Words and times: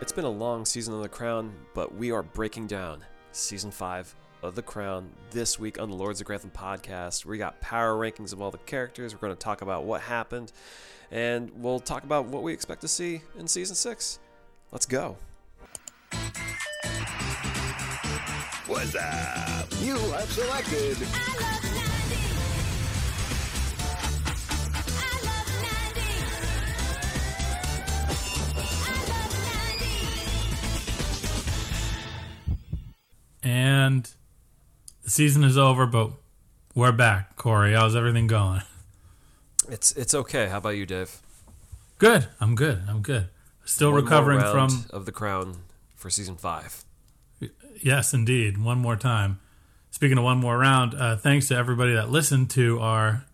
It's 0.00 0.12
been 0.12 0.24
a 0.24 0.30
long 0.30 0.64
season 0.64 0.94
of 0.94 1.02
The 1.02 1.08
Crown, 1.08 1.52
but 1.74 1.94
we 1.94 2.10
are 2.10 2.22
breaking 2.22 2.68
down. 2.68 3.04
Season 3.32 3.70
five 3.70 4.14
of 4.46 4.54
The 4.54 4.62
Crown 4.62 5.10
this 5.30 5.58
week 5.58 5.80
on 5.80 5.90
the 5.90 5.96
Lords 5.96 6.20
of 6.20 6.26
Grantham 6.26 6.50
podcast. 6.50 7.24
We 7.24 7.36
got 7.36 7.60
power 7.60 7.94
rankings 7.94 8.32
of 8.32 8.40
all 8.40 8.50
the 8.50 8.58
characters. 8.58 9.12
We're 9.12 9.20
going 9.20 9.34
to 9.34 9.38
talk 9.38 9.60
about 9.60 9.84
what 9.84 10.00
happened, 10.02 10.52
and 11.10 11.50
we'll 11.56 11.80
talk 11.80 12.04
about 12.04 12.26
what 12.26 12.42
we 12.42 12.52
expect 12.52 12.80
to 12.82 12.88
see 12.88 13.22
in 13.38 13.48
season 13.48 13.74
six. 13.74 14.20
Let's 14.70 14.86
go. 14.86 15.16
What's 18.66 18.94
up? 18.94 19.68
You 19.80 19.96
have 19.96 20.30
selected 20.30 20.96
And 33.42 34.15
the 35.06 35.12
season 35.12 35.44
is 35.44 35.56
over, 35.56 35.86
but 35.86 36.10
we're 36.74 36.90
back. 36.90 37.36
Corey, 37.36 37.74
how's 37.74 37.94
everything 37.94 38.26
going? 38.26 38.60
It's 39.68 39.92
it's 39.92 40.14
okay. 40.14 40.48
How 40.48 40.58
about 40.58 40.70
you, 40.70 40.84
Dave? 40.84 41.16
Good. 41.98 42.26
I'm 42.40 42.56
good. 42.56 42.82
I'm 42.88 43.02
good. 43.02 43.28
Still 43.64 43.92
One 43.92 44.02
recovering 44.02 44.40
from. 44.40 44.84
of 44.90 45.06
The 45.06 45.12
Crown 45.12 45.58
for 45.94 46.10
season 46.10 46.34
five. 46.36 46.84
Yes, 47.80 48.12
indeed. 48.12 48.58
One 48.58 48.78
more 48.78 48.96
time. 48.96 49.38
Speaking 49.92 50.18
of 50.18 50.24
one 50.24 50.38
more 50.38 50.58
round, 50.58 50.94
uh, 50.94 51.16
thanks 51.16 51.46
to 51.48 51.56
everybody 51.56 51.94
that 51.94 52.10
listened 52.10 52.50
to 52.50 52.80
our 52.80 53.24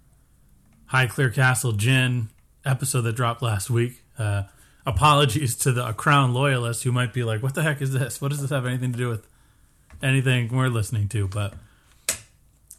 Highclere 0.93 1.33
Castle 1.35 1.73
Gin 1.73 2.29
episode 2.67 3.01
that 3.03 3.17
dropped 3.17 3.41
last 3.41 3.71
week. 3.71 4.03
Uh, 4.19 4.43
apologies 4.85 5.57
to 5.57 5.73
the 5.73 5.91
Crown 5.95 6.35
loyalists 6.35 6.83
who 6.83 6.93
might 6.93 7.15
be 7.15 7.25
like, 7.25 7.43
"What 7.43 7.55
the 7.55 7.63
heck 7.63 7.81
is 7.81 7.95
this? 7.95 8.21
What 8.21 8.29
does 8.31 8.43
this 8.43 8.51
have 8.51 8.67
anything 8.67 8.93
to 8.93 8.99
do 8.99 9.09
with 9.09 9.27
anything 10.03 10.55
we're 10.55 10.69
listening 10.69 11.09
to?" 11.11 11.29
But 11.29 11.55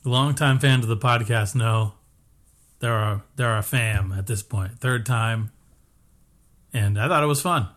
longtime 0.03 0.59
fans 0.59 0.83
of 0.85 0.89
the 0.89 0.97
podcast 0.97 1.55
know 1.55 1.93
there 2.79 2.93
are 2.93 3.23
there 3.35 3.47
are 3.49 3.57
a 3.57 3.63
fam 3.63 4.11
at 4.11 4.27
this 4.27 4.43
point. 4.43 4.79
Third 4.79 5.05
time, 5.05 5.51
and 6.73 6.99
I 6.99 7.07
thought 7.07 7.23
it 7.23 7.27
was 7.27 7.41
fun. 7.41 7.67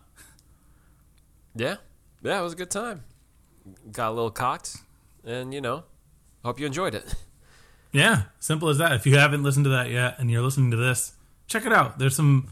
Yeah, 1.55 1.77
yeah, 2.21 2.39
it 2.39 2.43
was 2.43 2.53
a 2.53 2.57
good 2.57 2.71
time. 2.71 3.03
Got 3.91 4.09
a 4.09 4.11
little 4.11 4.31
cocked, 4.31 4.77
and 5.25 5.53
you 5.53 5.61
know, 5.61 5.83
hope 6.43 6.59
you 6.59 6.65
enjoyed 6.65 6.93
it. 6.93 7.15
Yeah, 7.91 8.23
simple 8.39 8.69
as 8.69 8.77
that. 8.77 8.91
If 8.91 9.05
you 9.05 9.17
haven't 9.17 9.43
listened 9.43 9.63
to 9.63 9.69
that 9.71 9.89
yet 9.89 10.19
and 10.19 10.29
you're 10.29 10.41
listening 10.41 10.71
to 10.71 10.77
this, 10.77 11.13
check 11.47 11.65
it 11.65 11.73
out. 11.73 11.99
There's 11.99 12.15
some 12.15 12.49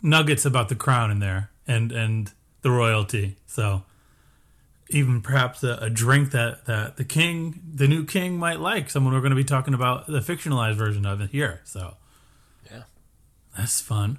nuggets 0.00 0.44
about 0.44 0.68
the 0.68 0.74
crown 0.74 1.10
in 1.10 1.18
there 1.18 1.50
and 1.66 1.92
and 1.92 2.32
the 2.62 2.70
royalty. 2.70 3.36
So 3.46 3.82
even 4.88 5.20
perhaps 5.20 5.62
a, 5.64 5.74
a 5.80 5.90
drink 5.90 6.30
that 6.30 6.64
that 6.66 6.96
the 6.96 7.04
king, 7.04 7.60
the 7.74 7.88
new 7.88 8.04
king, 8.04 8.38
might 8.38 8.60
like. 8.60 8.88
Someone 8.90 9.12
we're 9.14 9.20
going 9.20 9.30
to 9.30 9.36
be 9.36 9.44
talking 9.44 9.74
about 9.74 10.06
the 10.06 10.20
fictionalized 10.20 10.76
version 10.76 11.04
of 11.06 11.20
it 11.20 11.30
here. 11.30 11.60
So 11.64 11.96
Yeah. 12.70 12.82
that's 13.56 13.80
fun. 13.80 14.18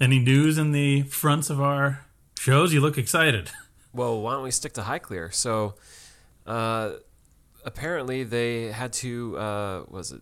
Any 0.00 0.18
news 0.18 0.58
in 0.58 0.72
the 0.72 1.02
fronts 1.02 1.48
of 1.50 1.60
our 1.60 2.04
shows? 2.38 2.72
You 2.72 2.80
look 2.80 2.98
excited. 2.98 3.50
Well, 3.94 4.20
why 4.20 4.34
don't 4.34 4.42
we 4.42 4.50
stick 4.50 4.74
to 4.74 4.82
Highclere? 4.82 5.32
So, 5.32 5.76
uh, 6.46 6.96
apparently 7.64 8.24
they 8.24 8.64
had 8.70 8.92
to 8.94 9.38
uh, 9.38 9.84
was 9.88 10.12
it 10.12 10.20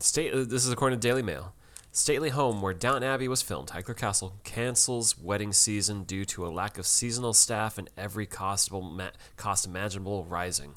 state? 0.00 0.32
This 0.34 0.66
is 0.66 0.72
according 0.72 0.98
to 0.98 1.08
Daily 1.08 1.22
Mail. 1.22 1.54
Stately 1.94 2.30
home 2.30 2.62
where 2.62 2.72
Downton 2.72 3.02
Abbey 3.02 3.28
was 3.28 3.42
filmed, 3.42 3.68
Highclere 3.68 3.96
Castle 3.96 4.38
cancels 4.44 5.18
wedding 5.18 5.52
season 5.52 6.04
due 6.04 6.24
to 6.24 6.46
a 6.46 6.48
lack 6.48 6.78
of 6.78 6.86
seasonal 6.86 7.34
staff 7.34 7.76
and 7.76 7.90
every 7.98 8.26
costable 8.26 8.90
ma- 8.96 9.10
cost 9.36 9.66
imaginable 9.66 10.24
rising. 10.24 10.74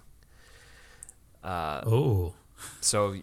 oh, 1.43 2.33
So, 2.81 3.15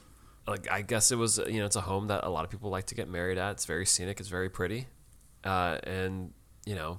like, 0.47 0.71
I 0.71 0.81
guess 0.83 1.11
it 1.13 1.17
was 1.17 1.39
you 1.47 1.59
know 1.61 1.67
it's 1.67 1.77
a 1.77 1.83
home 1.83 2.07
that 2.07 2.25
a 2.25 2.31
lot 2.31 2.45
of 2.45 2.51
people 2.51 2.71
like 2.71 2.87
to 2.87 2.95
get 2.95 3.09
married 3.11 3.37
at. 3.37 3.53
It's 3.53 3.67
very 3.67 3.85
scenic. 3.85 4.21
It's 4.21 4.29
very 4.31 4.49
pretty, 4.49 4.87
uh, 5.45 5.79
and 5.85 6.33
you 6.65 6.75
know, 6.75 6.99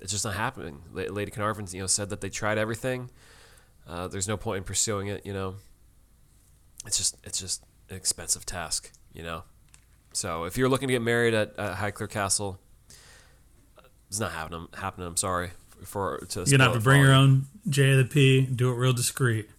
it's 0.00 0.10
just 0.10 0.24
not 0.24 0.34
happening. 0.34 0.82
La- 0.92 1.12
Lady 1.12 1.30
Carnarvon, 1.30 1.68
you 1.70 1.80
know, 1.80 1.86
said 1.86 2.10
that 2.10 2.20
they 2.20 2.28
tried 2.28 2.58
everything. 2.58 3.10
Uh, 3.86 4.08
there's 4.08 4.26
no 4.26 4.36
point 4.36 4.58
in 4.58 4.64
pursuing 4.64 5.06
it. 5.06 5.24
You 5.24 5.32
know, 5.32 5.54
it's 6.86 6.96
just 6.96 7.16
it's 7.22 7.38
just 7.38 7.62
an 7.88 7.96
expensive 7.96 8.44
task. 8.44 8.90
You 9.12 9.22
know, 9.22 9.44
so 10.14 10.44
if 10.44 10.56
you're 10.56 10.68
looking 10.68 10.88
to 10.88 10.94
get 10.94 11.02
married 11.02 11.34
at, 11.34 11.58
at 11.58 11.76
Highclere 11.76 12.10
Castle, 12.10 12.58
it's 14.08 14.20
not 14.20 14.32
happening. 14.32 14.68
Happening. 14.74 15.06
I'm 15.06 15.16
sorry 15.16 15.50
for 15.84 16.18
to. 16.30 16.40
you're 16.40 16.58
gonna 16.58 16.64
have 16.64 16.74
to 16.74 16.80
bring 16.80 17.00
your 17.02 17.12
own 17.12 17.46
J 17.68 17.92
of 17.92 17.98
the 17.98 18.04
P. 18.04 18.42
Do 18.42 18.70
it 18.70 18.76
real 18.76 18.92
discreet. 18.92 19.50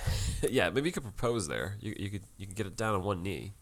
yeah, 0.42 0.70
maybe 0.70 0.88
you 0.88 0.92
could 0.92 1.02
propose 1.02 1.48
there. 1.48 1.76
You, 1.80 1.94
you 1.98 2.10
could 2.10 2.22
you 2.36 2.46
could 2.46 2.56
get 2.56 2.66
it 2.66 2.76
down 2.76 2.94
on 2.94 3.02
one 3.02 3.22
knee. 3.22 3.52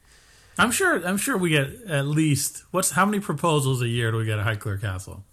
I'm 0.59 0.71
sure. 0.71 1.07
I'm 1.07 1.17
sure 1.17 1.37
we 1.39 1.51
get 1.51 1.69
at 1.87 2.07
least 2.07 2.65
what's 2.71 2.91
how 2.91 3.07
many 3.07 3.21
proposals 3.21 3.81
a 3.81 3.89
year 3.89 4.11
do 4.11 4.19
we 4.19 4.25
get 4.25 4.39
at 4.39 4.47
Highclere 4.47 4.81
Castle? 4.81 5.25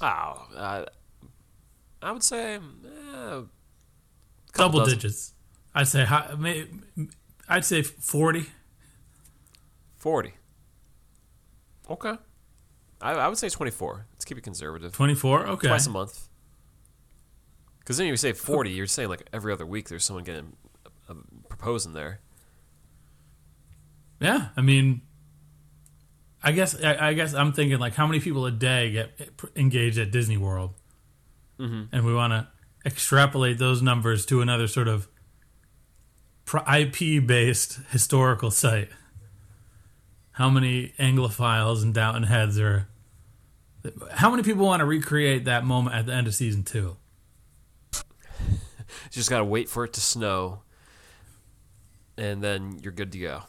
Oh, 0.00 0.46
uh, 0.56 0.84
I 2.02 2.12
would 2.12 2.22
say 2.22 2.58
couple 3.12 3.48
Double 4.52 4.78
dozen. 4.80 4.94
digits. 4.98 5.32
I'd 5.74 5.88
say. 5.88 6.06
I'd 7.48 7.64
say 7.64 7.82
forty. 7.82 8.46
Forty. 10.00 10.32
Okay, 11.88 12.14
I, 13.00 13.12
I 13.12 13.28
would 13.28 13.38
say 13.38 13.48
twenty 13.48 13.70
four. 13.70 14.06
Let's 14.14 14.24
keep 14.24 14.38
it 14.38 14.42
conservative. 14.42 14.92
Twenty 14.92 15.14
four. 15.14 15.46
Okay. 15.46 15.68
Twice 15.68 15.86
a 15.86 15.90
month. 15.90 16.28
Because 17.78 17.98
then 17.98 18.06
you 18.06 18.16
say 18.16 18.32
forty, 18.32 18.70
you're 18.70 18.86
saying 18.86 19.08
like 19.08 19.28
every 19.32 19.52
other 19.52 19.66
week 19.66 19.88
there's 19.88 20.04
someone 20.04 20.24
getting 20.24 20.56
uh, 21.08 21.14
proposing 21.48 21.92
there. 21.92 22.20
Yeah. 24.20 24.48
I 24.56 24.60
mean, 24.60 25.02
I 26.42 26.52
guess. 26.52 26.82
I, 26.82 27.08
I 27.08 27.12
guess 27.14 27.34
I'm 27.34 27.52
thinking 27.52 27.78
like 27.78 27.94
how 27.94 28.06
many 28.06 28.20
people 28.20 28.46
a 28.46 28.50
day 28.50 28.92
get 28.92 29.30
engaged 29.54 29.98
at 29.98 30.10
Disney 30.10 30.36
World, 30.36 30.74
mm-hmm. 31.58 31.94
and 31.94 32.04
we 32.04 32.14
want 32.14 32.32
to 32.32 32.48
extrapolate 32.84 33.58
those 33.58 33.82
numbers 33.82 34.24
to 34.26 34.40
another 34.40 34.66
sort 34.66 34.88
of 34.88 35.08
IP 36.54 37.26
based 37.26 37.80
historical 37.90 38.50
site. 38.50 38.88
How 40.32 40.48
many 40.48 40.94
Anglophiles 40.98 41.82
and 41.82 41.92
Downton 41.92 42.24
heads 42.24 42.58
are? 42.58 42.88
How 44.12 44.30
many 44.30 44.42
people 44.42 44.66
want 44.66 44.80
to 44.80 44.84
recreate 44.84 45.44
that 45.46 45.64
moment 45.64 45.96
at 45.96 46.06
the 46.06 46.12
end 46.12 46.26
of 46.26 46.34
season 46.34 46.64
two? 46.64 46.96
You 47.94 49.10
just 49.10 49.30
gotta 49.30 49.44
wait 49.44 49.68
for 49.68 49.84
it 49.84 49.92
to 49.94 50.00
snow, 50.00 50.62
and 52.16 52.42
then 52.42 52.78
you're 52.82 52.92
good 52.92 53.12
to 53.12 53.18
go. 53.18 53.42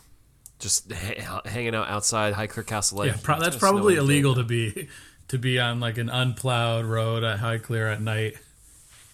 Just 0.60 0.92
ha- 0.92 1.42
hanging 1.46 1.76
out 1.76 1.90
outside 1.90 2.34
Highclere 2.34 2.66
Castle 2.66 3.00
Lake. 3.00 3.12
Yeah, 3.12 3.18
pro- 3.22 3.40
that's 3.40 3.58
probably 3.58 3.96
illegal 3.96 4.36
to 4.36 4.44
be 4.44 4.88
to 5.30 5.38
be 5.38 5.60
on 5.60 5.80
like 5.80 5.98
an 5.98 6.10
unplowed 6.10 6.86
road 6.86 7.24
at 7.24 7.40
Highclere 7.40 7.92
at 7.92 8.02
night. 8.02 8.36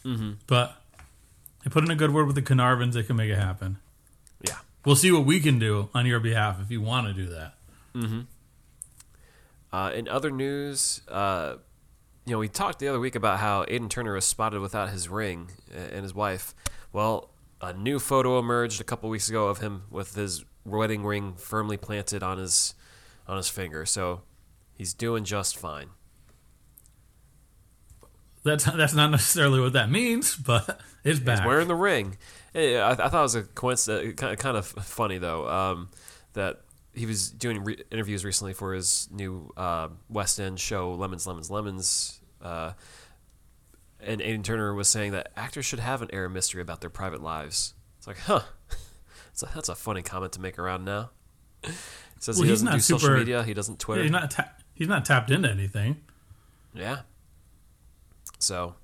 Mm-hmm. 0.04 0.34
But 0.48 0.76
I 1.66 1.70
put 1.70 1.84
in 1.84 1.92
a 1.92 1.96
good 1.96 2.14
word 2.14 2.28
with 2.28 2.36
the 2.36 2.42
Carnarvons; 2.42 2.96
they 2.96 3.04
can 3.04 3.16
make 3.16 3.30
it 3.30 3.38
happen. 3.38 3.78
Yeah. 4.42 4.58
We'll 4.86 4.96
see 4.96 5.12
what 5.12 5.26
we 5.26 5.40
can 5.40 5.60
do 5.60 5.90
on 5.94 6.06
your 6.06 6.20
behalf 6.20 6.62
if 6.62 6.72
you 6.72 6.82
want 6.82 7.08
to 7.08 7.14
do 7.14 7.28
that. 7.28 7.56
Uh, 9.72 9.92
in 9.94 10.07
other 10.07 10.31
news, 10.31 11.01
uh, 11.07 11.56
you 12.25 12.33
know, 12.33 12.39
we 12.39 12.48
talked 12.50 12.80
the 12.80 12.88
other 12.88 13.00
week 13.00 13.16
about 13.16 13.39
how 13.39 13.66
Aidan 13.68 13.89
Turner 13.89 14.13
was 14.13 14.25
spotted 14.25 14.60
without 14.60 14.89
his 14.89 15.10
ring 15.10 15.51
uh, 15.74 15.80
and 15.80 16.04
his 16.04 16.13
wife. 16.13 16.54
Well, 16.92 17.30
a 17.62 17.74
new 17.74 18.00
photo 18.00 18.39
emerged 18.39 18.81
a 18.81 18.83
couple 18.83 19.10
weeks 19.10 19.30
ago 19.30 19.48
of 19.48 19.60
him 19.60 19.83
with 19.89 20.16
his 20.16 20.45
wedding 20.66 21.04
ring 21.04 21.36
firmly 21.36 21.77
planted 21.77 22.24
on 22.24 22.38
his 22.38 22.75
on 23.27 23.38
his 23.38 23.50
finger. 23.50 23.86
So 23.86 24.22
he's 24.74 24.94
doing 24.94 25.24
just 25.24 25.57
fine. 25.57 25.89
That's 28.44 28.63
that's 28.66 28.94
not 28.94 29.12
necessarily 29.12 29.60
what 29.60 29.74
that 29.74 29.89
means, 29.89 30.36
but 30.36 30.80
it's 31.04 31.19
back. 31.19 31.39
He's 31.39 31.48
wearing 31.48 31.68
the 31.68 31.75
ring. 31.75 32.18
I, 32.56 32.92
I 32.92 32.95
thought 32.95 33.13
it 33.13 33.22
was 33.22 33.36
a 33.36 33.44
coincidence. 33.44 34.16
Kind 34.19 34.33
of, 34.33 34.39
kind 34.39 34.57
of 34.57 34.66
funny 34.66 35.18
though 35.18 35.48
um, 35.50 35.89
that 36.33 36.62
he 36.98 37.06
was 37.06 37.30
doing 37.30 37.64
re- 37.64 37.84
interviews 37.92 38.26
recently 38.26 38.54
for 38.54 38.74
his 38.74 39.08
new 39.12 39.52
uh, 39.56 39.90
West 40.10 40.40
End 40.40 40.60
show, 40.60 40.92
Lemons, 40.94 41.28
Lemons, 41.28 41.50
Lemons. 41.52 42.20
Uh, 42.42 42.74
and 44.00 44.22
Aidan 44.22 44.44
Turner 44.44 44.74
was 44.74 44.88
saying 44.88 45.12
that 45.14 45.32
actors 45.36 45.66
should 45.66 45.80
have 45.80 46.02
an 46.02 46.10
air 46.14 46.26
of 46.26 46.32
mystery 46.32 46.62
about 46.62 46.82
their 46.82 46.90
private 46.90 47.22
lives. 47.22 47.74
It's 47.98 48.08
like, 48.08 48.18
huh? 48.20 48.42
That's 49.40 49.44
a, 49.44 49.50
that's 49.56 49.70
a 49.70 49.76
funny 49.76 50.02
comment 50.02 50.34
to 50.34 50.42
make 50.42 50.58
around 50.58 50.84
now. 50.86 51.12
He 51.64 51.72
says 52.20 52.38
Well, 52.38 52.44
he 52.46 52.50
doesn't 52.50 52.72
do 52.72 52.80
social 52.80 53.16
media. 53.16 53.44
He 53.44 53.54
doesn't 53.54 53.80
Twitter. 53.80 54.02
Yeah, 54.02 54.06
he's 54.06 54.12
not 54.12 54.24
atta- 54.24 54.52
He's 54.74 54.88
not 54.88 55.06
tapped 55.06 55.30
into 55.32 55.50
anything. 55.50 55.98
Yeah. 56.74 57.02
So, 58.40 58.76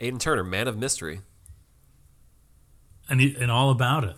Aidan 0.00 0.18
Turner, 0.18 0.42
man 0.44 0.66
of 0.68 0.76
mystery, 0.76 1.20
And 3.08 3.20
he, 3.20 3.36
and 3.38 3.50
all 3.50 3.70
about 3.70 4.02
it. 4.04 4.16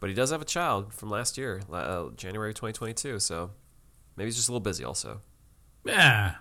But 0.00 0.08
he 0.08 0.14
does 0.14 0.30
have 0.30 0.40
a 0.42 0.46
child 0.46 0.92
from 0.94 1.10
last 1.10 1.36
year, 1.38 1.60
uh, 1.70 2.06
January 2.16 2.52
2022. 2.54 3.20
So, 3.20 3.50
maybe 4.16 4.26
he's 4.28 4.36
just 4.36 4.48
a 4.48 4.52
little 4.52 4.60
busy. 4.62 4.82
Also, 4.84 5.20
Yeah. 5.84 6.36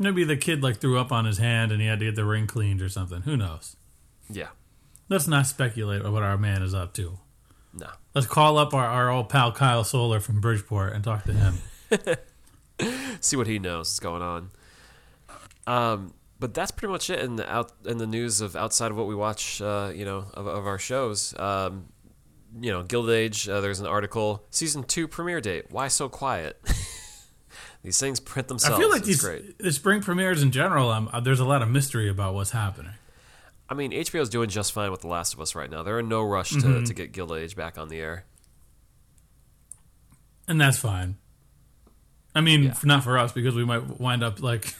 Maybe 0.00 0.22
the 0.24 0.36
kid 0.36 0.62
like 0.62 0.76
threw 0.76 0.98
up 0.98 1.10
on 1.10 1.24
his 1.24 1.38
hand 1.38 1.72
and 1.72 1.80
he 1.80 1.86
had 1.88 1.98
to 2.00 2.04
get 2.04 2.14
the 2.14 2.24
ring 2.24 2.46
cleaned 2.46 2.80
or 2.82 2.88
something. 2.88 3.22
Who 3.22 3.36
knows? 3.36 3.76
yeah, 4.30 4.48
Let's 5.08 5.26
not 5.26 5.46
speculate 5.46 6.02
on 6.02 6.12
what 6.12 6.22
our 6.22 6.36
man 6.36 6.62
is 6.62 6.74
up 6.74 6.92
to. 6.94 7.18
no, 7.72 7.88
Let's 8.14 8.26
call 8.26 8.58
up 8.58 8.74
our, 8.74 8.84
our 8.86 9.10
old 9.10 9.28
pal 9.28 9.50
Kyle 9.52 9.82
Soller 9.84 10.20
from 10.20 10.40
Bridgeport 10.40 10.92
and 10.92 11.02
talk 11.02 11.24
to 11.24 11.32
him. 11.32 11.54
see 13.20 13.36
what 13.36 13.46
he 13.46 13.58
knows 13.58 13.90
is 13.92 14.00
going 14.00 14.22
on. 14.22 14.50
Um, 15.66 16.14
but 16.38 16.54
that's 16.54 16.70
pretty 16.70 16.92
much 16.92 17.10
it 17.10 17.18
in 17.20 17.36
the 17.36 17.52
out 17.52 17.72
in 17.84 17.98
the 17.98 18.06
news 18.06 18.40
of 18.40 18.54
outside 18.54 18.90
of 18.90 18.96
what 18.96 19.06
we 19.08 19.14
watch. 19.14 19.60
Uh, 19.60 19.90
you 19.94 20.04
know, 20.04 20.26
of, 20.34 20.46
of 20.46 20.66
our 20.66 20.78
shows. 20.78 21.34
Um, 21.38 21.86
you 22.60 22.70
know, 22.72 22.82
Gilded 22.82 23.14
Age. 23.14 23.48
Uh, 23.48 23.60
there's 23.60 23.80
an 23.80 23.86
article. 23.86 24.44
Season 24.50 24.82
two 24.82 25.06
premiere 25.08 25.40
date. 25.40 25.66
Why 25.70 25.88
so 25.88 26.08
quiet? 26.08 26.60
these 27.82 27.98
things 27.98 28.20
print 28.20 28.48
themselves. 28.48 28.76
I 28.76 28.80
feel 28.80 28.88
like 28.90 28.98
it's 29.00 29.06
these 29.08 29.20
great. 29.20 29.58
the 29.58 29.72
spring 29.72 30.00
premieres 30.02 30.42
in 30.42 30.50
general, 30.50 30.90
um, 30.90 31.08
uh, 31.12 31.20
there's 31.20 31.40
a 31.40 31.44
lot 31.44 31.62
of 31.62 31.68
mystery 31.70 32.08
about 32.08 32.34
what's 32.34 32.50
happening. 32.50 32.92
I 33.70 33.74
mean, 33.74 33.92
HBO's 33.92 34.30
doing 34.30 34.48
just 34.48 34.72
fine 34.72 34.90
with 34.90 35.02
The 35.02 35.08
Last 35.08 35.34
of 35.34 35.40
Us 35.40 35.54
right 35.54 35.70
now. 35.70 35.82
They're 35.82 35.98
in 35.98 36.08
no 36.08 36.22
rush 36.22 36.50
to, 36.50 36.56
Mm-hmm. 36.56 36.84
to 36.84 36.94
get 36.94 37.12
Gilded 37.12 37.42
Age 37.42 37.54
back 37.54 37.76
on 37.78 37.88
the 37.88 37.98
air. 38.00 38.24
And 40.46 40.60
that's 40.60 40.78
fine. 40.78 41.16
I 42.34 42.40
mean, 42.40 42.64
Yeah. 42.64 42.74
not 42.84 43.04
for 43.04 43.18
us 43.18 43.32
because 43.32 43.54
we 43.54 43.64
might 43.64 44.00
wind 44.00 44.22
up 44.22 44.40
like 44.40 44.74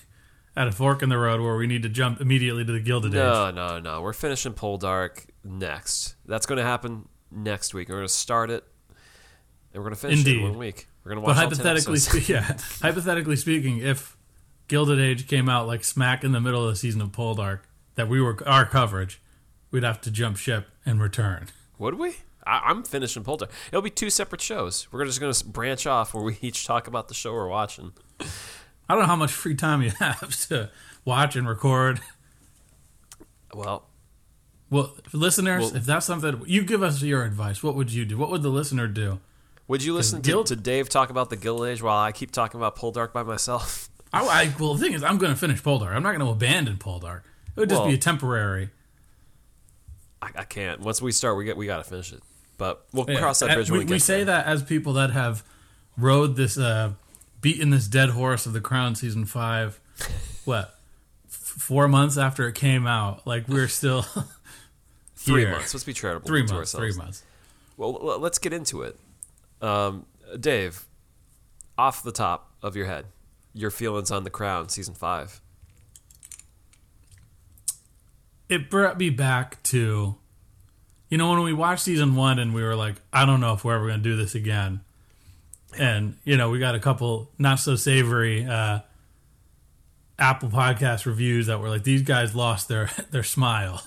at 0.56 0.66
a 0.69 0.72
fork 0.72 1.02
in 1.02 1.08
the 1.08 1.19
road 1.19 1.40
where 1.40 1.56
we 1.56 1.66
need 1.66 1.82
to 1.82 1.88
jump 1.88 2.20
immediately 2.20 2.64
to 2.64 2.72
the 2.72 2.81
Gilded 2.81 3.12
Age. 3.12 3.16
No, 3.19 3.50
no, 3.50 3.78
no. 3.78 4.00
We're 4.02 4.12
finishing 4.12 4.54
Poldark 4.54 5.26
next. 5.44 6.14
That's 6.26 6.46
going 6.46 6.58
to 6.58 6.64
happen 6.64 7.08
next 7.30 7.75
week. 7.75 7.88
We're 7.88 7.96
going 7.96 8.08
to 8.08 8.12
start 8.12 8.50
it, 8.50 8.64
and 9.72 9.82
we're 9.82 9.90
going 9.90 9.94
to 9.94 10.00
finish 10.00 10.26
it 10.26 10.36
in 10.36 10.42
one 10.42 10.58
week. 10.58 10.88
We're 11.04 11.14
going 11.14 11.22
to 11.22 11.26
watch 11.26 11.36
10 11.36 11.44
hypothetically, 11.44 11.98
spe- 11.98 12.28
yeah, 12.30 12.56
hypothetically 12.80 13.36
speaking, 13.36 13.78
if 13.78 14.16
Gilded 14.69 15.00
Age 15.00 15.26
came 15.26 15.48
out 15.48 15.66
like 15.66 15.84
smack 15.84 16.25
in 16.25 16.32
the 16.32 16.40
middle 16.40 16.64
of 16.64 16.70
the 16.70 16.76
season 16.76 17.00
of 17.00 17.10
Poldark, 17.10 17.60
that 17.94 18.08
we 18.08 18.20
were 18.20 18.36
our 18.46 18.66
coverage, 18.66 19.20
we'd 19.70 19.82
have 19.82 20.00
to 20.02 20.10
jump 20.10 20.36
ship 20.36 20.69
and 20.84 21.00
return. 21.00 21.48
Would 21.78 21.94
we? 21.94 22.16
I, 22.46 22.60
I'm 22.66 22.82
finishing 22.82 23.25
Poldark. 23.25 23.50
It'll 23.69 23.82
be 23.82 23.90
two 23.90 24.10
separate 24.10 24.40
shows. 24.40 24.86
We're 24.92 25.04
just 25.04 25.20
going 25.20 25.32
to 25.32 25.44
branch 25.46 25.86
off 25.86 26.14
where 26.14 26.22
we 26.22 26.38
each 26.42 26.66
talk 26.66 26.86
about 26.86 27.08
the 27.08 27.14
show 27.14 27.32
we're 27.32 27.48
watching. 27.48 27.92
I 28.20 28.94
don't 28.94 29.00
know 29.00 29.06
how 29.06 29.16
much 29.16 29.32
free 29.32 29.54
time 29.54 29.82
you 29.82 29.90
have 29.98 30.36
to 30.48 30.70
watch 31.04 31.36
and 31.36 31.48
record. 31.48 32.00
Well, 33.54 33.88
Well, 34.70 34.94
listeners, 35.12 35.65
Well- 35.67 35.76
if 35.76 35.85
that's 35.87 36.06
something 36.06 36.43
you 36.47 36.62
give 36.62 36.82
us 36.82 37.03
your 37.03 37.25
advice, 37.25 37.62
what 37.62 37.75
would 37.75 37.93
you 37.93 38.05
do? 38.05 38.19
What 38.19 38.31
would 38.31 38.43
the 38.43 38.50
listener 38.50 38.87
do? 38.87 39.20
would 39.67 39.82
you 39.82 39.93
listen 39.93 40.23
to, 40.23 40.44
to 40.44 40.56
Dave 40.56 40.88
talk 40.88 41.11
about 41.11 41.29
the 41.29 41.37
Gilded 41.37 41.69
Age 41.69 41.82
while 41.82 41.99
I 41.99 42.11
keep 42.11 42.31
talking 42.32 42.59
about 42.59 42.75
Poldark 42.76 43.12
by 43.12 43.23
myself? 43.23 43.91
I, 44.15 44.25
I 44.26 44.55
well, 44.59 44.73
the 44.75 44.82
thing 44.82 44.94
is, 44.94 45.03
I'm 45.05 45.19
going 45.19 45.31
to 45.32 45.38
finish 45.38 45.62
Poldark. 45.62 45.93
I'm 45.94 46.03
not 46.03 46.17
going 46.17 46.25
to 46.25 46.32
abandon 46.32 46.76
Poldark. 46.79 47.20
It 47.55 47.61
would 47.61 47.69
just 47.69 47.81
Well- 47.81 47.88
be 47.88 47.94
a 47.94 47.99
temporary. 47.99 48.70
I, 50.23 50.31
I 50.37 50.44
can't. 50.44 50.81
Once 50.81 51.00
we 51.03 51.12
start, 51.12 51.37
we 51.37 51.44
get 51.44 51.56
we 51.56 51.67
got 51.67 51.79
to 51.79 51.85
finish 51.85 52.12
it. 52.12 52.23
But 52.56 52.85
we'll 52.93 53.09
Yeah, 53.09 53.20
cross 53.20 53.38
that 53.41 53.50
uh, 53.50 53.55
bridge 53.55 53.70
we, 53.70 53.79
when 53.79 53.87
we, 53.87 53.93
we 53.93 53.99
get 53.99 54.03
say 54.05 54.25
that 54.25 54.47
as 54.47 54.62
people 54.62 54.94
that 54.94 55.11
have 55.11 55.44
rode 55.97 56.35
this, 56.37 56.59
uh, 56.59 56.93
beaten 57.41 57.70
this 57.70 57.87
dead 57.87 58.11
horse 58.11 58.47
of 58.47 58.53
the 58.53 58.61
Crown 58.61 58.94
season 58.94 59.25
five. 59.26 59.79
what? 60.44 60.75
f- 61.29 61.35
Four 61.59 61.87
months 61.88 62.17
after 62.17 62.49
it 62.49 62.55
came 62.55 62.87
out, 62.87 63.26
like 63.26 63.47
we're 63.49 63.69
still 63.69 64.05
Three 65.19 65.41
here. 65.43 65.50
months. 65.50 65.75
Let's 65.75 65.85
be 65.85 65.93
charitable 65.93 66.29
Three 66.29 66.47
to 66.47 66.53
months. 66.55 66.75
ourselves. 66.75 66.94
Three 66.94 67.05
months. 67.05 67.23
Well, 67.76 67.93
let's 68.20 68.38
get 68.38 68.53
into 68.53 68.82
it. 68.82 68.97
Um, 69.61 70.06
Dave, 70.38 70.87
off 71.76 72.03
the 72.03 72.12
top 72.12 72.53
of 72.62 72.76
your 72.76 72.87
head, 72.87 73.06
your 73.53 73.70
feelings 73.73 74.11
on 74.12 74.23
The 74.25 74.31
Crown 74.31 74.69
season 74.69 74.94
five. 74.94 75.41
It 78.49 78.70
brought 78.70 78.97
me 78.97 79.11
back 79.11 79.62
to, 79.65 80.15
you 81.11 81.19
know, 81.19 81.31
when 81.31 81.43
we 81.43 81.53
watched 81.53 81.82
season 81.82 82.15
one 82.15 82.38
and 82.38 82.55
we 82.55 82.62
were 82.62 82.76
like, 82.76 82.94
I 83.12 83.26
don't 83.26 83.41
know 83.41 83.53
if 83.55 83.65
we're 83.65 83.75
ever 83.75 83.87
going 83.88 83.99
to 84.03 84.05
do 84.09 84.17
this 84.17 84.35
again. 84.35 84.81
And, 85.76 86.17
you 86.25 86.37
know, 86.37 86.49
we 86.49 86.59
got 86.59 86.75
a 86.75 86.81
couple 86.81 87.31
not 87.38 87.59
so 87.59 87.76
savory 87.76 88.47
uh, 88.47 88.81
Apple 90.19 90.49
podcast 90.49 91.05
reviews 91.06 91.47
that 91.49 91.61
were 91.61 91.69
like, 91.69 91.85
these 91.85 92.03
guys 92.03 92.35
lost 92.35 92.69
their, 92.69 92.88
their 93.11 93.23
smile. 93.25 93.82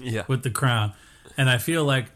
Yeah. 0.00 0.24
with 0.28 0.42
the 0.42 0.50
crown. 0.50 0.92
And 1.36 1.48
I 1.48 1.58
feel 1.58 1.84
like 1.84 2.06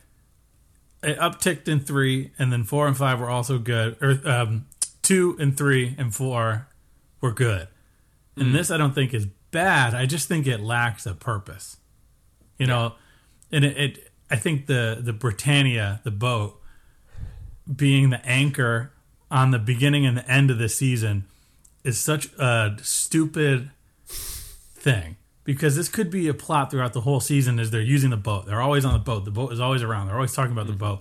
it 1.03 1.19
upticked 1.19 1.69
in 1.69 1.81
three, 1.81 2.33
and 2.39 2.53
then 2.53 2.65
four 2.65 2.87
and 2.87 2.97
five 2.97 3.21
were 3.21 3.31
also 3.31 3.59
good. 3.59 3.97
Or 4.03 4.21
um, 4.29 4.67
two 5.03 5.37
and 5.39 5.57
three 5.57 5.95
and 5.99 6.15
four 6.15 6.69
were 7.21 7.33
good. 7.33 7.69
And 8.37 8.55
this 8.55 8.71
I 8.71 8.77
don't 8.77 8.95
think 8.95 9.15
is 9.15 9.27
bad. 9.51 9.95
I 9.95 10.05
just 10.05 10.29
think 10.29 10.47
it 10.47 10.61
lacks 10.61 11.07
a 11.07 11.15
purpose. 11.15 11.79
You 12.59 12.67
know, 12.67 12.95
and 13.51 13.65
it, 13.65 13.77
it 13.77 14.13
I 14.31 14.37
think 14.37 14.67
the 14.67 14.99
the 15.01 15.13
Britannia, 15.13 16.01
the 16.05 16.11
boat, 16.11 16.61
being 17.75 18.11
the 18.11 18.25
anchor 18.27 18.93
on 19.31 19.53
the 19.53 19.59
beginning 19.59 20.05
and 20.05 20.17
the 20.17 20.31
end 20.31 20.51
of 20.51 20.59
the 20.59 20.69
season 20.69 21.25
is 21.85 21.99
such 21.99 22.33
a 22.35 22.77
stupid 22.83 23.71
thing 24.07 25.17
because 25.47 25.77
this 25.77 25.89
could 25.89 26.11
be 26.11 26.27
a 26.27 26.35
plot 26.35 26.71
throughout 26.71 26.93
the 26.93 27.03
whole 27.03 27.21
season 27.21 27.59
as 27.61 27.71
they're 27.71 27.81
using 27.81 28.11
the 28.11 28.17
boat. 28.17 28.47
They're 28.47 28.61
always 28.61 28.85
on 28.85 28.93
the 28.93 28.99
boat. 28.99 29.25
The 29.25 29.31
boat 29.31 29.53
is 29.53 29.61
always 29.61 29.83
around. 29.83 30.09
They're 30.09 30.17
always 30.17 30.35
talking 30.35 30.53
about 30.53 30.67
the 30.67 30.73
boat. 30.73 31.01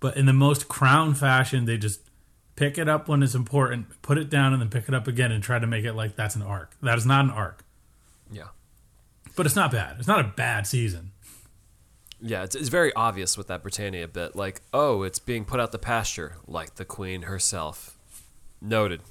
But 0.00 0.16
in 0.16 0.26
the 0.26 0.32
most 0.32 0.68
crown 0.68 1.14
fashion, 1.14 1.64
they 1.64 1.78
just 1.78 2.00
pick 2.56 2.76
it 2.76 2.88
up 2.88 3.08
when 3.08 3.22
it's 3.22 3.36
important, 3.36 4.02
put 4.02 4.18
it 4.18 4.28
down, 4.28 4.52
and 4.52 4.60
then 4.60 4.68
pick 4.68 4.88
it 4.88 4.94
up 4.94 5.06
again 5.06 5.30
and 5.30 5.42
try 5.42 5.60
to 5.60 5.66
make 5.66 5.84
it 5.84 5.94
like 5.94 6.16
that's 6.16 6.34
an 6.34 6.42
arc. 6.42 6.74
That 6.82 6.98
is 6.98 7.06
not 7.06 7.24
an 7.24 7.30
arc. 7.30 7.64
Yeah. 8.32 8.48
But 9.36 9.46
it's 9.46 9.54
not 9.56 9.70
bad. 9.70 9.96
It's 9.98 10.08
not 10.08 10.18
a 10.18 10.28
bad 10.28 10.66
season. 10.66 11.12
Yeah, 12.20 12.42
it's, 12.42 12.56
it's 12.56 12.68
very 12.68 12.92
obvious 12.94 13.38
with 13.38 13.46
that 13.46 13.62
Britannia 13.62 14.08
bit. 14.08 14.34
Like, 14.34 14.60
oh, 14.72 15.04
it's 15.04 15.20
being 15.20 15.44
put 15.44 15.60
out 15.60 15.70
the 15.70 15.78
pasture, 15.78 16.36
like 16.48 16.74
the 16.74 16.84
Queen 16.84 17.22
herself. 17.22 17.96
Noted. 18.60 19.02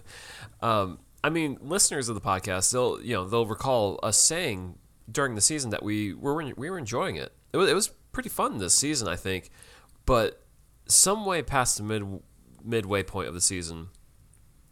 um, 0.60 0.98
I 1.26 1.28
mean, 1.28 1.58
listeners 1.60 2.08
of 2.08 2.14
the 2.14 2.20
podcast, 2.20 2.70
they'll 2.70 3.02
you 3.02 3.12
know 3.12 3.26
they'll 3.26 3.46
recall 3.46 3.98
us 4.00 4.16
saying 4.16 4.78
during 5.10 5.34
the 5.34 5.40
season 5.40 5.70
that 5.70 5.82
we 5.82 6.14
were 6.14 6.34
we 6.56 6.70
were 6.70 6.78
enjoying 6.78 7.16
it. 7.16 7.32
It 7.52 7.56
was, 7.56 7.68
it 7.68 7.74
was 7.74 7.88
pretty 8.12 8.28
fun 8.28 8.58
this 8.58 8.74
season, 8.74 9.08
I 9.08 9.16
think, 9.16 9.50
but 10.04 10.44
some 10.86 11.26
way 11.26 11.42
past 11.42 11.78
the 11.78 11.82
mid 11.82 12.20
midway 12.64 13.02
point 13.02 13.26
of 13.26 13.34
the 13.34 13.40
season, 13.40 13.88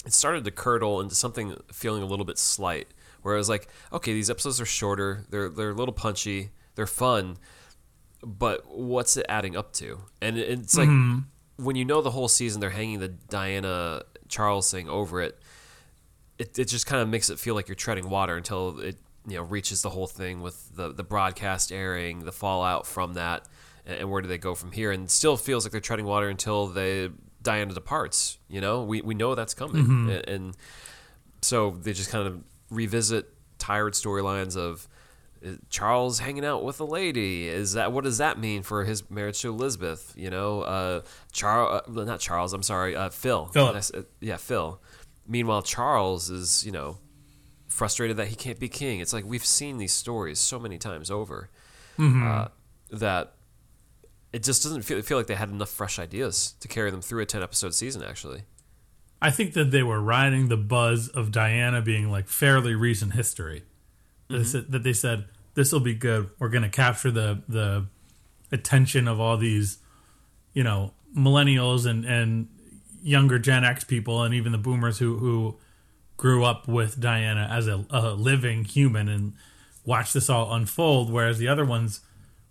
it 0.06 0.12
started 0.12 0.44
to 0.44 0.52
curdle 0.52 1.00
into 1.00 1.16
something 1.16 1.56
feeling 1.72 2.04
a 2.04 2.06
little 2.06 2.24
bit 2.24 2.38
slight. 2.38 2.86
Where 3.22 3.34
I 3.34 3.38
was 3.38 3.48
like, 3.48 3.66
okay, 3.92 4.12
these 4.12 4.30
episodes 4.30 4.60
are 4.60 4.64
shorter, 4.64 5.24
they're 5.30 5.48
they're 5.48 5.70
a 5.70 5.74
little 5.74 5.92
punchy, 5.92 6.50
they're 6.76 6.86
fun, 6.86 7.36
but 8.22 8.64
what's 8.68 9.16
it 9.16 9.26
adding 9.28 9.56
up 9.56 9.72
to? 9.72 10.02
And 10.22 10.38
it's 10.38 10.76
like 10.78 10.88
mm-hmm. 10.88 11.64
when 11.64 11.74
you 11.74 11.84
know 11.84 12.00
the 12.00 12.12
whole 12.12 12.28
season 12.28 12.60
they're 12.60 12.70
hanging 12.70 13.00
the 13.00 13.08
Diana 13.08 14.02
Charles 14.28 14.70
thing 14.70 14.88
over 14.88 15.20
it, 15.20 15.36
it, 16.38 16.58
it 16.58 16.64
just 16.66 16.86
kind 16.86 17.02
of 17.02 17.08
makes 17.08 17.30
it 17.30 17.38
feel 17.38 17.54
like 17.54 17.68
you're 17.68 17.74
treading 17.74 18.08
water 18.08 18.36
until 18.36 18.80
it 18.80 18.96
you 19.26 19.36
know 19.36 19.42
reaches 19.42 19.82
the 19.82 19.90
whole 19.90 20.06
thing 20.06 20.42
with 20.42 20.74
the 20.76 20.92
the 20.92 21.04
broadcast 21.04 21.72
airing, 21.72 22.24
the 22.24 22.32
fallout 22.32 22.86
from 22.86 23.14
that, 23.14 23.46
and, 23.86 24.00
and 24.00 24.10
where 24.10 24.22
do 24.22 24.28
they 24.28 24.38
go 24.38 24.54
from 24.54 24.72
here? 24.72 24.90
And 24.90 25.10
still 25.10 25.36
feels 25.36 25.64
like 25.64 25.72
they're 25.72 25.80
treading 25.80 26.06
water 26.06 26.28
until 26.28 26.66
they 26.66 27.10
Diana 27.42 27.74
departs. 27.74 28.38
You 28.48 28.60
know, 28.60 28.82
we 28.82 29.00
we 29.00 29.14
know 29.14 29.34
that's 29.34 29.54
coming, 29.54 30.10
and, 30.10 30.28
and 30.28 30.56
so 31.42 31.70
they 31.70 31.92
just 31.92 32.10
kind 32.10 32.26
of 32.26 32.42
revisit 32.70 33.30
tired 33.58 33.94
storylines 33.94 34.56
of 34.56 34.88
Charles 35.68 36.20
hanging 36.20 36.44
out 36.44 36.64
with 36.64 36.80
a 36.80 36.84
lady. 36.84 37.48
Is 37.48 37.74
that 37.74 37.92
what 37.92 38.04
does 38.04 38.18
that 38.18 38.38
mean 38.38 38.62
for 38.62 38.84
his 38.84 39.08
marriage 39.10 39.40
to 39.42 39.50
Elizabeth? 39.50 40.14
You 40.16 40.30
know, 40.30 40.62
uh, 40.62 41.00
Charles, 41.32 41.82
uh, 41.86 42.04
not 42.04 42.20
Charles. 42.20 42.52
I'm 42.52 42.62
sorry, 42.62 42.96
uh, 42.96 43.10
Phil. 43.10 43.46
Philip. 43.46 43.76
Uh, 43.76 44.02
yeah, 44.20 44.36
Phil. 44.36 44.80
Meanwhile, 45.26 45.62
Charles 45.62 46.30
is 46.30 46.64
you 46.66 46.72
know 46.72 46.98
frustrated 47.68 48.16
that 48.18 48.28
he 48.28 48.36
can't 48.36 48.58
be 48.60 48.68
king. 48.68 49.00
It's 49.00 49.12
like 49.12 49.24
we've 49.24 49.44
seen 49.44 49.78
these 49.78 49.92
stories 49.92 50.38
so 50.38 50.58
many 50.58 50.78
times 50.78 51.10
over 51.10 51.50
uh, 51.98 52.48
that 52.90 53.34
it 54.32 54.42
just 54.42 54.62
doesn't 54.62 54.82
feel, 54.82 55.00
feel 55.02 55.16
like 55.16 55.26
they 55.28 55.34
had 55.36 55.48
enough 55.50 55.70
fresh 55.70 55.98
ideas 55.98 56.54
to 56.60 56.68
carry 56.68 56.90
them 56.90 57.00
through 57.00 57.22
a 57.22 57.26
ten 57.26 57.42
episode 57.42 57.74
season. 57.74 58.02
Actually, 58.02 58.42
I 59.22 59.30
think 59.30 59.54
that 59.54 59.70
they 59.70 59.82
were 59.82 60.00
riding 60.00 60.48
the 60.48 60.56
buzz 60.56 61.08
of 61.08 61.30
Diana 61.32 61.80
being 61.82 62.10
like 62.10 62.28
fairly 62.28 62.74
recent 62.74 63.14
history. 63.14 63.62
That 64.28 64.38
they 64.38 64.44
said- 64.44 64.70
That 64.72 64.82
they 64.82 64.92
said 64.92 65.24
this 65.54 65.72
will 65.72 65.80
be 65.80 65.94
good. 65.94 66.30
We're 66.38 66.48
going 66.48 66.62
to 66.64 66.68
capture 66.68 67.10
the 67.10 67.42
the 67.48 67.86
attention 68.52 69.08
of 69.08 69.18
all 69.20 69.36
these, 69.36 69.78
you 70.52 70.62
know, 70.64 70.92
millennials 71.16 71.86
and 71.86 72.04
and 72.04 72.48
younger 73.04 73.38
Gen 73.38 73.64
X 73.64 73.84
people 73.84 74.22
and 74.22 74.34
even 74.34 74.50
the 74.50 74.58
boomers 74.58 74.98
who 74.98 75.18
who 75.18 75.56
grew 76.16 76.44
up 76.44 76.66
with 76.66 76.98
Diana 76.98 77.48
as 77.50 77.68
a, 77.68 77.84
a 77.90 78.10
living 78.14 78.64
human 78.64 79.08
and 79.08 79.34
watched 79.84 80.14
this 80.14 80.30
all 80.30 80.52
unfold, 80.54 81.12
whereas 81.12 81.38
the 81.38 81.48
other 81.48 81.64
ones 81.64 82.00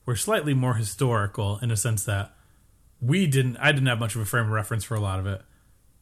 were 0.06 0.16
slightly 0.16 0.54
more 0.54 0.76
historical 0.76 1.58
in 1.62 1.72
a 1.72 1.78
sense 1.78 2.06
that 2.06 2.34
we 3.02 3.26
didn't. 3.26 3.58
I 3.58 3.72
didn't 3.72 3.88
have 3.88 4.00
much 4.00 4.16
of 4.16 4.22
a 4.22 4.26
frame 4.26 4.46
of 4.46 4.52
reference 4.52 4.84
for 4.84 4.96
a 4.96 5.00
lot 5.00 5.20
of 5.20 5.28
it. 5.28 5.42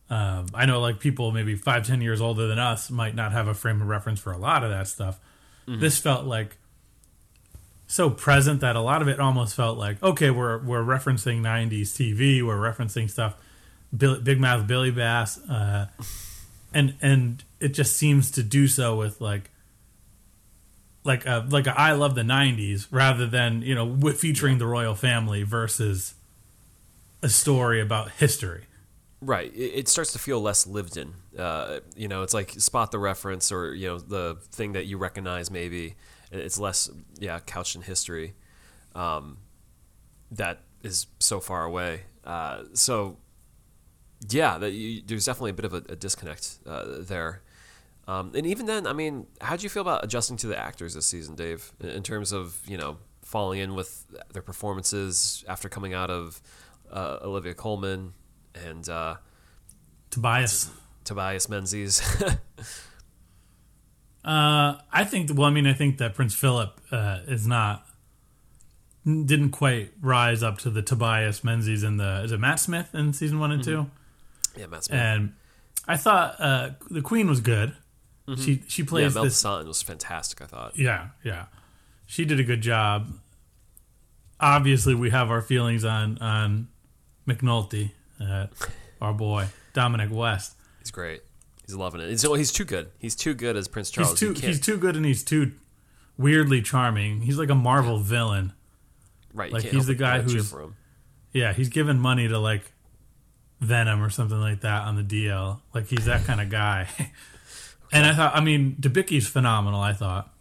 Um, 0.09 0.47
I 0.53 0.65
know 0.65 0.81
like 0.81 0.99
people 0.99 1.31
maybe 1.31 1.55
five, 1.55 1.87
ten 1.87 2.01
years 2.01 2.19
older 2.19 2.47
than 2.47 2.59
us 2.59 2.91
might 2.91 3.15
not 3.15 3.31
have 3.31 3.47
a 3.47 3.53
frame 3.53 3.81
of 3.81 3.87
reference 3.87 4.19
for 4.19 4.33
a 4.33 4.37
lot 4.37 4.63
of 4.63 4.69
that 4.69 4.87
stuff. 4.87 5.19
This 5.79 5.99
felt 5.99 6.25
like 6.25 6.57
so 7.87 8.09
present 8.09 8.59
that 8.61 8.75
a 8.75 8.81
lot 8.81 9.01
of 9.01 9.07
it 9.07 9.19
almost 9.19 9.55
felt 9.55 9.77
like 9.77 10.01
okay, 10.03 10.29
we're 10.29 10.57
we're 10.57 10.83
referencing 10.83 11.39
'90s 11.39 11.91
TV, 11.91 12.45
we're 12.45 12.57
referencing 12.57 13.09
stuff, 13.09 13.35
Big 13.95 14.39
Mouth 14.39 14.67
Billy 14.67 14.91
Bass, 14.91 15.37
uh, 15.49 15.87
and 16.73 16.95
and 17.01 17.43
it 17.59 17.69
just 17.69 17.95
seems 17.95 18.31
to 18.31 18.43
do 18.43 18.67
so 18.67 18.95
with 18.95 19.19
like 19.19 19.49
like 21.03 21.25
a 21.25 21.45
like 21.49 21.67
a 21.67 21.79
I 21.79 21.91
love 21.93 22.15
the 22.15 22.21
'90s 22.21 22.87
rather 22.91 23.27
than 23.27 23.61
you 23.61 23.75
know 23.75 24.11
featuring 24.13 24.57
the 24.57 24.67
royal 24.67 24.95
family 24.95 25.43
versus 25.43 26.15
a 27.21 27.29
story 27.29 27.81
about 27.81 28.11
history. 28.11 28.65
Right. 29.21 29.53
It, 29.53 29.71
it 29.75 29.87
starts 29.87 30.13
to 30.13 30.19
feel 30.19 30.41
less 30.41 30.65
lived 30.65 30.97
in. 30.97 31.13
Uh, 31.37 31.79
you 31.95 32.07
know, 32.07 32.23
it's 32.23 32.33
like 32.33 32.51
spot 32.51 32.91
the 32.91 32.99
reference 32.99 33.51
or, 33.51 33.73
you 33.73 33.87
know, 33.87 33.99
the 33.99 34.37
thing 34.51 34.73
that 34.73 34.85
you 34.85 34.97
recognize 34.97 35.51
maybe. 35.51 35.95
It's 36.31 36.57
less, 36.57 36.89
yeah, 37.19 37.39
couched 37.39 37.75
in 37.75 37.81
history 37.83 38.33
um, 38.95 39.37
that 40.31 40.61
is 40.81 41.07
so 41.19 41.39
far 41.39 41.63
away. 41.65 42.01
Uh, 42.23 42.63
so, 42.73 43.17
yeah, 44.29 44.57
that 44.57 44.71
you, 44.71 45.01
there's 45.05 45.25
definitely 45.25 45.51
a 45.51 45.53
bit 45.53 45.65
of 45.65 45.73
a, 45.73 45.83
a 45.89 45.95
disconnect 45.95 46.59
uh, 46.65 46.85
there. 46.99 47.41
Um, 48.07 48.31
and 48.35 48.45
even 48.45 48.65
then, 48.65 48.87
I 48.87 48.93
mean, 48.93 49.27
how 49.39 49.55
do 49.55 49.63
you 49.63 49.69
feel 49.69 49.81
about 49.81 50.03
adjusting 50.03 50.37
to 50.37 50.47
the 50.47 50.57
actors 50.57 50.93
this 50.93 51.05
season, 51.05 51.35
Dave, 51.35 51.71
in, 51.79 52.03
terms 52.03 52.31
of, 52.31 52.59
you 52.67 52.77
know, 52.77 52.97
falling 53.21 53.59
in 53.59 53.75
with 53.75 54.05
their 54.33 54.41
performances 54.41 55.45
after 55.47 55.69
coming 55.69 55.93
out 55.93 56.09
of 56.09 56.41
uh, 56.91 57.19
Olivia 57.21 57.53
Colman 57.53 58.13
and 58.55 58.89
uh, 58.89 59.15
Tobias. 60.09 60.71
Tobias 61.03 61.49
Menzies. 61.49 62.01
Uh, 64.23 64.77
I 64.91 65.03
think. 65.03 65.31
Well, 65.33 65.47
I 65.47 65.49
mean, 65.49 65.65
I 65.65 65.73
think 65.73 65.97
that 65.97 66.13
Prince 66.13 66.35
Philip 66.35 66.79
uh, 66.91 67.21
is 67.27 67.47
not 67.47 67.87
didn't 69.03 69.49
quite 69.49 69.91
rise 69.99 70.43
up 70.43 70.59
to 70.59 70.69
the 70.69 70.83
Tobias 70.83 71.43
Menzies 71.43 71.81
in 71.81 71.97
the 71.97 72.21
is 72.23 72.31
it 72.31 72.39
Matt 72.39 72.59
Smith 72.59 72.93
in 72.93 73.13
season 73.13 73.39
one 73.39 73.51
and 73.51 73.63
two, 73.63 73.89
yeah, 74.57 74.67
Matt 74.67 74.85
Smith. 74.85 74.99
and 74.99 75.33
I 75.87 75.97
thought 75.97 76.35
uh, 76.39 76.69
the 76.89 77.01
Queen 77.01 77.27
was 77.27 77.39
good. 77.41 77.73
She 78.37 78.63
she 78.67 78.83
yeah, 78.83 78.87
plays 78.87 79.15
Mel 79.15 79.23
this. 79.25 79.43
Was 79.43 79.81
fantastic. 79.81 80.41
I 80.41 80.45
thought. 80.45 80.77
Yeah, 80.77 81.09
yeah, 81.23 81.45
she 82.05 82.23
did 82.23 82.39
a 82.39 82.43
good 82.43 82.61
job. 82.61 83.11
Obviously, 84.39 84.95
we 84.95 85.09
have 85.09 85.29
our 85.29 85.41
feelings 85.41 85.83
on 85.83 86.17
on 86.19 86.67
McNulty, 87.27 87.91
uh, 88.19 88.47
our 89.01 89.13
boy 89.13 89.47
Dominic 89.73 90.09
West. 90.11 90.55
He's 90.79 90.91
great. 90.91 91.21
He's 91.65 91.75
loving 91.75 92.01
it. 92.01 92.09
He's, 92.09 92.21
he's 92.21 92.51
too 92.51 92.65
good. 92.65 92.89
He's 92.99 93.15
too 93.15 93.33
good 93.33 93.55
as 93.55 93.67
Prince 93.67 93.91
Charles. 93.91 94.11
He's 94.11 94.19
too 94.19 94.33
can't- 94.33 94.45
he's 94.45 94.59
too 94.59 94.77
good 94.77 94.95
and 94.95 95.05
he's 95.05 95.23
too 95.23 95.53
weirdly 96.17 96.61
charming. 96.61 97.21
He's 97.21 97.37
like 97.37 97.49
a 97.49 97.55
Marvel 97.55 97.99
villain. 97.99 98.53
right. 99.33 99.51
like, 99.51 99.63
he's 99.63 99.85
the 99.85 99.95
guy 99.95 100.21
who's- 100.21 100.53
Yeah, 101.31 101.53
he's 101.53 101.69
given 101.69 101.99
money 101.99 102.27
to 102.27 102.39
like 102.39 102.73
Venom 103.61 104.01
or 104.01 104.09
something 104.09 104.39
like 104.39 104.61
that 104.61 104.87
on 104.87 104.95
the 104.95 105.03
DL. 105.03 105.61
Like 105.73 105.87
he's 105.87 106.05
that 106.05 106.25
kind 106.25 106.41
of 106.41 106.49
guy. 106.49 106.89
and 107.91 108.05
I 108.05 108.13
thought, 108.13 108.35
I 108.35 108.41
mean, 108.41 108.75
Debicki's 108.79 109.27
phenomenal. 109.27 109.79
I 109.79 109.93
thought. 109.93 110.33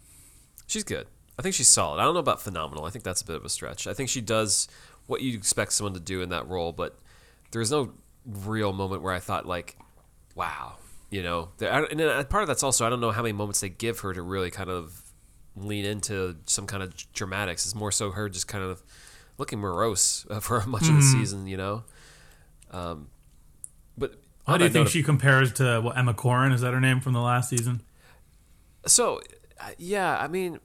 She's 0.67 0.83
good. 0.83 1.07
I 1.37 1.41
think 1.41 1.55
she's 1.55 1.67
solid. 1.67 1.99
I 1.99 2.03
don't 2.03 2.13
know 2.13 2.19
about 2.19 2.41
phenomenal. 2.41 2.85
I 2.85 2.89
think 2.89 3.03
that's 3.03 3.21
a 3.21 3.25
bit 3.25 3.35
of 3.35 3.45
a 3.45 3.49
stretch. 3.49 3.87
I 3.87 3.93
think 3.93 4.09
she 4.09 4.21
does 4.21 4.67
what 5.07 5.21
you 5.21 5.37
expect 5.37 5.73
someone 5.73 5.93
to 5.93 5.99
do 5.99 6.21
in 6.21 6.29
that 6.29 6.47
role, 6.47 6.71
but 6.71 6.97
there's 7.51 7.71
no 7.71 7.93
real 8.25 8.73
moment 8.73 9.01
where 9.01 9.13
I 9.13 9.19
thought 9.19 9.45
like, 9.45 9.77
"Wow," 10.35 10.75
you 11.09 11.23
know. 11.23 11.49
And 11.59 11.99
then 11.99 12.25
part 12.25 12.43
of 12.43 12.47
that's 12.47 12.63
also 12.63 12.85
I 12.85 12.89
don't 12.89 13.01
know 13.01 13.11
how 13.11 13.21
many 13.21 13.33
moments 13.33 13.59
they 13.59 13.69
give 13.69 13.99
her 13.99 14.13
to 14.13 14.21
really 14.21 14.51
kind 14.51 14.69
of 14.69 15.01
lean 15.55 15.85
into 15.85 16.37
some 16.45 16.67
kind 16.67 16.81
of 16.83 16.93
dramatics. 17.13 17.65
It's 17.65 17.75
more 17.75 17.91
so 17.91 18.11
her 18.11 18.29
just 18.29 18.47
kind 18.47 18.63
of 18.63 18.81
looking 19.37 19.59
morose 19.59 20.25
uh, 20.29 20.39
for 20.39 20.61
much 20.67 20.87
of 20.87 20.95
the 20.95 21.01
season, 21.01 21.47
you 21.47 21.57
know. 21.57 21.83
Um, 22.71 23.09
but 23.97 24.15
How 24.47 24.57
do 24.57 24.63
you 24.63 24.69
think 24.69 24.87
she 24.87 25.03
compares 25.03 25.51
to 25.53 25.81
what 25.81 25.97
Emma 25.97 26.13
Corrin? 26.13 26.53
Is 26.53 26.61
that 26.61 26.73
her 26.73 26.79
name 26.79 26.99
from 27.01 27.13
the 27.13 27.19
last 27.21 27.49
season? 27.49 27.81
So, 28.87 29.21
yeah, 29.77 30.17
I 30.17 30.27
mean, 30.27 30.59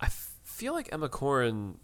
I 0.00 0.08
feel 0.44 0.74
like 0.74 0.88
Emma 0.92 1.08
Corrin. 1.08 1.76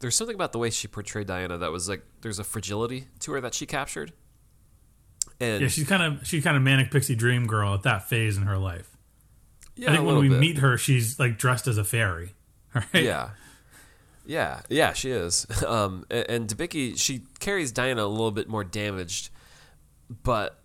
There's 0.00 0.16
something 0.16 0.34
about 0.34 0.52
the 0.52 0.58
way 0.58 0.70
she 0.70 0.88
portrayed 0.88 1.26
Diana 1.28 1.56
that 1.58 1.70
was 1.70 1.88
like 1.88 2.02
there's 2.22 2.38
a 2.38 2.44
fragility 2.44 3.06
to 3.20 3.32
her 3.32 3.40
that 3.40 3.54
she 3.54 3.64
captured. 3.66 4.12
And 5.40 5.62
Yeah, 5.62 5.68
she's 5.68 5.86
kind 5.86 6.02
of 6.02 6.26
she's 6.26 6.42
kind 6.44 6.56
of 6.56 6.62
manic 6.62 6.90
pixie 6.90 7.14
dream 7.14 7.46
girl 7.46 7.72
at 7.74 7.82
that 7.84 8.08
phase 8.08 8.36
in 8.36 8.42
her 8.44 8.58
life. 8.58 8.96
yeah, 9.76 9.90
I 9.92 9.94
think 9.96 10.06
when 10.06 10.18
we 10.18 10.28
bit. 10.28 10.40
meet 10.40 10.58
her, 10.58 10.76
she's 10.76 11.18
like 11.18 11.38
dressed 11.38 11.66
as 11.68 11.78
a 11.78 11.84
fairy. 11.84 12.34
Right? 12.74 13.04
yeah, 13.04 13.30
yeah, 14.26 14.60
yeah, 14.68 14.92
she 14.92 15.10
is. 15.10 15.46
Um, 15.66 16.04
and, 16.10 16.28
and 16.28 16.48
Debicki, 16.48 16.98
she 16.98 17.22
carries 17.40 17.72
Diana 17.72 18.04
a 18.04 18.06
little 18.06 18.30
bit 18.30 18.48
more 18.48 18.64
damaged, 18.64 19.30
but 20.22 20.60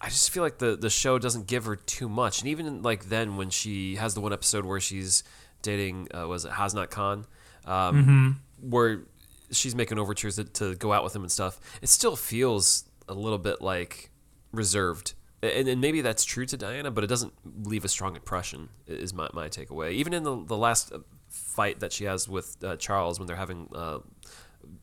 I 0.00 0.08
just 0.08 0.30
feel 0.30 0.42
like 0.42 0.58
the 0.58 0.76
the 0.76 0.90
show 0.90 1.18
doesn't 1.18 1.46
give 1.46 1.64
her 1.64 1.76
too 1.76 2.08
much. 2.08 2.40
And 2.40 2.48
even 2.48 2.82
like 2.82 3.08
then, 3.08 3.36
when 3.36 3.48
she 3.48 3.96
has 3.96 4.14
the 4.14 4.20
one 4.20 4.32
episode 4.34 4.66
where 4.66 4.80
she's 4.80 5.24
dating, 5.62 6.08
uh, 6.14 6.28
was 6.28 6.44
it 6.44 6.52
Hasnat 6.52 6.90
Khan, 6.90 7.24
um, 7.64 8.40
where 8.60 9.04
she's 9.50 9.74
making 9.74 9.98
overtures 9.98 10.36
to, 10.36 10.44
to 10.44 10.74
go 10.74 10.92
out 10.92 11.04
with 11.04 11.16
him 11.16 11.22
and 11.22 11.32
stuff, 11.32 11.58
it 11.80 11.88
still 11.88 12.16
feels 12.16 12.84
a 13.08 13.14
little 13.14 13.38
bit 13.38 13.62
like 13.62 14.10
reserved. 14.52 15.14
And, 15.42 15.68
and 15.68 15.80
maybe 15.80 16.00
that's 16.00 16.24
true 16.24 16.46
to 16.46 16.56
Diana, 16.56 16.90
but 16.90 17.04
it 17.04 17.06
doesn't 17.06 17.32
leave 17.62 17.84
a 17.84 17.88
strong 17.88 18.14
impression. 18.14 18.68
Is 18.86 19.14
my, 19.14 19.28
my 19.32 19.48
takeaway. 19.48 19.92
Even 19.92 20.12
in 20.12 20.22
the 20.22 20.44
the 20.44 20.56
last 20.56 20.92
fight 21.34 21.80
that 21.80 21.92
she 21.92 22.04
has 22.04 22.28
with 22.28 22.56
uh, 22.64 22.76
Charles 22.76 23.18
when 23.18 23.26
they're 23.26 23.36
having 23.36 23.68
uh, 23.74 23.98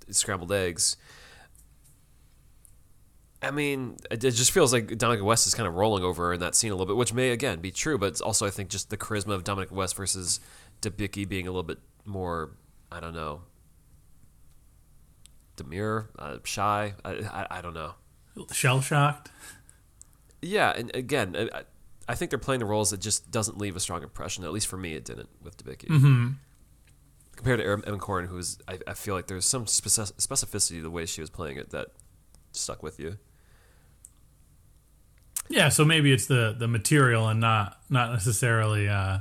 scrambled 0.10 0.51
eggs. 0.51 0.98
I 3.41 3.50
mean, 3.50 3.98
it 4.12 4.20
just 4.20 4.51
feels 4.51 4.72
like 4.72 4.96
Dominic 4.98 5.24
West 5.24 5.48
is 5.48 5.55
kind 5.55 5.67
of 5.67 5.74
rolling 5.74 6.03
over 6.03 6.34
in 6.34 6.39
that 6.41 6.53
scene 6.53 6.72
a 6.72 6.75
little 6.75 6.86
bit, 6.86 6.96
which 6.96 7.13
may 7.13 7.31
again 7.31 7.60
be 7.60 7.72
true, 7.72 7.98
but 7.98 8.08
it's 8.08 8.22
also 8.22 8.46
I 8.46 8.51
think 8.51 8.70
just 8.70 8.89
the 8.91 8.98
charisma 8.98 9.34
of 9.34 9.43
Dominic 9.43 9.72
West 9.72 9.96
versus 9.96 10.39
Debicki 10.81 11.27
being 11.27 11.48
a 11.48 11.51
little 11.51 11.63
bit 11.63 11.79
more, 12.05 12.51
I 12.91 13.00
don't 13.00 13.15
know, 13.15 13.41
demure, 15.55 16.12
uh, 16.20 16.38
shy. 16.43 16.93
I, 17.03 17.12
I 17.12 17.48
I 17.50 17.62
don't 17.62 17.74
know. 17.74 17.96
Shell 18.51 18.81
shocked. 18.81 19.31
Yeah, 20.41 20.72
and 20.72 20.96
again, 20.96 21.50
I, 21.53 21.63
I 22.12 22.15
think 22.15 22.30
they're 22.30 22.39
playing 22.39 22.60
the 22.60 22.65
roles 22.65 22.91
that 22.91 23.00
just 23.00 23.32
doesn't 23.32 23.58
leave 23.58 23.75
a 23.75 23.80
strong 23.80 24.03
impression. 24.03 24.44
At 24.44 24.51
least 24.51 24.68
for 24.68 24.77
me, 24.77 24.96
it 24.96 25.06
didn't 25.06 25.30
with 25.41 25.58
Debicki. 25.58 25.88
Mm-hmm. 25.88 26.27
Compared 27.36 27.60
to 27.60 27.65
Emma 27.65 27.98
Corrin, 27.98 28.27
who 28.27 28.41
I, 28.68 28.80
I 28.86 28.94
feel 28.94 29.15
like 29.15 29.27
there's 29.27 29.46
some 29.46 29.65
specificity 29.65 30.75
to 30.75 30.82
the 30.82 30.91
way 30.91 31.06
she 31.06 31.22
was 31.22 31.30
playing 31.30 31.58
it 31.58 31.70
that 31.72 31.88
stuck 32.51 32.84
with 32.84 33.00
you. 33.00 33.18
Yeah, 35.50 35.70
so 35.70 35.84
maybe 35.84 36.12
it's 36.12 36.27
the 36.27 36.56
the 36.58 36.68
material 36.68 37.27
and 37.27 37.39
not 37.39 37.80
not 37.89 38.12
necessarily 38.12 38.88
uh, 38.88 39.20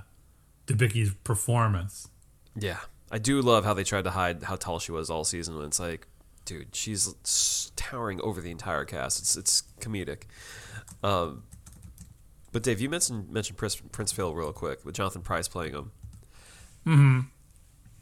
Debicki's 0.66 1.14
performance. 1.24 2.08
Yeah, 2.54 2.78
I 3.10 3.18
do 3.18 3.40
love 3.40 3.64
how 3.64 3.74
they 3.74 3.84
tried 3.84 4.04
to 4.04 4.10
hide 4.10 4.42
how 4.42 4.56
tall 4.56 4.78
she 4.78 4.92
was 4.92 5.10
all 5.10 5.24
season. 5.24 5.56
When 5.56 5.66
it's 5.66 5.80
like, 5.80 6.06
dude, 6.44 6.74
she's 6.74 7.72
towering 7.76 8.20
over 8.20 8.40
the 8.40 8.50
entire 8.50 8.84
cast. 8.84 9.20
It's 9.20 9.36
it's 9.36 9.62
comedic. 9.80 10.24
Um, 11.02 11.44
but 12.52 12.62
Dave, 12.62 12.80
you 12.80 12.88
mentioned 12.88 13.30
mentioned 13.30 13.58
Prince, 13.58 13.76
Prince 13.76 14.12
Phil 14.12 14.34
real 14.34 14.52
quick 14.52 14.84
with 14.84 14.94
Jonathan 14.94 15.22
Pryce 15.22 15.48
playing 15.48 15.72
him. 15.72 15.92
Mm-hmm. 16.86 17.20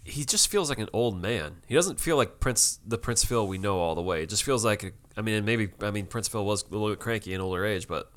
He 0.05 0.25
just 0.25 0.49
feels 0.49 0.71
like 0.71 0.79
an 0.79 0.89
old 0.93 1.21
man. 1.21 1.57
He 1.67 1.75
doesn't 1.75 2.01
feel 2.01 2.17
like 2.17 2.41
Prince 2.41 2.79
the 2.87 2.97
Prince 2.97 3.25
Phil 3.25 3.47
we 3.47 3.59
know 3.59 3.79
all 3.79 3.95
the 3.95 4.03
way. 4.03 4.23
It 4.23 4.31
just 4.31 4.43
feels 4.43 4.65
like 4.65 4.83
a, 4.83 4.91
I 5.17 5.21
mean, 5.21 5.35
and 5.35 5.47
maybe 5.47 5.69
I 5.83 5.91
mean 5.91 6.07
Prince 6.07 6.29
Phil 6.29 6.45
was 6.45 6.63
a 6.63 6.69
little 6.71 6.89
bit 6.89 6.99
cranky 6.99 7.35
in 7.35 7.41
older 7.41 7.65
age, 7.65 7.89
but 7.89 8.11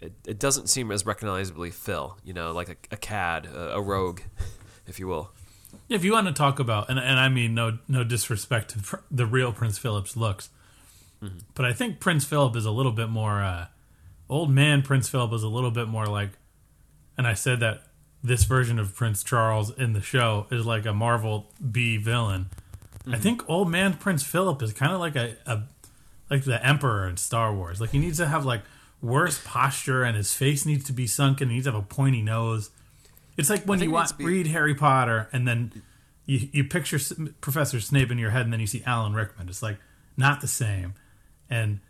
it, 0.00 0.12
it 0.26 0.38
doesn't 0.38 0.68
seem 0.68 0.90
as 0.90 1.04
recognizably 1.04 1.70
Phil. 1.70 2.16
You 2.24 2.32
know, 2.32 2.52
like 2.52 2.68
a, 2.70 2.76
a 2.92 2.96
cad, 2.96 3.46
a, 3.46 3.76
a 3.76 3.82
rogue, 3.82 4.20
if 4.86 4.98
you 4.98 5.06
will. 5.06 5.32
If 5.88 6.02
you 6.02 6.12
want 6.12 6.28
to 6.28 6.32
talk 6.32 6.58
about, 6.58 6.88
and, 6.88 6.98
and 6.98 7.18
I 7.18 7.28
mean 7.28 7.54
no 7.54 7.78
no 7.88 8.04
disrespect 8.04 8.70
to 8.70 9.00
the 9.10 9.26
real 9.26 9.52
Prince 9.52 9.76
Philip's 9.76 10.16
looks, 10.16 10.48
but 11.54 11.66
I 11.66 11.74
think 11.74 12.00
Prince 12.00 12.24
Philip 12.24 12.56
is 12.56 12.64
a 12.64 12.70
little 12.70 12.92
bit 12.92 13.10
more 13.10 13.42
uh, 13.42 13.66
old 14.28 14.50
man. 14.50 14.82
Prince 14.82 15.08
Philip 15.08 15.32
is 15.32 15.42
a 15.42 15.48
little 15.48 15.70
bit 15.70 15.88
more 15.88 16.06
like, 16.06 16.30
and 17.16 17.26
I 17.26 17.34
said 17.34 17.60
that 17.60 17.82
this 18.22 18.44
version 18.44 18.78
of 18.78 18.94
Prince 18.94 19.22
Charles 19.22 19.70
in 19.76 19.92
the 19.92 20.00
show 20.00 20.46
is 20.50 20.64
like 20.64 20.86
a 20.86 20.92
Marvel 20.94 21.52
B 21.70 21.96
villain. 21.96 22.50
I 23.06 23.18
think 23.18 23.48
old 23.50 23.70
man 23.70 23.94
Prince 23.94 24.22
Philip 24.22 24.62
is 24.62 24.72
kind 24.72 24.92
of 24.92 24.98
like 24.98 25.14
a, 25.14 25.36
a 25.44 25.62
like 26.30 26.44
the 26.44 26.64
Emperor 26.64 27.06
in 27.06 27.18
Star 27.18 27.54
Wars. 27.54 27.80
Like 27.80 27.90
he 27.90 27.98
needs 27.98 28.16
to 28.16 28.26
have 28.26 28.46
like 28.46 28.62
worse 29.02 29.40
posture, 29.44 30.02
and 30.02 30.16
his 30.16 30.32
face 30.34 30.64
needs 30.64 30.84
to 30.84 30.92
be 30.92 31.06
sunken. 31.06 31.48
He 31.50 31.56
needs 31.56 31.66
to 31.66 31.72
have 31.72 31.80
a 31.80 31.86
pointy 31.86 32.22
nose. 32.22 32.70
It's 33.36 33.50
like 33.50 33.64
when 33.64 33.80
you 33.80 33.90
want 33.90 34.16
be- 34.16 34.24
read 34.24 34.46
Harry 34.46 34.74
Potter, 34.74 35.28
and 35.32 35.46
then 35.46 35.82
you 36.24 36.48
you 36.52 36.64
picture 36.64 36.96
S- 36.96 37.12
Professor 37.42 37.78
Snape 37.78 38.10
in 38.10 38.16
your 38.18 38.30
head, 38.30 38.42
and 38.42 38.52
then 38.52 38.60
you 38.60 38.66
see 38.66 38.82
Alan 38.86 39.12
Rickman. 39.12 39.50
It's 39.50 39.62
like 39.62 39.76
not 40.16 40.40
the 40.40 40.48
same. 40.48 40.94
And 41.50 41.80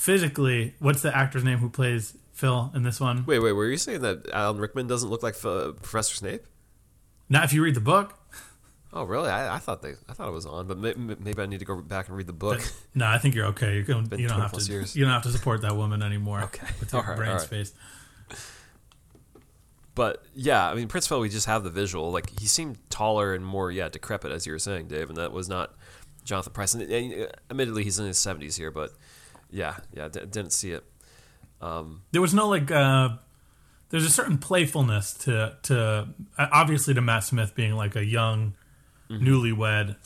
physically, 0.00 0.72
what's 0.78 1.02
the 1.02 1.14
actor's 1.14 1.44
name 1.44 1.58
who 1.58 1.68
plays 1.68 2.16
Phil 2.32 2.72
in 2.74 2.84
this 2.84 2.98
one? 2.98 3.26
Wait, 3.26 3.38
wait, 3.38 3.52
were 3.52 3.68
you 3.68 3.76
saying 3.76 4.00
that 4.00 4.30
Alan 4.32 4.56
Rickman 4.56 4.86
doesn't 4.86 5.10
look 5.10 5.22
like 5.22 5.38
Professor 5.38 6.14
Snape? 6.14 6.42
Not 7.28 7.44
if 7.44 7.52
you 7.52 7.62
read 7.62 7.74
the 7.74 7.82
book. 7.82 8.18
Oh, 8.94 9.04
really? 9.04 9.28
I, 9.28 9.56
I 9.56 9.58
thought 9.58 9.82
they, 9.82 9.92
I 10.08 10.14
thought 10.14 10.26
it 10.26 10.32
was 10.32 10.46
on, 10.46 10.66
but 10.66 10.78
may, 10.78 10.94
maybe 10.94 11.42
I 11.42 11.44
need 11.44 11.58
to 11.58 11.66
go 11.66 11.76
back 11.82 12.08
and 12.08 12.16
read 12.16 12.26
the 12.26 12.32
book. 12.32 12.60
No, 12.94 13.06
I 13.06 13.18
think 13.18 13.34
you're 13.34 13.46
okay. 13.48 13.76
You 13.76 13.84
don't, 13.84 14.10
you 14.18 14.26
don't 14.26 14.40
have 14.40 14.52
to. 14.52 14.72
years. 14.72 14.96
You 14.96 15.04
don't 15.04 15.12
have 15.12 15.22
to 15.24 15.30
support 15.30 15.60
that 15.62 15.76
woman 15.76 16.02
anymore. 16.02 16.40
Okay. 16.44 16.66
with 16.80 16.92
your 16.92 17.02
All 17.02 17.08
right, 17.08 17.16
brain 17.16 17.30
right. 17.32 17.40
space. 17.40 17.72
But 19.94 20.24
yeah, 20.34 20.68
I 20.68 20.74
mean, 20.74 20.88
Prince 20.88 21.06
Phil, 21.06 21.20
we 21.20 21.28
just 21.28 21.46
have 21.46 21.62
the 21.62 21.70
visual. 21.70 22.10
Like 22.10 22.40
he 22.40 22.46
seemed 22.46 22.78
taller 22.88 23.34
and 23.34 23.44
more, 23.44 23.70
yeah, 23.70 23.90
decrepit, 23.90 24.32
as 24.32 24.46
you 24.46 24.52
were 24.52 24.58
saying, 24.58 24.88
Dave, 24.88 25.10
and 25.10 25.18
that 25.18 25.30
was 25.30 25.48
not 25.48 25.74
Jonathan 26.24 26.54
Pryce. 26.54 26.74
And, 26.74 26.82
and, 26.90 27.30
admittedly, 27.50 27.84
he's 27.84 27.98
in 27.98 28.06
his 28.06 28.18
seventies 28.18 28.56
here, 28.56 28.70
but 28.70 28.92
yeah, 29.50 29.76
yeah, 29.92 30.08
d- 30.08 30.20
didn't 30.20 30.52
see 30.52 30.72
it. 30.72 30.84
There 32.12 32.20
was 32.20 32.32
no 32.34 32.48
like. 32.48 32.70
uh 32.70 33.10
There's 33.90 34.04
a 34.06 34.10
certain 34.10 34.38
playfulness 34.38 35.12
to 35.24 35.56
to 35.64 36.08
uh, 36.38 36.46
obviously 36.52 36.94
to 36.94 37.00
Matt 37.00 37.24
Smith 37.24 37.54
being 37.54 37.74
like 37.74 37.96
a 37.96 38.04
young, 38.04 38.54
newlywed 39.10 39.96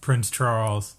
Prince 0.00 0.30
Charles 0.30 0.96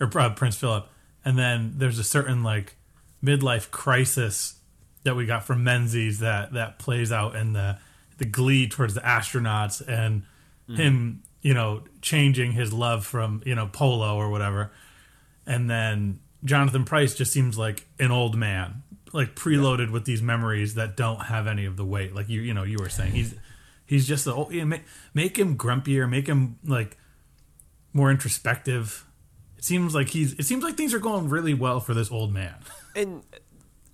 or 0.00 0.10
uh, 0.18 0.30
Prince 0.34 0.56
Philip, 0.56 0.88
and 1.24 1.38
then 1.38 1.74
there's 1.76 1.98
a 1.98 2.04
certain 2.04 2.42
like 2.42 2.76
midlife 3.22 3.70
crisis 3.70 4.56
that 5.04 5.14
we 5.14 5.24
got 5.26 5.44
from 5.44 5.62
Menzies 5.62 6.18
that 6.18 6.52
that 6.52 6.78
plays 6.78 7.12
out 7.12 7.36
in 7.36 7.52
the 7.52 7.78
the 8.18 8.24
glee 8.24 8.68
towards 8.68 8.94
the 8.94 9.00
astronauts 9.00 9.80
and 9.86 10.22
him 10.68 11.22
you 11.42 11.52
know 11.52 11.82
changing 12.00 12.52
his 12.52 12.72
love 12.72 13.04
from 13.06 13.42
you 13.44 13.54
know 13.54 13.66
polo 13.70 14.16
or 14.16 14.30
whatever 14.30 14.72
and 15.46 15.68
then 15.68 16.18
jonathan 16.44 16.84
Pryce 16.84 17.14
just 17.14 17.32
seems 17.32 17.56
like 17.56 17.86
an 17.98 18.10
old 18.10 18.36
man 18.36 18.82
like 19.12 19.34
preloaded 19.34 19.90
with 19.90 20.04
these 20.04 20.22
memories 20.22 20.74
that 20.74 20.96
don't 20.96 21.26
have 21.26 21.46
any 21.46 21.64
of 21.64 21.76
the 21.76 21.84
weight 21.84 22.14
like 22.14 22.28
you 22.28 22.40
you 22.40 22.54
know 22.54 22.64
you 22.64 22.78
were 22.78 22.88
saying 22.88 23.12
he's 23.12 23.34
he's 23.86 24.06
just 24.06 24.24
the 24.24 24.32
old, 24.32 24.52
yeah, 24.52 24.64
make, 24.64 24.82
make 25.12 25.38
him 25.38 25.56
grumpier 25.56 26.08
make 26.08 26.26
him 26.26 26.58
like 26.64 26.96
more 27.92 28.10
introspective 28.10 29.06
it 29.56 29.64
seems 29.64 29.94
like 29.94 30.08
he's 30.08 30.32
it 30.34 30.44
seems 30.44 30.64
like 30.64 30.76
things 30.76 30.92
are 30.92 30.98
going 30.98 31.28
really 31.28 31.54
well 31.54 31.80
for 31.80 31.94
this 31.94 32.10
old 32.10 32.32
man 32.32 32.56
And 32.94 33.22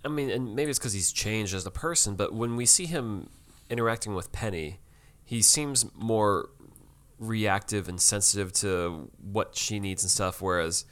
I 0.05 0.09
mean, 0.09 0.31
and 0.31 0.55
maybe 0.55 0.71
it's 0.71 0.79
because 0.79 0.93
he's 0.93 1.13
changed 1.13 1.55
as 1.55 1.67
a 1.67 1.71
person, 1.71 2.17
but 2.17 2.33
when 2.33 2.57
we 2.57 2.67
see 2.67 2.87
him 2.87 3.29
interacting 3.69 4.15
with 4.15 4.33
Penny, 4.33 4.81
he 5.25 5.43
seems 5.43 5.87
more 5.95 6.51
reactive 7.19 7.89
and 7.89 8.01
sensitive 8.01 8.53
to 8.53 9.11
what 9.21 9.57
she 9.57 9.79
needs 9.79 10.03
and 10.03 10.11
stuff. 10.11 10.41
Whereas 10.41 10.85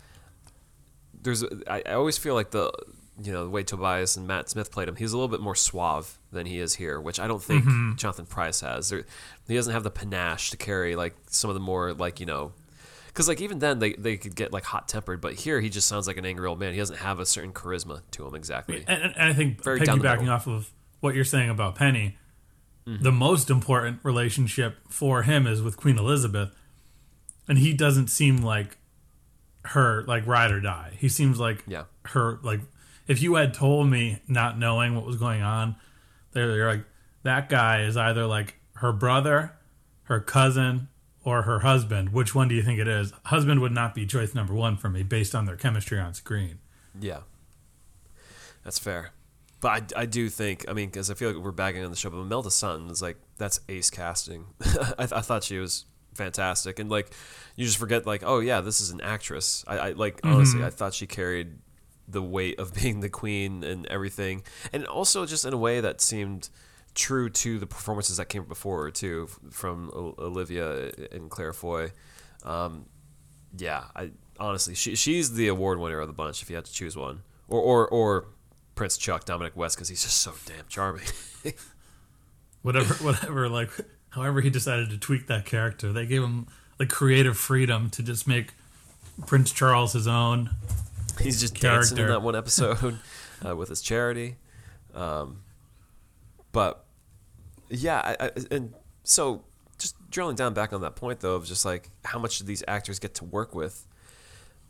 there's, 1.23 1.45
I, 1.67 1.83
I 1.87 1.93
always 1.93 2.19
feel 2.19 2.35
like 2.35 2.51
the, 2.51 2.73
you 3.23 3.33
know, 3.33 3.45
the 3.45 3.51
way 3.51 3.63
Tobias 3.63 4.17
and 4.17 4.27
Matt 4.27 4.49
Smith 4.49 4.71
played 4.71 4.89
him, 4.89 4.97
he's 4.97 5.13
a 5.13 5.17
little 5.17 5.29
bit 5.29 5.41
more 5.41 5.55
suave 5.55 6.19
than 6.31 6.47
he 6.47 6.59
is 6.61 6.75
here, 6.77 7.01
which 7.01 7.19
I 7.19 7.27
don't 7.27 7.43
think 7.43 7.65
Jonathan 7.97 8.27
Pryce 8.27 8.61
has. 8.61 8.91
There, 8.91 9.05
he 9.49 9.55
doesn't 9.55 9.73
have 9.73 9.83
the 9.83 9.91
panache 9.91 10.51
to 10.51 10.57
carry 10.57 10.95
like 10.95 11.15
some 11.29 11.51
of 11.51 11.55
the 11.55 11.61
more 11.61 11.93
like 11.95 12.21
you 12.21 12.27
know 12.27 12.53
because 13.09 13.27
like 13.27 13.41
even 13.41 13.59
then 13.59 13.81
they, 13.81 13.95
they 13.95 14.17
could 14.17 14.37
get 14.37 14.53
like 14.53 14.63
hot 14.65 14.87
tempered, 14.87 15.21
but 15.21 15.35
here 15.35 15.61
he 15.61 15.69
just 15.69 15.89
sounds 15.89 16.07
like 16.07 16.17
an 16.17 16.25
angry 16.25 16.47
old 16.47 16.61
man. 16.61 16.73
He 16.73 16.79
doesn't 16.79 16.99
have 16.99 17.19
a 17.19 17.27
certain 17.27 17.53
charisma 17.53 18.03
to 18.13 18.27
him 18.27 18.35
exactly. 18.37 18.85
and, 18.87 19.03
and 19.03 19.15
I 19.17 19.33
think 19.33 19.65
Very 19.65 19.81
piggybacking 19.81 20.29
off 20.31 20.47
of 20.47 20.71
what 21.01 21.15
you're 21.17 21.25
saying 21.25 21.51
about 21.51 21.75
Penny, 21.75 22.17
Mm-hmm. 22.87 23.03
the 23.03 23.13
most 23.13 23.51
important 23.51 23.99
relationship 24.03 24.79
for 24.89 25.23
him 25.25 25.47
is 25.47 25.61
with 25.61 25.77
Queen 25.77 25.99
Elizabeth, 25.99 26.55
and 27.47 27.59
he 27.59 27.75
doesn't 27.75 28.09
seem 28.09 28.39
like 28.39 28.79
her 29.69 30.03
like 30.05 30.27
ride 30.27 30.51
or 30.51 30.61
die. 30.61 30.97
He 30.99 31.09
seems 31.09 31.39
like 31.39 31.65
Yeah. 31.67 31.85
her 32.07 32.39
like 32.43 32.61
if 33.07 33.23
you 33.23 33.35
had 33.37 33.55
told 33.55 33.89
me 33.89 34.21
not 34.29 34.59
knowing 34.59 34.95
what 34.95 35.05
was 35.07 35.17
going 35.17 35.43
on, 35.43 35.77
they're, 36.33 36.55
you're 36.57 36.69
like 36.71 36.85
that 37.23 37.49
guy 37.49 37.83
is 37.83 37.97
either 37.97 38.27
like 38.27 38.57
her 38.77 38.93
brother, 38.93 39.53
her 40.05 40.21
cousin, 40.21 40.89
or 41.25 41.43
her 41.43 41.61
husband. 41.61 42.11
Which 42.13 42.35
one 42.35 42.49
do 42.49 42.55
you 42.55 42.63
think 42.63 42.79
it 42.79 42.89
is? 42.89 43.13
Husband 43.25 43.61
would 43.61 43.73
not 43.73 43.95
be 43.95 44.07
choice 44.07 44.35
number 44.35 44.55
one 44.55 44.77
for 44.77 44.89
me 44.89 45.03
based 45.03 45.35
on 45.35 45.45
their 45.47 45.57
chemistry 45.57 45.99
on 45.99 46.15
screen. 46.15 46.59
Yeah, 46.99 47.21
that's 48.65 48.79
fair. 48.79 49.13
But 49.61 49.93
I, 49.97 50.03
I 50.03 50.07
do 50.07 50.29
think 50.29 50.65
I 50.69 50.73
mean 50.73 50.89
because 50.89 51.11
I 51.11 51.15
feel 51.15 51.33
like 51.33 51.43
we're 51.43 51.51
bagging 51.51 51.85
on 51.85 51.91
the 51.91 51.97
show, 51.97 52.11
but 52.11 52.19
Imelda 52.19 52.51
Staunton 52.51 52.91
is 52.91 53.03
like 53.03 53.17
that's 53.39 53.61
ace 53.69 53.91
casting. 53.91 54.47
I, 54.61 55.07
th- 55.07 55.13
I 55.13 55.21
thought 55.21 55.43
she 55.45 55.59
was 55.59 55.85
fantastic, 56.19 56.79
and 56.79 56.91
like 56.91 57.11
you 57.57 57.65
just 57.65 57.79
forget 57.79 58.07
like 58.07 58.23
oh 58.25 58.41
yeah 58.41 58.61
this 58.61 58.81
is 58.81 58.91
an 58.91 59.01
actress. 59.01 59.65
I, 59.67 59.79
I 59.79 59.91
like 59.93 60.21
honestly 60.25 60.63
I 60.63 60.71
thought 60.71 60.93
she 60.93 61.07
carried 61.07 61.55
the 62.07 62.23
weight 62.23 62.59
of 62.59 62.75
being 62.83 63.01
the 63.01 63.09
queen 63.09 63.65
and 63.65 63.87
everything, 63.87 64.43
and 64.73 64.87
also 64.87 65.25
just 65.25 65.47
in 65.47 65.55
a 65.55 65.57
way 65.57 65.81
that 65.81 66.01
seemed 66.03 66.51
true 66.95 67.31
to 67.31 67.59
the 67.59 67.67
performances 67.67 68.17
that 68.17 68.29
came 68.29 68.45
before 68.45 68.83
her 68.83 68.91
too 68.91 69.29
from 69.51 69.91
Olivia 69.95 70.91
and 71.13 71.31
Claire 71.31 71.53
Foy. 71.53 71.93
Um, 72.43 72.87
yeah, 73.57 73.85
I 73.97 74.11
honestly 74.39 74.75
she 74.75 74.95
she's 74.95 75.35
the 75.35 75.49
award 75.49 75.79
winner 75.79 76.01
of 76.01 76.09
the 76.09 76.13
bunch 76.13 76.43
if 76.43 76.51
you 76.51 76.57
had 76.57 76.67
to 76.67 76.73
choose 76.73 76.97
one, 76.97 77.23
or 77.49 77.61
or 77.61 77.89
or 77.89 78.27
Prince 78.75 78.99
Chuck 78.99 79.25
Dominic 79.25 79.57
West 79.57 79.77
because 79.77 79.89
he's 79.89 80.03
just 80.03 80.19
so 80.19 80.33
damn 80.47 80.67
charming. 80.69 81.07
whatever 82.63 82.95
whatever 83.05 83.49
like 83.49 83.71
however 84.19 84.41
he 84.41 84.51
decided 84.51 84.91
to 84.91 84.99
tweak 84.99 85.27
that 85.27 85.45
character 85.45 85.93
they 85.93 86.07
gave 86.07 86.23
him 86.23 86.47
the 86.79 86.87
creative 86.87 87.37
freedom 87.37 87.91
to 87.91 88.03
just 88.03 88.27
make 88.29 88.53
prince 89.27 89.51
charles 89.53 89.93
his 89.93 90.07
own 90.07 90.51
he's 91.21 91.41
just 91.41 91.55
dancing 91.55 91.97
in 91.97 92.05
Character. 92.05 92.15
that 92.15 92.23
one 92.23 92.37
episode 92.37 92.99
uh, 93.47 93.57
with 93.57 93.69
his 93.69 93.81
charity, 93.81 94.37
um, 94.95 95.41
but 96.53 96.85
yeah, 97.69 98.17
I, 98.21 98.27
I, 98.27 98.31
and 98.51 98.75
so 99.05 99.45
just 99.79 99.97
drilling 100.11 100.37
down 100.37 100.55
back 100.55 100.73
on 100.73 100.81
that 100.81 100.97
point 100.97 101.21
though 101.21 101.37
of 101.37 101.47
just 101.47 101.65
like 101.65 101.91
how 102.05 102.19
much 102.19 102.39
do 102.39 102.45
these 102.45 102.65
actors 102.67 102.99
get 102.99 103.15
to 103.15 103.25
work 103.25 103.55
with, 103.55 103.87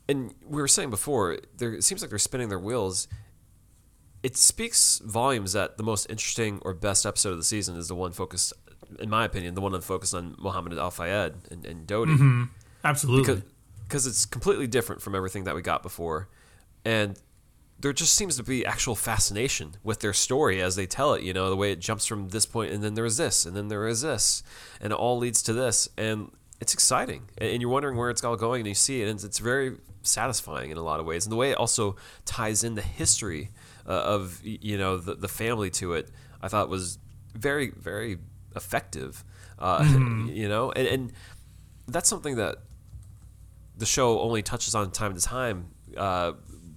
and 0.09 0.35
we 0.47 0.61
were 0.61 0.69
saying 0.69 0.91
before, 0.91 1.39
there 1.57 1.75
it 1.75 1.85
seems 1.85 2.03
like 2.03 2.11
they're 2.11 2.19
spinning 2.19 2.49
their 2.49 2.59
wheels. 2.59 3.09
It 4.21 4.37
speaks 4.37 5.01
volumes 5.05 5.53
that 5.53 5.77
the 5.77 5.85
most 5.85 6.11
interesting 6.11 6.59
or 6.63 6.75
best 6.75 7.07
episode 7.07 7.31
of 7.31 7.37
the 7.37 7.45
season 7.45 7.77
is 7.77 7.87
the 7.87 7.95
one 7.95 8.11
focused, 8.11 8.53
in 8.99 9.11
my 9.11 9.25
opinion, 9.25 9.55
the 9.55 9.61
one 9.61 9.73
that 9.73 9.85
focused 9.85 10.15
on 10.15 10.37
Mohammed 10.39 10.79
Al 10.79 10.91
Fayed 10.91 11.35
and, 11.51 11.65
and 11.65 11.87
Dodi. 11.87 12.49
Absolutely. 12.85 13.23
Because 13.23 13.43
because 13.87 14.07
it's 14.07 14.27
completely 14.27 14.67
different 14.67 15.01
from 15.01 15.15
everything 15.15 15.45
that 15.45 15.55
we 15.55 15.63
got 15.63 15.83
before, 15.83 16.29
and 16.85 17.19
there 17.81 17.93
just 17.93 18.15
seems 18.15 18.37
to 18.37 18.43
be 18.43 18.67
actual 18.67 18.95
fascination 18.95 19.77
with 19.83 20.01
their 20.01 20.13
story 20.13 20.61
as 20.61 20.77
they 20.77 20.87
tell 20.87 21.15
it. 21.15 21.23
You 21.23 21.33
know, 21.33 21.49
the 21.49 21.57
way 21.57 21.73
it 21.73 21.81
jumps 21.81 22.05
from 22.05 22.29
this 22.29 22.45
point, 22.45 22.73
and 22.73 22.83
then 22.83 22.95
there 22.95 23.05
is 23.05 23.17
this, 23.17 23.47
and 23.47 23.57
then 23.57 23.69
there 23.69 23.87
is 23.87 24.03
this, 24.03 24.43
and 24.81 24.93
it 24.93 24.97
all 24.97 25.17
leads 25.19 25.43
to 25.45 25.53
this, 25.53 25.89
and 25.97 26.31
it's 26.61 26.75
exciting, 26.75 27.29
and 27.39 27.51
and 27.51 27.63
you're 27.63 27.71
wondering 27.71 27.97
where 27.97 28.11
it's 28.11 28.23
all 28.25 28.37
going, 28.37 28.61
and 28.61 28.69
you 28.69 28.75
see 28.75 29.03
it, 29.03 29.09
and 29.09 29.23
it's 29.25 29.39
very 29.39 29.77
satisfying 30.03 30.71
in 30.71 30.77
a 30.77 30.83
lot 30.83 31.01
of 31.01 31.07
ways, 31.07 31.25
and 31.25 31.33
the 31.33 31.37
way 31.37 31.51
it 31.51 31.57
also 31.57 31.97
ties 32.25 32.65
in 32.65 32.75
the 32.75 32.83
history 32.83 33.51
uh, 33.87 33.93
of 33.93 34.41
you 34.45 34.77
know 34.77 34.99
the 34.99 35.15
the 35.15 35.29
family 35.29 35.71
to 35.71 35.95
it, 35.95 36.11
I 36.43 36.49
thought 36.49 36.69
was 36.69 36.99
very 37.35 37.71
very 37.71 38.19
effective. 38.59 39.25
Uh, 39.59 39.83
You 40.29 40.49
know, 40.49 40.71
and, 40.73 40.87
and 40.87 41.13
that's 41.87 42.09
something 42.09 42.37
that 42.37 42.57
the 43.77 43.87
show 43.87 44.21
only 44.21 44.43
touches 44.43 44.75
on 44.75 44.91
time 44.91 45.15
to 45.15 45.21
time, 45.21 45.69
uh, 45.97 46.33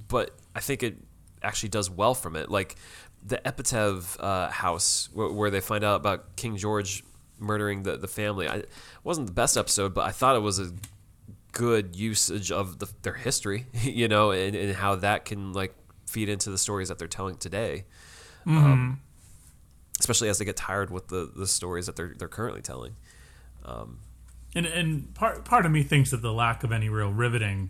but 0.08 0.32
I 0.56 0.62
think 0.62 0.82
it 0.84 0.98
actually 1.44 1.70
does 1.70 1.90
well 1.90 2.14
from 2.14 2.36
it. 2.36 2.50
Like 2.50 2.76
the 3.24 3.42
Ipatiev 3.46 4.18
uh, 4.20 4.50
house, 4.50 5.10
where, 5.14 5.30
where 5.30 5.50
they 5.50 5.60
find 5.62 5.84
out 5.84 5.98
about 5.98 6.36
King 6.36 6.58
George 6.58 7.04
murdering 7.40 7.84
the, 7.84 7.98
the 7.98 8.08
family. 8.08 8.48
I, 8.48 8.64
wasn't 9.04 9.28
the 9.28 9.34
best 9.34 9.58
episode, 9.58 9.94
but 9.94 10.06
I 10.06 10.12
thought 10.12 10.36
it 10.36 10.42
was 10.42 10.60
a 10.60 10.72
good 11.52 11.96
usage 11.96 12.52
of 12.52 12.80
the, 12.80 12.88
their 13.02 13.14
history, 13.14 13.66
you 13.74 14.08
know, 14.08 14.32
and, 14.32 14.56
and 14.56 14.76
how 14.76 14.96
that 14.96 15.26
can 15.26 15.54
like 15.54 15.76
feed 16.08 16.30
into 16.30 16.50
the 16.50 16.58
stories 16.58 16.88
that 16.90 16.98
they're 17.00 17.08
telling 17.08 17.36
today. 17.36 17.86
Um, 18.58 19.02
especially 20.02 20.30
as 20.30 20.40
they 20.40 20.46
get 20.46 20.58
tired 20.58 20.90
with 20.90 21.10
the, 21.10 21.32
the 21.36 21.46
stories 21.46 21.86
that 21.86 21.96
they're 21.96 22.16
they're 22.18 22.28
currently 22.28 22.62
telling. 22.62 22.96
Um, 23.64 24.00
and 24.56 24.66
and 24.66 25.14
part 25.14 25.46
part 25.46 25.66
of 25.66 25.72
me 25.72 25.84
thinks 25.84 26.10
that 26.10 26.24
the 26.24 26.34
lack 26.34 26.64
of 26.64 26.72
any 26.72 26.90
real 26.90 27.12
riveting 27.12 27.70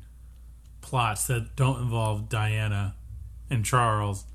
plots 0.80 1.28
that 1.28 1.56
don't 1.56 1.80
involve 1.80 2.28
diana 2.28 2.96
and 3.52 3.64
charles 3.64 4.26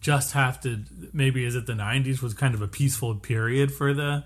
just 0.00 0.34
have 0.34 0.60
to 0.60 0.84
maybe 1.12 1.44
is 1.44 1.56
it 1.56 1.66
the 1.66 1.72
90s 1.72 2.22
was 2.22 2.32
kind 2.32 2.54
of 2.54 2.62
a 2.62 2.68
peaceful 2.68 3.16
period 3.16 3.72
for 3.72 3.92
the 3.92 4.24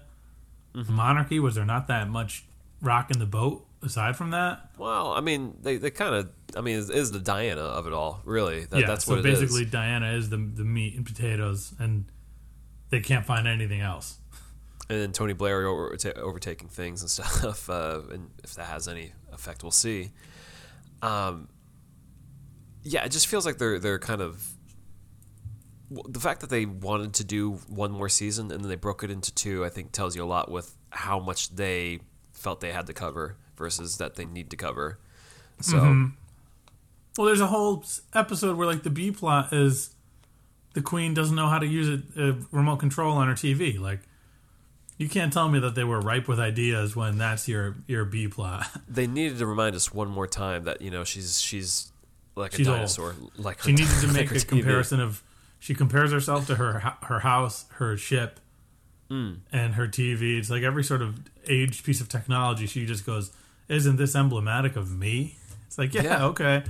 mm-hmm. 0.74 0.92
monarchy 0.92 1.40
was 1.40 1.54
there 1.54 1.64
not 1.64 1.86
that 1.86 2.06
much 2.06 2.44
rocking 2.82 3.18
the 3.18 3.24
boat 3.24 3.66
aside 3.82 4.16
from 4.16 4.30
that, 4.30 4.70
Well, 4.78 5.12
I 5.12 5.20
mean, 5.20 5.56
they, 5.62 5.76
they 5.76 5.90
kind 5.90 6.14
of, 6.14 6.30
I 6.56 6.60
mean, 6.60 6.78
is 6.78 7.12
the 7.12 7.18
Diana 7.18 7.62
of 7.62 7.86
it 7.86 7.92
all, 7.92 8.20
really. 8.24 8.64
That, 8.64 8.80
yeah. 8.80 8.86
that's 8.86 9.04
so 9.04 9.16
what 9.16 9.24
it 9.24 9.30
is. 9.30 9.40
basically, 9.40 9.64
Diana 9.64 10.12
is 10.12 10.30
the 10.30 10.36
the 10.36 10.64
meat 10.64 10.94
and 10.96 11.06
potatoes, 11.06 11.74
and 11.78 12.04
they 12.90 13.00
can't 13.00 13.24
find 13.26 13.46
anything 13.48 13.80
else. 13.80 14.18
and 14.88 14.98
then 15.00 15.12
Tony 15.12 15.32
Blair 15.32 15.66
over, 15.66 15.96
overtaking 16.16 16.68
things 16.68 17.00
and 17.02 17.10
stuff. 17.10 17.68
Uh, 17.70 18.00
and 18.12 18.30
if 18.44 18.54
that 18.54 18.66
has 18.66 18.88
any 18.88 19.12
effect, 19.32 19.62
we'll 19.62 19.70
see. 19.70 20.10
Um, 21.02 21.48
yeah, 22.82 23.04
it 23.04 23.10
just 23.12 23.26
feels 23.26 23.46
like 23.46 23.58
they're 23.58 23.78
they're 23.78 23.98
kind 23.98 24.20
of 24.20 24.46
the 25.90 26.20
fact 26.20 26.40
that 26.40 26.50
they 26.50 26.66
wanted 26.66 27.14
to 27.14 27.24
do 27.24 27.52
one 27.68 27.90
more 27.90 28.08
season 28.08 28.50
and 28.52 28.62
then 28.62 28.68
they 28.68 28.76
broke 28.76 29.02
it 29.02 29.10
into 29.10 29.34
two. 29.34 29.64
I 29.64 29.68
think 29.70 29.92
tells 29.92 30.14
you 30.14 30.22
a 30.22 30.26
lot 30.26 30.50
with 30.50 30.76
how 30.90 31.18
much 31.18 31.54
they 31.56 32.00
felt 32.32 32.60
they 32.60 32.72
had 32.72 32.86
to 32.86 32.92
cover 32.92 33.36
versus 33.56 33.98
that 33.98 34.14
they 34.16 34.24
need 34.24 34.50
to 34.50 34.56
cover. 34.56 34.98
So 35.60 35.76
Mm-hmm. 35.78 36.06
Well, 37.18 37.26
there's 37.26 37.40
a 37.40 37.48
whole 37.48 37.84
episode 38.14 38.56
where 38.56 38.66
like 38.68 38.82
the 38.84 38.88
B 38.90 39.10
plot 39.10 39.52
is 39.52 39.94
the 40.74 40.82
queen 40.82 41.14
doesn't 41.14 41.34
know 41.36 41.48
how 41.48 41.58
to 41.58 41.66
use 41.66 42.02
a, 42.16 42.30
a 42.30 42.36
remote 42.52 42.76
control 42.76 43.16
on 43.16 43.28
her 43.28 43.34
TV. 43.34 43.78
Like, 43.78 44.00
you 44.98 45.08
can't 45.08 45.32
tell 45.32 45.48
me 45.48 45.58
that 45.60 45.74
they 45.74 45.84
were 45.84 46.00
ripe 46.00 46.28
with 46.28 46.38
ideas 46.38 46.94
when 46.94 47.18
that's 47.18 47.48
your 47.48 47.76
your 47.86 48.04
B 48.04 48.28
plot. 48.28 48.66
they 48.88 49.06
needed 49.06 49.38
to 49.38 49.46
remind 49.46 49.74
us 49.74 49.92
one 49.92 50.08
more 50.08 50.26
time 50.26 50.64
that 50.64 50.80
you 50.82 50.90
know 50.90 51.04
she's 51.04 51.40
she's 51.40 51.90
like 52.36 52.52
She's 52.52 52.66
a 52.66 52.70
old. 52.70 52.76
dinosaur. 52.78 53.14
Like 53.36 53.62
She 53.62 53.72
needed 53.72 54.00
to 54.02 54.08
make 54.12 54.28
her 54.28 54.36
a 54.36 54.38
TV. 54.38 54.48
comparison 54.48 55.00
of 55.00 55.22
she 55.58 55.74
compares 55.74 56.12
herself 56.12 56.46
to 56.48 56.54
her 56.56 56.80
her 57.02 57.20
house, 57.20 57.64
her 57.74 57.96
ship, 57.96 58.40
Hmm. 59.08 59.34
and 59.52 59.74
her 59.74 59.88
TV. 59.88 60.38
It's 60.38 60.50
like 60.50 60.62
every 60.62 60.84
sort 60.84 61.02
of 61.02 61.18
aged 61.48 61.84
piece 61.84 62.00
of 62.00 62.08
technology. 62.08 62.66
She 62.66 62.86
just 62.86 63.04
goes, 63.04 63.32
"Isn't 63.68 63.96
this 63.96 64.14
emblematic 64.14 64.76
of 64.76 64.90
me?" 64.96 65.36
It's 65.66 65.78
like, 65.78 65.92
yeah, 65.94 66.02
Yeah. 66.02 66.24
okay, 66.26 66.62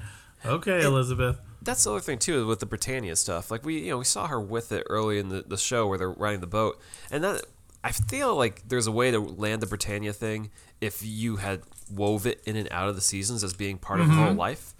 okay, 0.47 0.83
Elizabeth. 0.83 1.39
That's 1.63 1.85
the 1.85 1.91
other 1.91 2.01
thing 2.01 2.19
too 2.19 2.47
with 2.47 2.61
the 2.61 2.67
Britannia 2.67 3.17
stuff. 3.17 3.51
Like 3.51 3.65
we, 3.65 3.81
you 3.81 3.91
know, 3.91 3.99
we 3.99 4.05
saw 4.05 4.27
her 4.27 4.41
with 4.41 4.73
it 4.73 4.87
early 4.89 5.19
in 5.19 5.29
the, 5.29 5.43
the 5.43 5.57
show 5.57 5.87
where 5.87 5.99
they're 5.99 6.11
riding 6.11 6.41
the 6.41 6.47
boat, 6.47 6.81
and 7.11 7.23
that 7.25 7.43
I 7.83 7.93
feel 7.93 8.37
like 8.37 8.69
there's 8.69 8.87
a 8.87 8.93
way 8.93 9.11
to 9.11 9.19
land 9.19 9.63
the 9.63 9.67
Britannia 9.67 10.13
thing 10.13 10.51
if 10.81 11.03
you 11.05 11.37
had 11.37 11.63
wove 11.93 12.27
it 12.27 12.41
in 12.45 12.57
and 12.57 12.69
out 12.71 12.89
of 12.89 12.95
the 12.95 13.01
seasons 13.01 13.43
as 13.43 13.53
being 13.53 13.79
part 13.79 14.01
of 14.01 14.07
her 14.07 14.27
whole 14.27 14.35
life, 14.35 14.75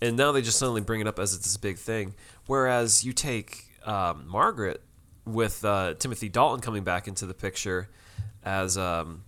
and 0.00 0.16
now 0.16 0.32
they 0.32 0.42
just 0.42 0.58
suddenly 0.58 0.80
bring 0.80 1.00
it 1.00 1.06
up 1.06 1.18
as 1.18 1.34
it's 1.34 1.44
this 1.44 1.56
big 1.56 1.78
thing. 1.78 2.14
Whereas 2.46 3.04
you 3.04 3.12
take 3.12 3.64
um, 3.84 4.24
Margaret 4.26 4.82
with 5.24 5.64
uh, 5.64 5.94
Timothy 5.98 6.28
Dalton 6.28 6.60
coming 6.60 6.84
back 6.84 7.08
into 7.08 7.26
the 7.26 7.34
picture 7.34 7.88
as 8.44 8.78
um, 8.78 9.24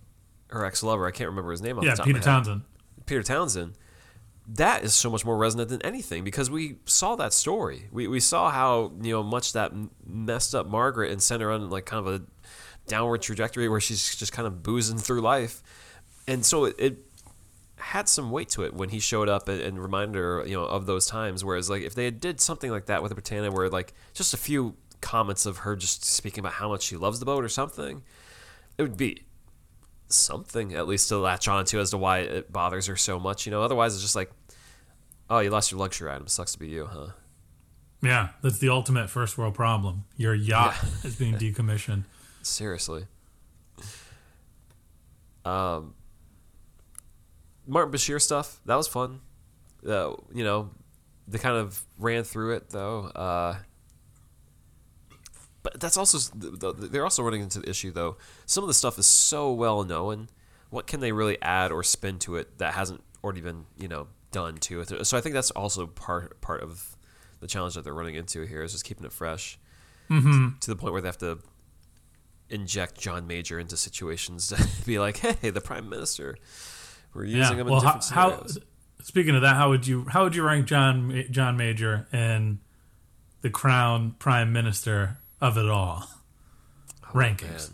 her 0.47 0.65
ex 0.65 0.83
lover. 0.83 1.05
I 1.05 1.11
can't 1.11 1.29
remember 1.29 1.51
his 1.51 1.61
name. 1.61 1.77
Yeah, 1.81 1.91
the 1.91 1.97
top 1.97 2.05
Peter 2.05 2.19
of 2.19 2.25
my 2.25 2.31
head. 2.31 2.35
Townsend. 2.37 2.61
Peter 3.05 3.23
Townsend, 3.23 3.73
that 4.55 4.83
is 4.83 4.95
so 4.95 5.09
much 5.09 5.23
more 5.23 5.37
resonant 5.37 5.69
than 5.69 5.81
anything 5.83 6.23
because 6.23 6.49
we 6.49 6.77
saw 6.85 7.15
that 7.15 7.33
story. 7.33 7.87
We, 7.91 8.07
we 8.07 8.19
saw 8.19 8.49
how 8.49 8.91
you 9.01 9.11
know 9.13 9.23
much 9.23 9.53
that 9.53 9.71
messed 10.05 10.55
up 10.55 10.67
Margaret 10.67 11.11
and 11.11 11.21
sent 11.21 11.41
her 11.41 11.51
on 11.51 11.69
like 11.69 11.85
kind 11.85 12.05
of 12.05 12.13
a 12.13 12.21
downward 12.87 13.21
trajectory 13.21 13.69
where 13.69 13.79
she's 13.79 14.15
just 14.15 14.33
kind 14.33 14.47
of 14.47 14.63
boozing 14.63 14.97
through 14.97 15.21
life, 15.21 15.61
and 16.27 16.43
so 16.43 16.65
it, 16.65 16.75
it 16.79 16.97
had 17.77 18.09
some 18.09 18.31
weight 18.31 18.49
to 18.49 18.63
it 18.63 18.73
when 18.73 18.89
he 18.89 18.99
showed 18.99 19.29
up 19.29 19.47
and, 19.47 19.61
and 19.61 19.79
reminded 19.79 20.17
her 20.17 20.45
you 20.45 20.55
know 20.55 20.65
of 20.65 20.87
those 20.87 21.05
times. 21.05 21.45
Whereas 21.45 21.69
like 21.69 21.83
if 21.83 21.93
they 21.93 22.05
had 22.05 22.19
did 22.19 22.41
something 22.41 22.71
like 22.71 22.87
that 22.87 23.03
with 23.03 23.09
the 23.09 23.15
Britannia, 23.15 23.51
where 23.51 23.69
like 23.69 23.93
just 24.13 24.33
a 24.33 24.37
few 24.37 24.75
comments 24.99 25.45
of 25.45 25.59
her 25.59 25.75
just 25.75 26.03
speaking 26.03 26.39
about 26.39 26.53
how 26.53 26.69
much 26.69 26.83
she 26.83 26.97
loves 26.97 27.19
the 27.19 27.25
boat 27.25 27.43
or 27.43 27.49
something, 27.49 28.01
it 28.79 28.81
would 28.81 28.97
be 28.97 29.23
something 30.09 30.73
at 30.73 30.87
least 30.87 31.09
to 31.09 31.17
latch 31.17 31.47
on 31.47 31.65
to 31.65 31.79
as 31.79 31.91
to 31.91 31.97
why 31.97 32.19
it 32.19 32.51
bothers 32.51 32.87
her 32.87 32.95
so 32.95 33.19
much. 33.19 33.45
You 33.45 33.51
know, 33.51 33.61
otherwise 33.61 33.93
it's 33.93 34.03
just 34.03 34.15
like, 34.15 34.31
oh, 35.29 35.39
you 35.39 35.49
lost 35.49 35.71
your 35.71 35.79
luxury 35.79 36.11
item. 36.11 36.27
Sucks 36.27 36.53
to 36.53 36.59
be 36.59 36.67
you, 36.67 36.85
huh? 36.85 37.07
Yeah, 38.01 38.29
that's 38.41 38.59
the 38.59 38.69
ultimate 38.69 39.09
first 39.09 39.37
world 39.37 39.53
problem. 39.55 40.05
Your 40.17 40.33
yacht 40.33 40.75
is 41.03 41.15
being 41.15 41.33
decommissioned. 41.37 42.03
Seriously. 42.41 43.05
Um, 45.45 45.93
Martin 47.67 47.93
Bashir 47.93 48.21
stuff 48.21 48.59
that 48.65 48.75
was 48.75 48.87
fun. 48.87 49.21
Uh, 49.87 50.13
you 50.33 50.43
know, 50.43 50.71
they 51.27 51.37
kind 51.37 51.55
of 51.57 51.81
ran 51.97 52.23
through 52.23 52.55
it 52.55 52.69
though. 52.69 53.05
Uh, 53.05 53.55
but 55.63 55.79
that's 55.79 55.97
also 55.97 56.17
they're 56.35 57.03
also 57.03 57.23
running 57.23 57.41
into 57.41 57.59
the 57.59 57.69
issue 57.69 57.91
though. 57.91 58.17
Some 58.45 58.63
of 58.63 58.67
the 58.67 58.73
stuff 58.73 58.97
is 58.99 59.05
so 59.05 59.51
well 59.51 59.83
known. 59.83 60.29
What 60.69 60.85
can 60.87 60.99
they 60.99 61.11
really 61.11 61.41
add 61.41 61.71
or 61.71 61.83
spin 61.83 62.19
to 62.19 62.35
it 62.35 62.59
that 62.59 62.73
hasn't 62.75 63.03
already 63.23 63.41
been 63.41 63.65
you 63.77 63.87
know 63.87 64.07
done 64.31 64.55
to 64.57 64.81
it? 64.81 65.05
So 65.07 65.17
I 65.17 65.21
think 65.21 65.33
that's 65.33 65.51
also 65.51 65.87
part 65.87 66.39
part 66.41 66.61
of 66.61 66.95
the 67.39 67.47
challenge 67.47 67.73
that 67.75 67.83
they're 67.83 67.93
running 67.93 68.15
into 68.15 68.41
here 68.45 68.61
is 68.63 68.71
just 68.73 68.83
keeping 68.85 69.05
it 69.05 69.13
fresh 69.13 69.57
Mm-hmm. 70.09 70.57
to 70.61 70.69
the 70.71 70.75
point 70.75 70.91
where 70.93 71.01
they 71.03 71.07
have 71.07 71.19
to 71.19 71.37
inject 72.49 72.99
John 72.99 73.27
Major 73.27 73.59
into 73.59 73.77
situations 73.77 74.47
to 74.47 74.85
be 74.85 74.99
like, 74.99 75.17
"Hey, 75.17 75.49
the 75.49 75.61
prime 75.61 75.87
minister, 75.89 76.35
we're 77.13 77.25
using 77.25 77.39
Yeah. 77.41 77.51
him 77.53 77.59
in 77.61 77.67
Well, 77.67 77.81
how, 77.81 77.93
different 77.99 78.05
how? 78.13 78.29
scenarios." 78.29 78.57
Speaking 79.01 79.35
of 79.35 79.41
that, 79.43 79.55
how 79.55 79.69
would 79.69 79.87
you 79.87 80.05
how 80.09 80.23
would 80.23 80.35
you 80.35 80.43
rank 80.43 80.65
John 80.65 81.23
John 81.31 81.55
Major 81.57 82.07
and 82.11 82.59
the 83.41 83.49
Crown 83.49 84.15
Prime 84.19 84.51
Minister 84.51 85.17
of 85.41 85.57
it 85.57 85.69
all? 85.69 86.07
Rankings. 87.13 87.71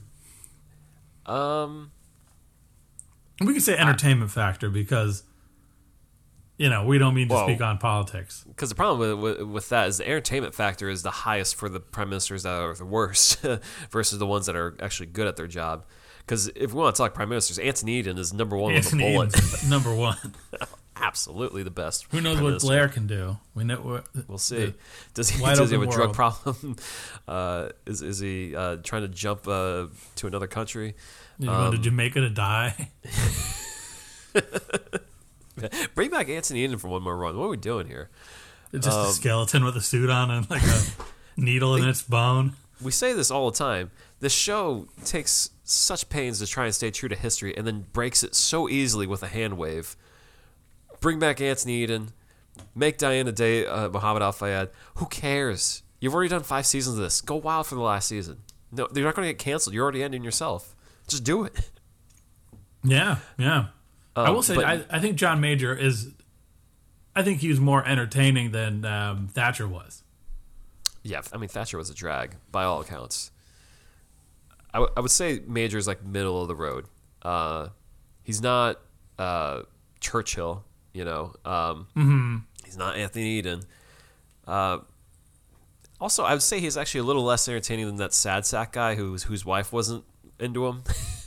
Oh, 1.25 1.67
Man. 1.67 1.73
Um, 1.80 1.91
We 3.41 3.54
could 3.54 3.63
say 3.63 3.78
entertainment 3.78 4.32
factor 4.32 4.69
because 4.69 5.23
you 6.58 6.69
know 6.69 6.86
we 6.86 6.97
don't 6.97 7.13
mean 7.13 7.28
to 7.28 7.34
Whoa. 7.34 7.47
speak 7.47 7.62
on 7.62 7.78
politics. 7.80 8.45
because 8.47 8.69
the 8.69 8.75
problem 8.75 9.19
with, 9.21 9.39
with 9.39 9.47
with 9.47 9.69
that 9.69 9.88
is 9.89 9.97
the 9.97 10.06
entertainment 10.08 10.54
factor 10.56 10.88
is 10.89 11.04
the 11.04 11.12
highest 11.12 11.56
for 11.56 11.67
the 11.67 11.80
prime 11.82 12.10
ministers 12.10 12.43
that 12.43 12.54
are 12.54 12.73
the 12.75 12.86
worst 12.86 13.43
versus 13.91 14.19
the 14.19 14.25
ones 14.28 14.45
that 14.45 14.56
are 14.56 14.78
actually 14.82 15.08
good 15.08 15.28
at 15.28 15.36
their 15.36 15.47
job. 15.47 15.84
Because 16.19 16.47
if 16.56 16.73
we 16.73 16.80
want 16.80 16.95
to 16.95 17.01
talk 17.01 17.13
prime 17.13 17.30
ministers, 17.30 17.60
Anthony 17.60 17.95
Eden 17.99 18.17
is 18.17 18.34
number 18.34 18.56
one 18.58 18.73
Anthony 18.73 19.17
with 19.17 19.36
a 19.36 19.41
bullet. 19.41 19.63
Number 19.69 19.93
one. 19.93 20.17
Absolutely 20.97 21.62
the 21.63 21.71
best. 21.71 22.05
Who 22.12 22.21
knows 22.21 22.39
what. 22.41 22.62
Blair 22.62 22.88
can 22.88 23.05
do? 23.05 23.38
We 23.53 23.65
know. 23.65 23.75
what- 23.77 24.05
We'll 24.27 24.38
see. 24.38 24.73
Does 25.13 25.29
he, 25.29 25.43
does 25.43 25.58
he 25.58 25.63
have 25.63 25.71
a 25.71 25.75
open 25.75 25.89
drug 25.89 26.13
problem? 26.13 26.77
Uh, 27.27 27.69
is 27.86 28.01
is 28.01 28.19
he 28.19 28.55
uh, 28.55 28.77
trying 28.77 29.01
to 29.01 29.08
jump 29.08 29.47
uh, 29.47 29.88
to 30.15 30.27
another 30.27 30.47
country? 30.47 30.95
Did 31.39 31.49
Um, 31.49 31.71
to 31.73 31.77
Jamaica 31.77 32.21
to 32.21 32.29
die? 32.29 32.89
Bring 35.95 36.10
back 36.10 36.27
Anthony 36.29 36.63
Eden 36.65 36.77
for 36.77 36.89
one 36.89 37.01
more 37.03 37.15
run. 37.17 37.38
What 37.38 37.45
are 37.45 37.49
we 37.49 37.58
doing 37.58 37.88
here? 37.88 38.10
Just 38.73 38.89
um, 38.89 39.08
a 39.08 39.12
skeleton 39.12 39.63
with 39.63 39.75
a 39.77 39.81
suit 39.81 40.10
on 40.10 40.29
and 40.29 40.49
like 40.49 40.63
a 40.63 40.81
needle 41.38 41.75
in 41.75 41.88
its 41.88 42.01
bone. 42.01 42.53
We 42.81 42.91
say 42.91 43.13
this 43.13 43.31
all 43.31 43.49
the 43.51 43.58
time. 43.58 43.91
The 44.19 44.29
show 44.29 44.88
takes 45.05 45.51
such 45.63 46.10
pains 46.10 46.39
to 46.39 46.47
try 46.47 46.65
and 46.65 46.75
stay 46.75 46.91
true 46.91 47.08
to 47.10 47.15
history, 47.15 47.55
and 47.55 47.65
then 47.65 47.86
breaks 47.93 48.23
it 48.23 48.36
so 48.36 48.67
easily 48.67 49.08
with 49.08 49.23
a 49.23 49.27
hand 49.27 49.58
wave. 49.58 49.95
Bring 51.05 51.19
back 51.19 51.39
Anthony 51.39 51.83
Eden. 51.83 52.13
Make 52.73 52.97
Diana 52.97 53.31
Day 53.31 53.63
uh, 53.63 53.89
Muhammad 53.89 54.23
Al 54.23 54.31
Fayed. 54.31 54.69
Who 54.95 55.05
cares? 55.05 55.83
You've 55.99 56.15
already 56.15 56.29
done 56.29 56.41
five 56.41 56.65
seasons 56.65 56.97
of 56.97 57.03
this. 57.03 57.21
Go 57.21 57.35
wild 57.35 57.67
for 57.67 57.75
the 57.75 57.81
last 57.81 58.07
season. 58.07 58.39
No, 58.71 58.87
you're 58.91 59.05
not 59.05 59.13
going 59.13 59.27
to 59.27 59.31
get 59.31 59.37
canceled. 59.37 59.75
You're 59.75 59.83
already 59.83 60.01
ending 60.01 60.23
yourself. 60.23 60.75
Just 61.07 61.23
do 61.23 61.43
it. 61.43 61.69
Yeah, 62.83 63.17
yeah. 63.37 63.67
I 64.15 64.25
Um, 64.25 64.33
will 64.35 64.41
say, 64.41 64.55
but- 64.55 64.65
I, 64.65 64.83
I 64.89 64.99
think 64.99 65.15
John 65.17 65.39
Major 65.41 65.75
is. 65.75 66.11
I 67.15 67.21
think 67.21 67.39
he 67.39 67.49
was 67.49 67.59
more 67.59 67.85
entertaining 67.87 68.51
than 68.51 68.83
um, 68.85 69.27
Thatcher 69.27 69.67
was. 69.67 70.03
Yeah, 71.03 71.21
I 71.31 71.37
mean 71.37 71.49
Thatcher 71.49 71.77
was 71.77 71.91
a 71.91 71.93
drag 71.95 72.35
by 72.51 72.63
all 72.63 72.81
accounts. 72.81 73.29
I, 74.73 74.77
w- 74.79 74.91
I 74.97 75.01
would 75.01 75.11
say 75.11 75.41
Major 75.47 75.77
is 75.77 75.87
like 75.87 76.03
middle 76.03 76.41
of 76.41 76.47
the 76.47 76.55
road. 76.55 76.85
Uh, 77.21 77.69
he's 78.23 78.41
not 78.41 78.79
uh, 79.19 79.61
Churchill, 79.99 80.63
you 80.95 81.05
know. 81.05 81.34
Um, 81.45 82.45
He's 82.65 82.77
not 82.77 82.95
Anthony 82.97 83.38
Eden. 83.38 83.62
Uh, 84.47 84.79
also, 86.01 86.23
I 86.23 86.34
would 86.34 86.41
say 86.41 86.60
he's 86.60 86.77
actually 86.77 87.01
a 87.01 87.03
little 87.03 87.23
less 87.23 87.47
entertaining 87.47 87.86
than 87.86 87.95
that 87.97 88.13
sad 88.13 88.45
sack 88.45 88.73
guy 88.73 88.95
whose 88.95 89.23
whose 89.23 89.45
wife 89.45 89.71
wasn't 89.71 90.03
into 90.39 90.65
him. 90.65 90.84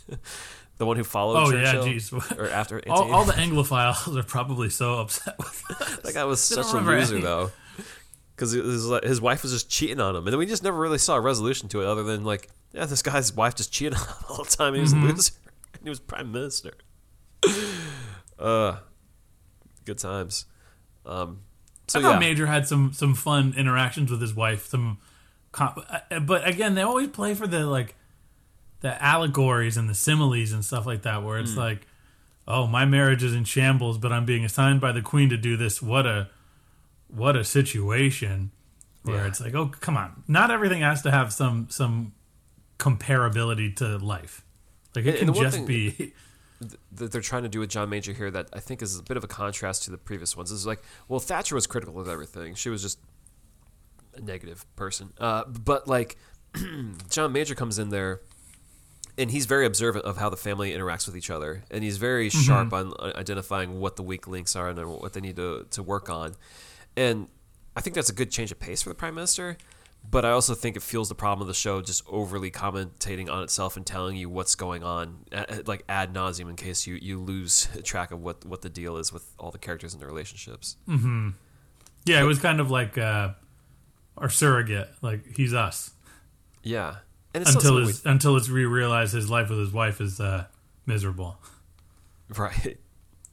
the 0.78 0.86
one 0.86 0.96
who 0.96 1.04
followed 1.04 1.36
Oh 1.38 1.50
yeah, 1.56 1.72
Churchill. 1.72 1.84
jeez. 1.84 2.38
Or 2.38 2.48
after 2.50 2.82
all, 2.90 3.12
all 3.12 3.24
the 3.24 3.32
Anglophiles 3.34 4.16
are 4.16 4.22
probably 4.24 4.68
so 4.70 4.94
upset 5.00 5.36
with 5.38 5.62
that. 5.78 6.02
That 6.02 6.14
guy 6.14 6.24
was 6.24 6.40
such 6.40 6.72
a 6.72 6.78
loser, 6.78 7.14
any- 7.16 7.22
though. 7.24 7.50
Because 8.34 8.52
his 8.52 9.20
wife 9.20 9.42
was 9.42 9.50
just 9.52 9.68
cheating 9.68 9.98
on 10.00 10.14
him. 10.14 10.24
And 10.24 10.32
then 10.32 10.38
we 10.38 10.46
just 10.46 10.62
never 10.62 10.78
really 10.78 10.98
saw 10.98 11.16
a 11.16 11.20
resolution 11.20 11.68
to 11.70 11.80
it 11.82 11.86
other 11.86 12.04
than, 12.04 12.22
like, 12.24 12.48
yeah, 12.72 12.84
this 12.86 13.02
guy's 13.02 13.32
wife 13.34 13.56
just 13.56 13.72
cheated 13.72 13.94
on 13.94 14.00
him 14.06 14.14
all 14.28 14.44
the 14.44 14.50
time. 14.56 14.68
And 14.68 14.76
he 14.76 14.80
was 14.82 14.94
Mm-hmm. 14.94 15.06
a 15.06 15.12
loser. 15.12 15.32
And 15.74 15.82
he 15.82 15.88
was 15.88 15.98
prime 15.98 16.30
minister. 16.30 16.74
uh, 18.38 18.76
good 19.88 19.98
times. 19.98 20.44
Um, 21.06 21.40
so, 21.88 21.98
I 21.98 22.02
thought 22.02 22.12
yeah. 22.14 22.18
Major 22.28 22.46
had 22.46 22.66
some 22.68 22.92
some 22.92 23.14
fun 23.14 23.54
interactions 23.56 24.10
with 24.10 24.20
his 24.20 24.34
wife. 24.34 24.66
Some, 24.66 24.98
uh, 25.58 26.20
but 26.20 26.46
again, 26.46 26.74
they 26.74 26.82
always 26.82 27.08
play 27.08 27.34
for 27.34 27.46
the 27.46 27.66
like, 27.66 27.94
the 28.80 29.02
allegories 29.02 29.76
and 29.76 29.88
the 29.88 29.94
similes 29.94 30.52
and 30.52 30.64
stuff 30.64 30.84
like 30.86 31.02
that. 31.02 31.22
Where 31.24 31.38
it's 31.38 31.56
like, 31.56 31.86
oh, 32.46 32.66
my 32.66 32.84
marriage 32.84 33.22
is 33.24 33.34
in 33.34 33.44
shambles, 33.44 33.96
but 33.98 34.12
I'm 34.12 34.24
being 34.26 34.44
assigned 34.44 34.80
by 34.80 34.92
the 34.92 35.02
queen 35.02 35.30
to 35.30 35.36
do 35.38 35.56
this. 35.56 35.80
What 35.82 36.06
a 36.06 36.28
what 37.08 37.34
a 37.36 37.42
situation 37.44 38.50
where 39.04 39.16
Yeah. 39.16 39.26
it's 39.28 39.40
like, 39.40 39.54
oh, 39.54 39.68
come 39.80 39.96
on. 39.96 40.22
Not 40.28 40.50
everything 40.50 40.82
has 40.82 41.00
to 41.02 41.10
have 41.10 41.32
some 41.32 41.68
some 41.70 42.12
comparability 42.78 43.74
to 43.76 43.96
life. 43.98 44.44
Like 44.94 45.06
it 45.06 45.12
can 45.18 45.20
and 45.20 45.28
the 45.30 45.32
one 45.32 45.42
just 45.44 45.56
thing- 45.56 45.66
be 45.66 46.12
that 46.92 47.12
they're 47.12 47.20
trying 47.20 47.44
to 47.44 47.48
do 47.48 47.60
with 47.60 47.70
John 47.70 47.88
Major 47.88 48.12
here 48.12 48.30
that 48.30 48.48
I 48.52 48.60
think 48.60 48.82
is 48.82 48.98
a 48.98 49.02
bit 49.02 49.16
of 49.16 49.24
a 49.24 49.28
contrast 49.28 49.84
to 49.84 49.90
the 49.90 49.98
previous 49.98 50.36
ones. 50.36 50.50
Is 50.50 50.66
like, 50.66 50.82
well, 51.08 51.20
Thatcher 51.20 51.54
was 51.54 51.66
critical 51.66 52.00
of 52.00 52.08
everything. 52.08 52.54
She 52.54 52.68
was 52.68 52.82
just 52.82 52.98
a 54.14 54.20
negative 54.20 54.64
person. 54.76 55.12
Uh, 55.18 55.44
but 55.44 55.86
like, 55.86 56.16
John 57.10 57.32
Major 57.32 57.54
comes 57.54 57.78
in 57.78 57.90
there, 57.90 58.20
and 59.16 59.30
he's 59.30 59.46
very 59.46 59.66
observant 59.66 60.04
of 60.04 60.16
how 60.16 60.28
the 60.28 60.36
family 60.36 60.72
interacts 60.72 61.06
with 61.06 61.16
each 61.16 61.30
other, 61.30 61.64
and 61.70 61.84
he's 61.84 61.96
very 61.96 62.28
sharp 62.28 62.72
on 62.72 62.92
identifying 63.00 63.80
what 63.80 63.96
the 63.96 64.02
weak 64.02 64.26
links 64.26 64.56
are 64.56 64.68
and 64.68 64.78
what 64.86 65.12
they 65.12 65.20
need 65.20 65.36
to 65.36 65.66
to 65.70 65.82
work 65.82 66.10
on. 66.10 66.34
And 66.96 67.28
I 67.76 67.80
think 67.80 67.94
that's 67.94 68.10
a 68.10 68.14
good 68.14 68.30
change 68.30 68.50
of 68.50 68.58
pace 68.58 68.82
for 68.82 68.88
the 68.88 68.94
prime 68.94 69.14
minister. 69.14 69.56
But 70.10 70.24
I 70.24 70.30
also 70.30 70.54
think 70.54 70.74
it 70.76 70.82
fuels 70.82 71.10
the 71.10 71.14
problem 71.14 71.42
of 71.42 71.48
the 71.48 71.54
show 71.54 71.82
just 71.82 72.02
overly 72.08 72.50
commentating 72.50 73.30
on 73.30 73.42
itself 73.42 73.76
and 73.76 73.84
telling 73.84 74.16
you 74.16 74.30
what's 74.30 74.54
going 74.54 74.82
on, 74.82 75.24
like 75.66 75.84
ad 75.86 76.14
nauseum, 76.14 76.48
in 76.48 76.56
case 76.56 76.86
you, 76.86 76.94
you 76.94 77.20
lose 77.20 77.68
track 77.84 78.10
of 78.10 78.22
what, 78.22 78.44
what 78.46 78.62
the 78.62 78.70
deal 78.70 78.96
is 78.96 79.12
with 79.12 79.34
all 79.38 79.50
the 79.50 79.58
characters 79.58 79.92
and 79.92 80.00
their 80.00 80.08
relationships. 80.08 80.76
Yeah, 82.06 82.22
it 82.22 82.24
was 82.24 82.38
kind 82.38 82.58
of 82.60 82.70
like 82.70 82.96
uh 82.96 83.30
our 84.16 84.30
surrogate. 84.30 84.88
Like 85.02 85.26
he's 85.36 85.52
us. 85.52 85.90
Yeah, 86.62 86.96
and 87.34 87.42
it's 87.42 87.54
Until 87.54 87.76
his, 87.78 88.06
until 88.06 88.36
it's 88.36 88.48
re 88.48 88.64
realized 88.64 89.12
his 89.12 89.28
life 89.28 89.50
with 89.50 89.58
his 89.58 89.72
wife 89.72 90.00
is 90.00 90.20
uh 90.20 90.46
miserable. 90.86 91.38
right, 92.36 92.78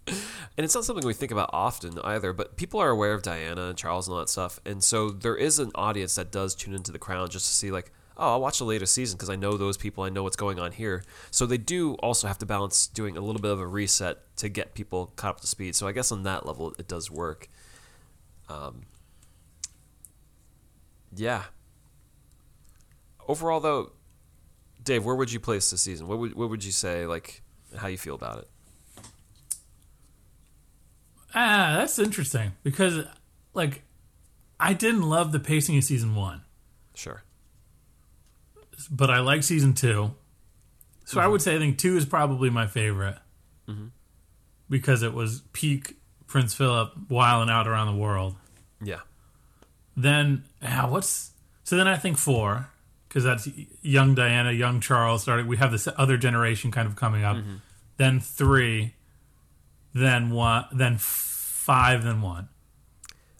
and 0.08 0.18
it's 0.58 0.76
not 0.76 0.86
something 0.86 1.06
we 1.06 1.14
think 1.14 1.32
about 1.32 1.50
often 1.54 2.00
either. 2.04 2.34
But 2.34 2.58
people 2.58 2.80
are 2.80 2.90
aware 2.90 3.14
of 3.14 3.24
Diana 3.24 3.68
and 3.68 3.78
Charles 3.78 4.08
and 4.08 4.14
all 4.14 4.20
that 4.20 4.30
stuff, 4.30 4.60
and 4.66 4.84
so 4.84 5.10
there 5.10 5.36
is 5.36 5.60
an 5.60 5.72
audience 5.76 6.16
that 6.16 6.32
does 6.32 6.56
tune 6.56 6.74
into 6.74 6.92
The 6.92 7.00
Crown 7.00 7.30
just 7.30 7.46
to 7.46 7.52
see 7.52 7.72
like. 7.72 7.92
Oh, 8.18 8.30
I'll 8.32 8.40
watch 8.40 8.60
the 8.60 8.64
later 8.64 8.86
season 8.86 9.18
because 9.18 9.30
I 9.30 9.36
know 9.36 9.58
those 9.58 9.76
people. 9.76 10.06
I 10.06 10.08
know 10.08 10.24
what's 10.24 10.38
going 10.38 10.58
on 10.58 10.72
here. 10.72 11.04
So 11.32 11.46
they 11.46 11.58
do 11.58 11.96
also 11.96 12.30
have 12.30 12.38
to 12.38 12.46
balance 12.46 12.88
doing 12.88 13.18
a 13.18 13.20
little 13.20 13.42
bit 13.42 13.52
of 13.52 13.60
a 13.60 13.68
reset 13.68 14.20
to 14.38 14.48
get 14.48 14.74
people 14.74 15.12
caught 15.18 15.32
up 15.32 15.42
to 15.42 15.48
speed. 15.48 15.76
So 15.76 15.86
I 15.86 15.92
guess 15.92 16.14
on 16.14 16.24
that 16.24 16.46
level, 16.46 16.74
it 16.80 16.88
does 16.88 17.12
work. 17.12 17.50
Um, 18.48 18.84
yeah. 21.14 21.44
Overall, 23.28 23.60
though, 23.60 23.92
Dave, 24.84 25.04
where 25.04 25.16
would 25.16 25.32
you 25.32 25.40
place 25.40 25.70
the 25.70 25.78
season? 25.78 26.08
What 26.08 26.20
would 26.20 26.36
what 26.36 26.50
would 26.50 26.64
you 26.64 26.72
say 26.72 27.06
like 27.06 27.42
how 27.76 27.88
you 27.88 27.98
feel 27.98 28.16
about 28.16 28.40
it? 28.40 28.48
Ah, 31.36 31.76
that's 31.78 32.00
interesting 32.00 32.54
because 32.64 33.06
like 33.54 33.84
I 34.60 34.74
didn't 34.74 35.04
love 35.04 35.32
the 35.32 35.40
pacing 35.40 35.78
of 35.78 35.84
season 35.84 36.16
one. 36.16 36.42
Sure. 36.94 37.24
but 38.90 39.10
I 39.10 39.20
like 39.20 39.44
season 39.44 39.74
two. 39.74 40.12
So 41.06 41.20
I 41.20 41.28
would 41.28 41.42
say 41.42 41.56
I 41.56 41.60
think 41.60 41.78
two 41.78 41.98
is 41.98 42.06
probably 42.06 42.50
my 42.50 42.66
favorite 42.68 43.18
because 44.70 45.04
it 45.04 45.14
was 45.14 45.42
peak 45.54 45.96
Prince 46.28 46.54
Philip 46.56 46.94
wilding 47.10 47.52
out 47.54 47.68
around 47.68 47.94
the 47.94 48.02
world. 48.02 48.36
Yeah. 48.82 49.02
Then 49.96 50.44
ah, 50.64 50.88
what's 50.90 51.32
so 51.64 51.78
then 51.78 51.88
I 51.88 51.98
think 51.98 52.18
four 52.18 52.70
because 53.08 53.24
that's 53.24 53.48
young 53.82 54.16
Diana, 54.16 54.52
young 54.52 54.80
Charles 54.82 55.22
started. 55.22 55.48
We 55.48 55.58
have 55.58 55.72
this 55.72 55.88
other 55.98 56.18
generation 56.18 56.72
kind 56.72 56.88
of 56.88 56.96
coming 56.96 57.24
up. 57.24 57.38
Then 57.98 58.20
three, 58.20 58.95
then 59.96 60.30
one, 60.30 60.66
then 60.74 60.98
five, 61.00 62.04
then 62.04 62.22
one. 62.22 62.50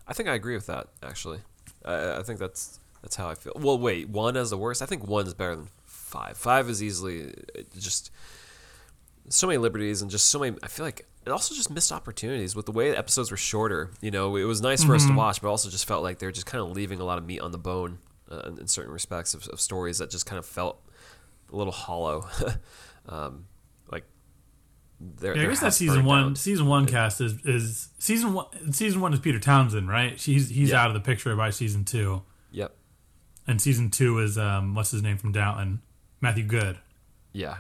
I 0.08 0.14
think 0.14 0.30
I 0.30 0.34
agree 0.34 0.56
with 0.56 0.68
that. 0.68 0.88
Actually, 1.04 1.40
I, 1.84 2.20
I 2.20 2.24
think 2.24 2.40
that's 2.40 2.80
that's 3.02 3.18
how 3.18 3.28
I 3.28 3.36
feel. 3.36 3.54
Well, 3.58 3.78
wait, 3.78 4.10
one 4.10 4.38
as 4.38 4.52
the 4.52 4.58
worst. 4.58 4.82
I 4.82 4.86
think 4.86 5.06
one 5.06 5.28
is 5.28 5.34
better 5.34 5.56
than 5.56 5.68
five. 5.84 6.38
Five 6.38 6.70
is 6.70 6.82
easily 6.82 7.34
just 7.78 8.10
so 9.28 9.48
many 9.48 9.58
liberties 9.58 10.02
and 10.02 10.10
just 10.10 10.28
so 10.28 10.40
many. 10.40 10.58
I 10.64 10.68
feel 10.68 10.86
like 10.86 11.06
it 11.26 11.30
also 11.30 11.54
just 11.54 11.70
missed 11.70 11.92
opportunities 11.92 12.56
with 12.56 12.68
the 12.68 12.72
way 12.72 12.90
the 12.90 12.98
episodes 12.98 13.32
were 13.32 13.38
shorter. 13.38 13.92
You 14.00 14.12
know, 14.12 14.38
it 14.38 14.46
was 14.46 14.62
nice 14.62 14.84
for 14.84 14.96
us 14.96 15.06
to 15.08 15.14
watch, 15.14 15.42
but 15.42 15.50
also 15.50 15.70
just 15.70 15.86
felt 15.86 16.04
like 16.04 16.20
they 16.20 16.26
were 16.26 16.32
just 16.32 16.46
kind 16.46 16.64
of 16.64 16.72
leaving 16.72 17.02
a 17.02 17.04
lot 17.04 17.18
of 17.18 17.26
meat 17.26 17.42
on 17.42 17.52
the 17.52 17.58
bone 17.58 17.98
uh, 18.32 18.40
in, 18.48 18.60
in 18.60 18.68
certain 18.68 18.94
respects 18.94 19.34
of, 19.34 19.46
of 19.50 19.60
stories 19.60 19.98
that 19.98 20.10
just 20.10 20.26
kind 20.26 20.40
of 20.40 20.46
felt 20.46 20.82
a 21.52 21.56
little 21.56 21.74
hollow. 21.74 22.28
um, 23.10 23.48
their, 25.18 25.36
Yeah, 25.36 25.44
I 25.44 25.46
guess 25.48 25.60
that 25.62 25.74
season 25.74 26.06
one 26.06 26.22
down. 26.24 26.36
season 26.36 26.66
one 26.68 26.86
cast 26.86 27.22
is 27.22 27.34
is 27.46 27.90
season 28.00 28.34
one 28.34 28.46
season 28.74 29.02
one 29.02 29.14
is 29.14 29.20
Peter 29.20 29.40
Townsend, 29.40 29.88
right? 29.90 30.20
He's 30.20 30.50
he's 30.50 30.70
Yeah. 30.72 30.82
out 30.84 30.88
of 30.90 30.94
the 30.94 31.00
picture 31.02 31.36
by 31.36 31.50
season 31.50 31.86
two. 31.86 32.24
Yep. 32.52 32.76
And 33.48 33.62
season 33.62 33.90
two 33.92 34.20
is 34.20 34.38
um 34.38 34.76
what's 34.76 34.92
his 34.92 35.02
name 35.04 35.18
from 35.18 35.32
Downton? 35.32 35.82
Matthew 36.22 36.44
Goode. 36.46 36.80
Yeah. 37.34 37.58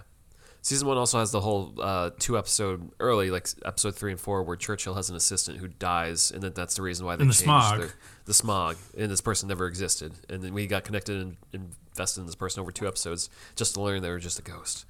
Season 0.61 0.87
one 0.87 0.97
also 0.97 1.19
has 1.19 1.31
the 1.31 1.41
whole 1.41 1.75
uh, 1.79 2.09
two 2.17 2.39
episode 2.39 2.89
early, 2.99 3.29
like 3.29 3.47
episode 3.63 3.95
three 3.95 4.09
and 4.09 4.19
four, 4.19 4.41
where 4.41 4.55
Churchill 4.55 4.95
has 4.95 5.11
an 5.11 5.15
assistant 5.15 5.59
who 5.59 5.67
dies, 5.67 6.31
and 6.31 6.41
then 6.41 6.53
that's 6.55 6.73
the 6.75 6.81
reason 6.81 7.05
why 7.05 7.15
they 7.15 7.21
And 7.21 7.29
the 7.29 7.35
changed 7.35 7.43
smog. 7.43 7.79
their- 7.81 7.93
the 8.25 8.33
smog, 8.33 8.75
and 8.97 9.11
this 9.11 9.21
person 9.21 9.47
never 9.47 9.67
existed, 9.67 10.13
and 10.27 10.41
then 10.41 10.55
we 10.55 10.65
got 10.65 10.83
connected 10.83 11.21
and 11.21 11.37
invested 11.53 12.21
in 12.21 12.25
this 12.25 12.33
person 12.33 12.61
over 12.61 12.71
two 12.71 12.87
episodes 12.87 13.29
just 13.55 13.75
to 13.75 13.81
learn 13.81 14.01
they 14.01 14.09
were 14.09 14.17
just 14.17 14.39
a 14.39 14.41
ghost. 14.41 14.85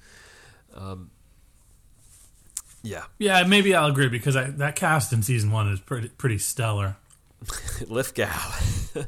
Um, 0.73 1.11
yeah, 2.85 3.03
Yeah, 3.19 3.43
maybe 3.43 3.73
I'll 3.75 3.87
agree 3.87 4.07
because 4.09 4.35
I, 4.35 4.43
that 4.51 4.75
cast 4.75 5.11
in 5.13 5.21
season 5.23 5.51
one 5.51 5.67
is 5.69 5.79
pretty 5.79 6.09
pretty 6.09 6.37
stellar. 6.37 6.95
Lithgow. 7.87 8.29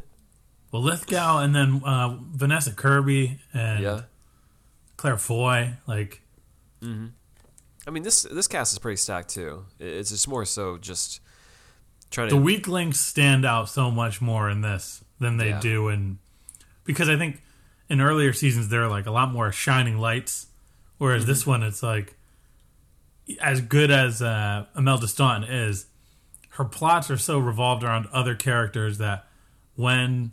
Well, 0.69 0.81
Lithgow 0.83 1.39
and 1.39 1.55
then 1.55 1.81
uh, 1.85 2.17
Vanessa 2.21 2.73
Kirby 2.73 3.39
and 3.53 3.81
yeah, 3.83 4.01
Claire 4.97 5.15
Foy, 5.17 5.75
like 5.87 6.21
I 6.83 7.89
mean 7.89 8.03
this 8.03 8.23
this 8.23 8.47
cast 8.49 8.73
is 8.73 8.79
pretty 8.79 8.97
stacked 8.97 9.29
too. 9.29 9.63
It's 9.79 10.09
just 10.11 10.27
more 10.27 10.43
so 10.43 10.77
just 10.77 11.21
trying 12.11 12.27
to. 12.29 12.35
the 12.35 12.41
weak 12.41 12.67
links 12.67 12.99
stand 12.99 13.45
out 13.45 13.69
so 13.69 13.89
much 13.89 14.21
more 14.21 14.49
in 14.49 14.59
this 14.59 15.03
than 15.19 15.37
they 15.37 15.49
Yeah. 15.49 15.59
do 15.61 15.87
in 15.87 16.19
because 16.83 17.07
I 17.07 17.15
think 17.17 17.41
in 17.89 18.01
earlier 18.01 18.33
seasons 18.33 18.67
there 18.67 18.83
are 18.83 18.89
like 18.89 19.05
a 19.05 19.11
lot 19.11 19.31
more 19.31 19.53
shining 19.53 19.97
lights, 19.97 20.47
whereas 20.97 21.25
this 21.25 21.41
Mm-hmm. 21.43 21.49
one 21.49 21.63
it's 21.63 21.81
like 21.81 22.16
as 23.41 23.61
good 23.61 23.91
as 23.91 24.21
uh, 24.21 24.65
Imelda 24.75 25.07
Staunton 25.07 25.49
is, 25.49 25.87
her 26.51 26.65
plots 26.65 27.11
are 27.11 27.17
so 27.17 27.39
revolved 27.39 27.83
around 27.83 28.07
other 28.11 28.35
characters 28.35 28.97
that 28.97 29.25
when 29.75 30.31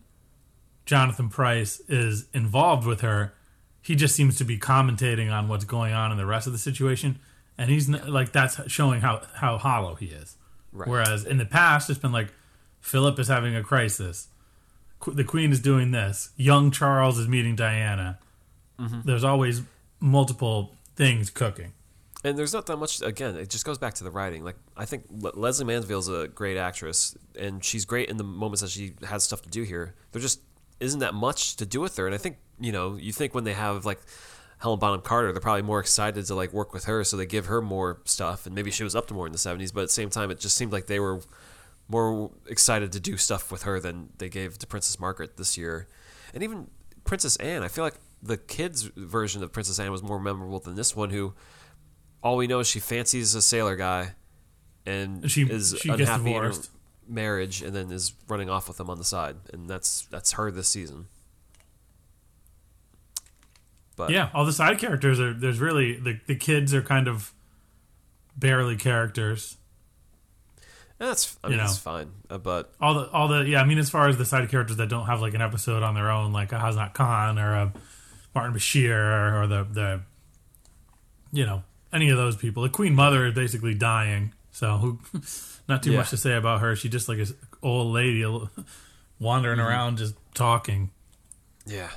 Jonathan 0.86 1.28
Pryce 1.28 1.80
is 1.88 2.26
involved 2.32 2.86
with 2.86 3.00
her, 3.00 3.34
he 3.82 3.94
just 3.94 4.14
seems 4.14 4.36
to 4.38 4.44
be 4.44 4.58
commentating 4.58 5.30
on 5.30 5.48
what's 5.48 5.64
going 5.64 5.92
on 5.92 6.10
in 6.10 6.16
the 6.16 6.26
rest 6.26 6.46
of 6.46 6.52
the 6.52 6.58
situation, 6.58 7.18
and 7.58 7.70
he's 7.70 7.88
like 7.88 8.32
that's 8.32 8.60
showing 8.70 9.02
how 9.02 9.22
how 9.34 9.58
hollow 9.58 9.94
he 9.94 10.06
is. 10.06 10.36
Right. 10.72 10.88
Whereas 10.88 11.24
in 11.24 11.36
the 11.36 11.44
past, 11.44 11.90
it's 11.90 11.98
been 11.98 12.12
like 12.12 12.28
Philip 12.80 13.18
is 13.18 13.28
having 13.28 13.54
a 13.54 13.62
crisis, 13.62 14.28
Qu- 15.00 15.12
the 15.12 15.24
Queen 15.24 15.52
is 15.52 15.60
doing 15.60 15.90
this, 15.90 16.30
young 16.36 16.70
Charles 16.70 17.18
is 17.18 17.28
meeting 17.28 17.56
Diana. 17.56 18.18
Mm-hmm. 18.78 19.00
There's 19.04 19.24
always 19.24 19.62
multiple 20.00 20.74
things 20.96 21.30
cooking. 21.30 21.72
And 22.24 22.38
there's 22.38 22.54
not 22.54 22.64
that 22.66 22.78
much. 22.78 23.02
Again, 23.02 23.36
it 23.36 23.50
just 23.50 23.66
goes 23.66 23.76
back 23.76 23.92
to 23.94 24.04
the 24.04 24.10
writing. 24.10 24.44
Like 24.44 24.56
I 24.76 24.86
think 24.86 25.04
Le- 25.10 25.38
Lesley 25.38 25.66
Manville's 25.66 26.08
a 26.08 26.26
great 26.28 26.56
actress, 26.56 27.16
and 27.38 27.62
she's 27.62 27.84
great 27.84 28.08
in 28.08 28.16
the 28.16 28.24
moments 28.24 28.62
that 28.62 28.70
she 28.70 28.94
has 29.06 29.22
stuff 29.22 29.42
to 29.42 29.50
do 29.50 29.62
here. 29.62 29.94
There 30.12 30.22
just 30.22 30.40
isn't 30.80 31.00
that 31.00 31.14
much 31.14 31.56
to 31.56 31.66
do 31.66 31.80
with 31.80 31.96
her. 31.98 32.06
And 32.06 32.14
I 32.14 32.18
think 32.18 32.38
you 32.58 32.72
know, 32.72 32.96
you 32.96 33.12
think 33.12 33.34
when 33.34 33.44
they 33.44 33.52
have 33.52 33.84
like 33.84 34.00
Helen 34.58 34.78
Bonham 34.78 35.02
Carter, 35.02 35.32
they're 35.32 35.40
probably 35.40 35.62
more 35.62 35.80
excited 35.80 36.24
to 36.24 36.34
like 36.34 36.52
work 36.54 36.72
with 36.72 36.84
her, 36.84 37.04
so 37.04 37.18
they 37.18 37.26
give 37.26 37.46
her 37.46 37.60
more 37.60 38.00
stuff. 38.06 38.46
And 38.46 38.54
maybe 38.54 38.70
she 38.70 38.84
was 38.84 38.96
up 38.96 39.06
to 39.08 39.14
more 39.14 39.26
in 39.26 39.32
the 39.32 39.38
'70s, 39.38 39.72
but 39.74 39.82
at 39.82 39.88
the 39.88 39.92
same 39.92 40.08
time, 40.08 40.30
it 40.30 40.40
just 40.40 40.56
seemed 40.56 40.72
like 40.72 40.86
they 40.86 41.00
were 41.00 41.20
more 41.88 42.30
excited 42.48 42.90
to 42.92 43.00
do 43.00 43.18
stuff 43.18 43.52
with 43.52 43.64
her 43.64 43.78
than 43.78 44.08
they 44.16 44.30
gave 44.30 44.56
to 44.58 44.66
Princess 44.66 44.98
Margaret 44.98 45.36
this 45.36 45.58
year, 45.58 45.88
and 46.32 46.42
even 46.42 46.68
Princess 47.04 47.36
Anne. 47.36 47.62
I 47.62 47.68
feel 47.68 47.84
like 47.84 47.96
the 48.22 48.38
kids' 48.38 48.84
version 48.96 49.42
of 49.42 49.52
Princess 49.52 49.78
Anne 49.78 49.92
was 49.92 50.02
more 50.02 50.18
memorable 50.18 50.60
than 50.60 50.76
this 50.76 50.96
one, 50.96 51.10
who 51.10 51.34
all 52.24 52.36
we 52.36 52.46
know 52.48 52.58
is 52.58 52.66
she 52.66 52.80
fancies 52.80 53.34
a 53.36 53.42
sailor 53.42 53.76
guy 53.76 54.12
and 54.86 55.30
She- 55.30 55.42
is 55.42 55.76
she 55.80 55.88
gets 55.88 56.00
unhappy 56.00 56.34
in 56.34 56.42
her 56.42 56.52
marriage 57.06 57.62
and 57.62 57.76
then 57.76 57.90
is 57.92 58.14
running 58.28 58.48
off 58.50 58.66
with 58.66 58.80
him 58.80 58.88
on 58.90 58.98
the 58.98 59.04
side 59.04 59.36
and 59.52 59.68
that's 59.70 60.06
that's 60.10 60.32
her 60.32 60.50
this 60.50 60.68
season 60.68 61.06
but 63.96 64.10
Yeah, 64.10 64.30
all 64.34 64.44
the 64.44 64.52
side 64.52 64.78
characters 64.78 65.20
are 65.20 65.32
there's 65.32 65.60
really 65.60 65.94
the 65.98 66.18
the 66.26 66.34
kids 66.34 66.74
are 66.74 66.82
kind 66.82 67.06
of 67.08 67.32
barely 68.36 68.76
characters. 68.76 69.56
that's 70.98 71.36
I 71.44 71.48
you 71.48 71.50
mean 71.52 71.58
know. 71.58 71.64
it's 71.64 71.78
fine 71.78 72.10
uh, 72.30 72.38
but 72.38 72.72
All 72.80 72.94
the 72.94 73.10
all 73.10 73.28
the 73.28 73.42
yeah, 73.44 73.60
I 73.60 73.64
mean 73.64 73.78
as 73.78 73.90
far 73.90 74.08
as 74.08 74.16
the 74.16 74.24
side 74.24 74.48
characters 74.50 74.76
that 74.78 74.88
don't 74.88 75.06
have 75.06 75.20
like 75.20 75.34
an 75.34 75.42
episode 75.42 75.82
on 75.82 75.94
their 75.94 76.10
own, 76.10 76.32
like 76.32 76.52
a 76.52 76.56
Hasnat 76.58 76.94
Khan 76.94 77.38
or 77.38 77.54
a 77.54 77.72
Martin 78.34 78.54
Bashir 78.54 79.34
or 79.42 79.46
the 79.46 79.64
the 79.70 80.00
you 81.32 81.46
know 81.46 81.62
any 81.94 82.10
of 82.10 82.16
those 82.18 82.36
people. 82.36 82.62
The 82.62 82.68
Queen 82.68 82.94
Mother 82.94 83.26
is 83.26 83.34
basically 83.34 83.74
dying, 83.74 84.32
so 84.50 84.76
who? 84.78 84.98
Not 85.68 85.82
too 85.82 85.92
Yeah. 85.92 85.98
much 85.98 86.10
to 86.10 86.16
say 86.18 86.34
about 86.34 86.60
her. 86.60 86.76
She's 86.76 86.90
just 86.92 87.08
like 87.08 87.18
an 87.18 87.28
old 87.62 87.92
lady 87.94 88.22
wandering 89.18 89.58
Mm-hmm. 89.58 89.66
around, 89.66 89.98
just 89.98 90.14
talking. 90.34 90.90
Yeah. 91.64 91.88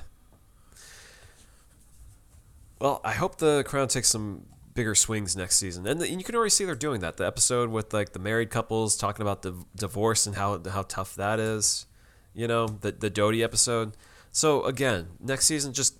Well, 2.79 3.01
I 3.03 3.13
hope 3.13 3.37
the 3.37 3.63
Crown 3.65 3.87
takes 3.87 4.07
some 4.07 4.43
bigger 4.73 4.93
swings 4.93 5.35
next 5.35 5.55
season, 5.57 5.87
and, 5.87 5.99
the, 5.99 6.07
and 6.07 6.19
you 6.19 6.23
can 6.23 6.35
already 6.35 6.51
see 6.51 6.63
they're 6.63 6.75
doing 6.75 7.01
that. 7.01 7.17
The 7.17 7.25
episode 7.25 7.69
with 7.71 7.93
like 7.93 8.13
the 8.13 8.19
married 8.19 8.51
couples 8.51 8.95
talking 8.95 9.23
about 9.23 9.41
the 9.41 9.55
divorce 9.75 10.27
and 10.27 10.35
how 10.35 10.61
how 10.69 10.83
tough 10.83 11.15
that 11.15 11.39
is. 11.39 11.87
You 12.35 12.47
know, 12.47 12.67
the 12.67 12.91
the 12.91 13.09
Dodi 13.09 13.43
episode. 13.43 13.93
So 14.31 14.63
again, 14.65 15.07
next 15.19 15.45
season, 15.45 15.73
just 15.73 15.97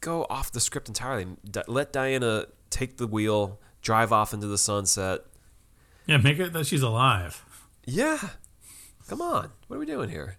go 0.00 0.24
off 0.30 0.52
the 0.52 0.60
script 0.60 0.86
entirely. 0.86 1.26
Di- 1.50 1.64
let 1.66 1.92
Diana 1.92 2.46
take 2.74 2.96
the 2.98 3.06
wheel, 3.06 3.60
drive 3.82 4.12
off 4.12 4.34
into 4.34 4.46
the 4.46 4.58
sunset. 4.58 5.20
Yeah, 6.06 6.18
make 6.18 6.38
it 6.38 6.52
that 6.52 6.66
she's 6.66 6.82
alive. 6.82 7.42
Yeah, 7.86 8.18
come 9.08 9.22
on, 9.22 9.50
what 9.68 9.76
are 9.76 9.80
we 9.80 9.86
doing 9.86 10.08
here? 10.10 10.38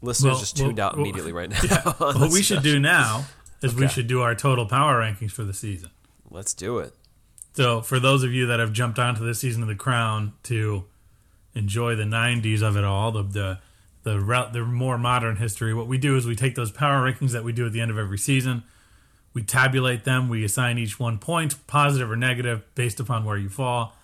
Listeners 0.00 0.30
Well, 0.32 0.40
just 0.40 0.56
tuned 0.56 0.78
well, 0.78 0.86
out 0.88 0.92
well, 0.96 1.04
immediately 1.04 1.32
right 1.32 1.50
now. 1.70 1.96
on 2.00 2.20
What 2.20 2.32
we 2.32 2.42
should 2.42 2.62
do 2.62 2.78
now 2.78 3.26
is 3.62 3.74
we 3.74 3.88
should 3.88 4.06
do 4.06 4.22
our 4.22 4.34
total 4.34 4.66
power 4.66 5.00
rankings 5.00 5.32
for 5.32 5.44
the 5.44 5.52
season. 5.54 5.90
Let's 6.30 6.54
do 6.54 6.78
it. 6.78 6.94
So, 7.54 7.80
for 7.80 7.98
those 7.98 8.22
of 8.22 8.32
you 8.32 8.46
that 8.46 8.60
have 8.60 8.72
jumped 8.72 8.98
onto 8.98 9.24
this 9.26 9.40
season 9.40 9.62
of 9.62 9.68
The 9.68 9.74
Crown 9.74 10.34
to 10.44 10.84
enjoy 11.54 11.96
the 11.96 12.04
'90s 12.04 12.62
of 12.62 12.76
it 12.76 12.84
all, 12.84 13.10
the 13.10 13.22
the 13.24 13.58
the, 14.04 14.48
the 14.52 14.64
more 14.64 14.96
modern 14.96 15.36
history, 15.36 15.74
what 15.74 15.86
we 15.88 15.98
do 15.98 16.16
is 16.16 16.26
we 16.26 16.36
take 16.36 16.54
those 16.54 16.70
power 16.70 17.10
rankings 17.10 17.32
that 17.32 17.42
we 17.44 17.52
do 17.52 17.66
at 17.66 17.72
the 17.72 17.80
end 17.80 17.90
of 17.90 17.98
every 17.98 18.16
season, 18.18 18.62
we 19.38 19.44
tabulate 19.44 20.02
them, 20.02 20.28
we 20.28 20.44
assign 20.44 20.78
each 20.78 20.98
one 20.98 21.18
point, 21.18 21.54
positive 21.68 22.10
or 22.10 22.16
negative, 22.16 22.64
based 22.74 22.98
upon 22.98 23.24
where 23.24 23.36
you 23.36 23.48
fall, 23.48 23.96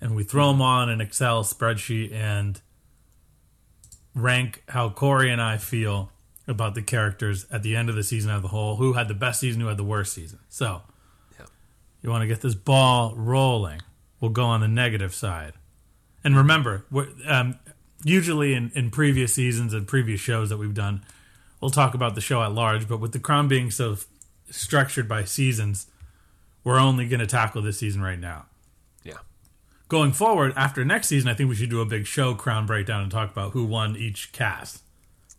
and 0.00 0.16
we 0.16 0.24
throw 0.24 0.50
them 0.50 0.62
on 0.62 0.88
an 0.88 1.02
Excel 1.02 1.44
spreadsheet 1.44 2.12
and 2.12 2.62
rank 4.14 4.62
how 4.68 4.88
Corey 4.88 5.30
and 5.30 5.42
I 5.42 5.58
feel 5.58 6.10
about 6.46 6.74
the 6.74 6.82
characters 6.82 7.44
at 7.52 7.62
the 7.62 7.76
end 7.76 7.90
of 7.90 7.94
the 7.94 8.02
season 8.02 8.30
as 8.30 8.42
a 8.42 8.48
whole, 8.48 8.76
who 8.76 8.94
had 8.94 9.08
the 9.08 9.14
best 9.14 9.40
season, 9.40 9.60
who 9.60 9.66
had 9.66 9.76
the 9.76 9.84
worst 9.84 10.14
season. 10.14 10.38
So. 10.48 10.80
You 12.02 12.10
want 12.10 12.22
to 12.22 12.28
get 12.28 12.40
this 12.40 12.54
ball 12.54 13.14
rolling. 13.16 13.80
We'll 14.20 14.30
go 14.30 14.44
on 14.44 14.60
the 14.60 14.68
negative 14.68 15.14
side. 15.14 15.54
And 16.22 16.36
remember, 16.36 16.84
um, 17.26 17.58
usually 18.04 18.54
in, 18.54 18.70
in 18.74 18.90
previous 18.90 19.32
seasons 19.32 19.74
and 19.74 19.86
previous 19.86 20.20
shows 20.20 20.48
that 20.50 20.58
we've 20.58 20.74
done, 20.74 21.04
we'll 21.60 21.70
talk 21.70 21.94
about 21.94 22.14
the 22.14 22.20
show 22.20 22.42
at 22.42 22.52
large. 22.52 22.88
But 22.88 23.00
with 23.00 23.12
the 23.12 23.18
crown 23.18 23.48
being 23.48 23.70
so 23.70 23.96
structured 24.50 25.08
by 25.08 25.24
seasons, 25.24 25.86
we're 26.64 26.78
only 26.78 27.08
going 27.08 27.20
to 27.20 27.26
tackle 27.26 27.62
this 27.62 27.78
season 27.78 28.02
right 28.02 28.18
now. 28.18 28.46
Yeah. 29.02 29.18
Going 29.88 30.12
forward, 30.12 30.52
after 30.56 30.84
next 30.84 31.08
season, 31.08 31.28
I 31.28 31.34
think 31.34 31.48
we 31.48 31.54
should 31.54 31.70
do 31.70 31.80
a 31.80 31.86
big 31.86 32.06
show 32.06 32.34
crown 32.34 32.66
breakdown 32.66 33.02
and 33.02 33.10
talk 33.10 33.30
about 33.30 33.52
who 33.52 33.64
won 33.64 33.96
each 33.96 34.32
cast. 34.32 34.82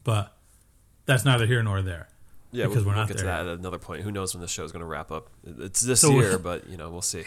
But 0.04 0.36
that's 1.06 1.26
neither 1.26 1.46
here 1.46 1.62
nor 1.62 1.82
there. 1.82 2.10
Yeah, 2.52 2.66
because 2.66 2.84
we'll, 2.84 2.86
we're 2.86 2.92
we'll 2.94 3.02
not 3.02 3.08
get 3.08 3.18
there 3.18 3.26
to 3.26 3.44
that 3.46 3.48
at 3.48 3.60
another 3.60 3.78
point. 3.78 4.04
Who 4.04 4.12
knows 4.12 4.34
when 4.34 4.42
the 4.42 4.46
is 4.46 4.72
going 4.72 4.80
to 4.80 4.86
wrap 4.86 5.12
up? 5.12 5.30
It's 5.44 5.82
this 5.82 6.02
So- 6.02 6.12
year, 6.12 6.40
but 6.40 6.68
you 6.68 6.78
know 6.78 6.90
we'll 6.90 7.02
see. 7.02 7.24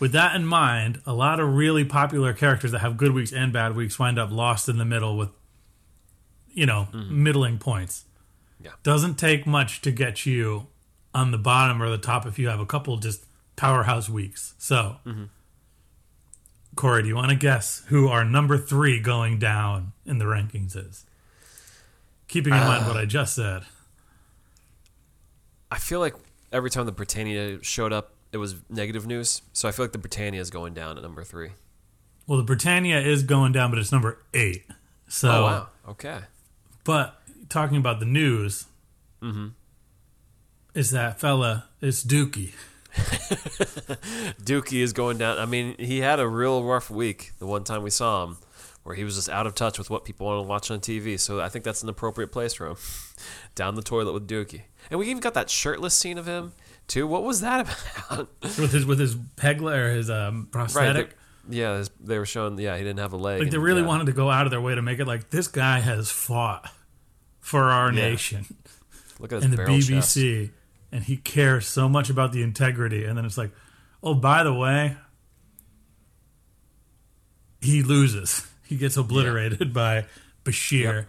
With 0.00 0.12
that 0.12 0.34
in 0.34 0.44
mind, 0.44 1.00
a 1.06 1.14
lot 1.14 1.40
of 1.40 1.54
really 1.54 1.84
popular 1.84 2.32
characters 2.32 2.72
that 2.72 2.80
have 2.80 2.96
good 2.96 3.12
weeks 3.12 3.32
and 3.32 3.52
bad 3.52 3.76
weeks 3.76 3.98
wind 3.98 4.18
up 4.18 4.30
lost 4.30 4.68
in 4.68 4.76
the 4.76 4.84
middle 4.84 5.16
with, 5.16 5.30
you 6.52 6.66
know, 6.66 6.88
mm-hmm. 6.92 7.22
middling 7.22 7.58
points. 7.58 8.04
Yeah. 8.60 8.72
Doesn't 8.82 9.14
take 9.14 9.46
much 9.46 9.80
to 9.82 9.92
get 9.92 10.26
you 10.26 10.66
on 11.14 11.30
the 11.30 11.38
bottom 11.38 11.80
or 11.82 11.88
the 11.88 11.98
top 11.98 12.26
if 12.26 12.38
you 12.38 12.48
have 12.48 12.60
a 12.60 12.66
couple 12.66 12.96
just 12.98 13.24
powerhouse 13.56 14.08
weeks. 14.08 14.54
So, 14.58 14.96
Corey, 16.76 17.02
do 17.02 17.08
you 17.08 17.14
want 17.14 17.30
to 17.30 17.36
guess 17.36 17.84
who 17.86 18.08
our 18.08 18.24
number 18.24 18.58
three 18.58 19.00
going 19.00 19.38
down 19.38 19.92
in 20.04 20.18
the 20.18 20.24
rankings 20.24 20.76
is? 20.76 21.04
Keeping 22.26 22.52
in 22.52 22.58
mind 22.58 22.86
what 22.86 22.96
I 22.96 23.04
just 23.04 23.34
said. 23.34 23.62
I 25.70 25.78
feel 25.78 26.00
like 26.00 26.14
every 26.52 26.70
time 26.70 26.86
the 26.86 26.92
Britannia 26.92 27.62
showed 27.62 27.92
up, 27.92 28.14
it 28.32 28.38
was 28.38 28.56
negative 28.68 29.06
news. 29.06 29.42
So 29.52 29.68
I 29.68 29.72
feel 29.72 29.84
like 29.84 29.92
the 29.92 29.98
Britannia 29.98 30.40
is 30.40 30.50
going 30.50 30.74
down 30.74 30.96
at 30.96 31.02
number 31.02 31.22
three. 31.22 31.50
Well, 32.26 32.38
the 32.38 32.44
Britannia 32.44 33.00
is 33.00 33.22
going 33.22 33.52
down, 33.52 33.70
but 33.70 33.78
it's 33.78 33.92
number 33.92 34.18
eight. 34.32 34.64
So, 35.08 35.30
Oh 35.30 35.42
wow. 35.44 35.68
Okay. 35.90 36.20
But 36.82 37.20
talking 37.48 37.76
about 37.76 38.00
the 38.00 38.06
news, 38.06 38.66
mm-hmm. 39.22 39.48
Is 40.74 40.90
that 40.90 41.20
fella? 41.20 41.64
It's 41.80 42.02
Dookie. 42.04 42.52
Dookie 44.42 44.80
is 44.82 44.92
going 44.92 45.18
down. 45.18 45.38
I 45.38 45.46
mean, 45.46 45.74
he 45.78 45.98
had 46.00 46.20
a 46.20 46.28
real 46.28 46.62
rough 46.64 46.90
week 46.90 47.32
the 47.38 47.46
one 47.46 47.64
time 47.64 47.82
we 47.82 47.90
saw 47.90 48.24
him, 48.24 48.38
where 48.82 48.94
he 48.94 49.04
was 49.04 49.16
just 49.16 49.28
out 49.28 49.46
of 49.46 49.54
touch 49.54 49.78
with 49.78 49.90
what 49.90 50.04
people 50.04 50.26
want 50.26 50.44
to 50.44 50.48
watch 50.48 50.70
on 50.70 50.80
TV. 50.80 51.18
So 51.18 51.40
I 51.40 51.48
think 51.48 51.64
that's 51.64 51.82
an 51.82 51.88
appropriate 51.88 52.28
place 52.32 52.54
for 52.54 52.68
him. 52.68 52.76
down 53.54 53.74
the 53.74 53.82
toilet 53.82 54.12
with 54.12 54.28
Dookie, 54.28 54.62
and 54.90 54.98
we 54.98 55.06
even 55.08 55.20
got 55.20 55.34
that 55.34 55.48
shirtless 55.50 55.94
scene 55.94 56.18
of 56.18 56.26
him 56.26 56.52
too. 56.88 57.06
What 57.06 57.22
was 57.24 57.40
that 57.40 57.60
about? 58.10 58.28
with 58.42 58.72
his 58.72 58.84
with 58.86 58.98
his 58.98 59.16
peg 59.36 59.60
leg 59.60 59.78
or 59.78 59.90
his 59.92 60.10
um, 60.10 60.48
prosthetic. 60.50 61.14
they- 61.48 61.56
Yeah, 61.58 61.78
his- 61.78 61.90
they 62.00 62.18
were 62.18 62.26
showing. 62.26 62.58
Yeah, 62.58 62.76
he 62.76 62.82
didn't 62.84 63.00
have 63.00 63.12
a 63.12 63.16
leg. 63.16 63.40
like 63.40 63.50
they 63.50 63.56
and, 63.56 63.64
really 63.64 63.82
yeah. 63.82 63.88
wanted 63.88 64.06
to 64.06 64.12
go 64.12 64.30
out 64.30 64.46
of 64.46 64.50
their 64.50 64.60
way 64.60 64.74
to 64.74 64.82
make 64.82 64.98
it 64.98 65.06
like 65.06 65.30
this 65.30 65.48
guy 65.48 65.80
has 65.80 66.10
fought 66.10 66.70
for 67.40 67.64
our 67.64 67.92
Yeah. 67.92 68.02
nation 68.02 68.46
Look 69.20 69.32
at 69.32 69.36
his 69.36 69.44
in 69.46 69.50
the 69.52 69.56
barrel 69.58 69.76
chest. 69.80 69.88
And 70.94 71.02
he 71.02 71.16
cares 71.16 71.66
so 71.66 71.88
much 71.88 72.08
about 72.08 72.30
the 72.30 72.40
integrity. 72.40 73.04
And 73.04 73.18
then 73.18 73.24
it's 73.24 73.36
like, 73.36 73.50
oh, 74.00 74.14
by 74.14 74.44
the 74.44 74.54
way, 74.54 74.96
he 77.60 77.82
loses. 77.82 78.46
He 78.66 78.78
gets 78.78 78.96
obliterated 78.96 79.74
by 79.74 80.06
Bashir. 80.42 80.94
Yep. 80.94 81.06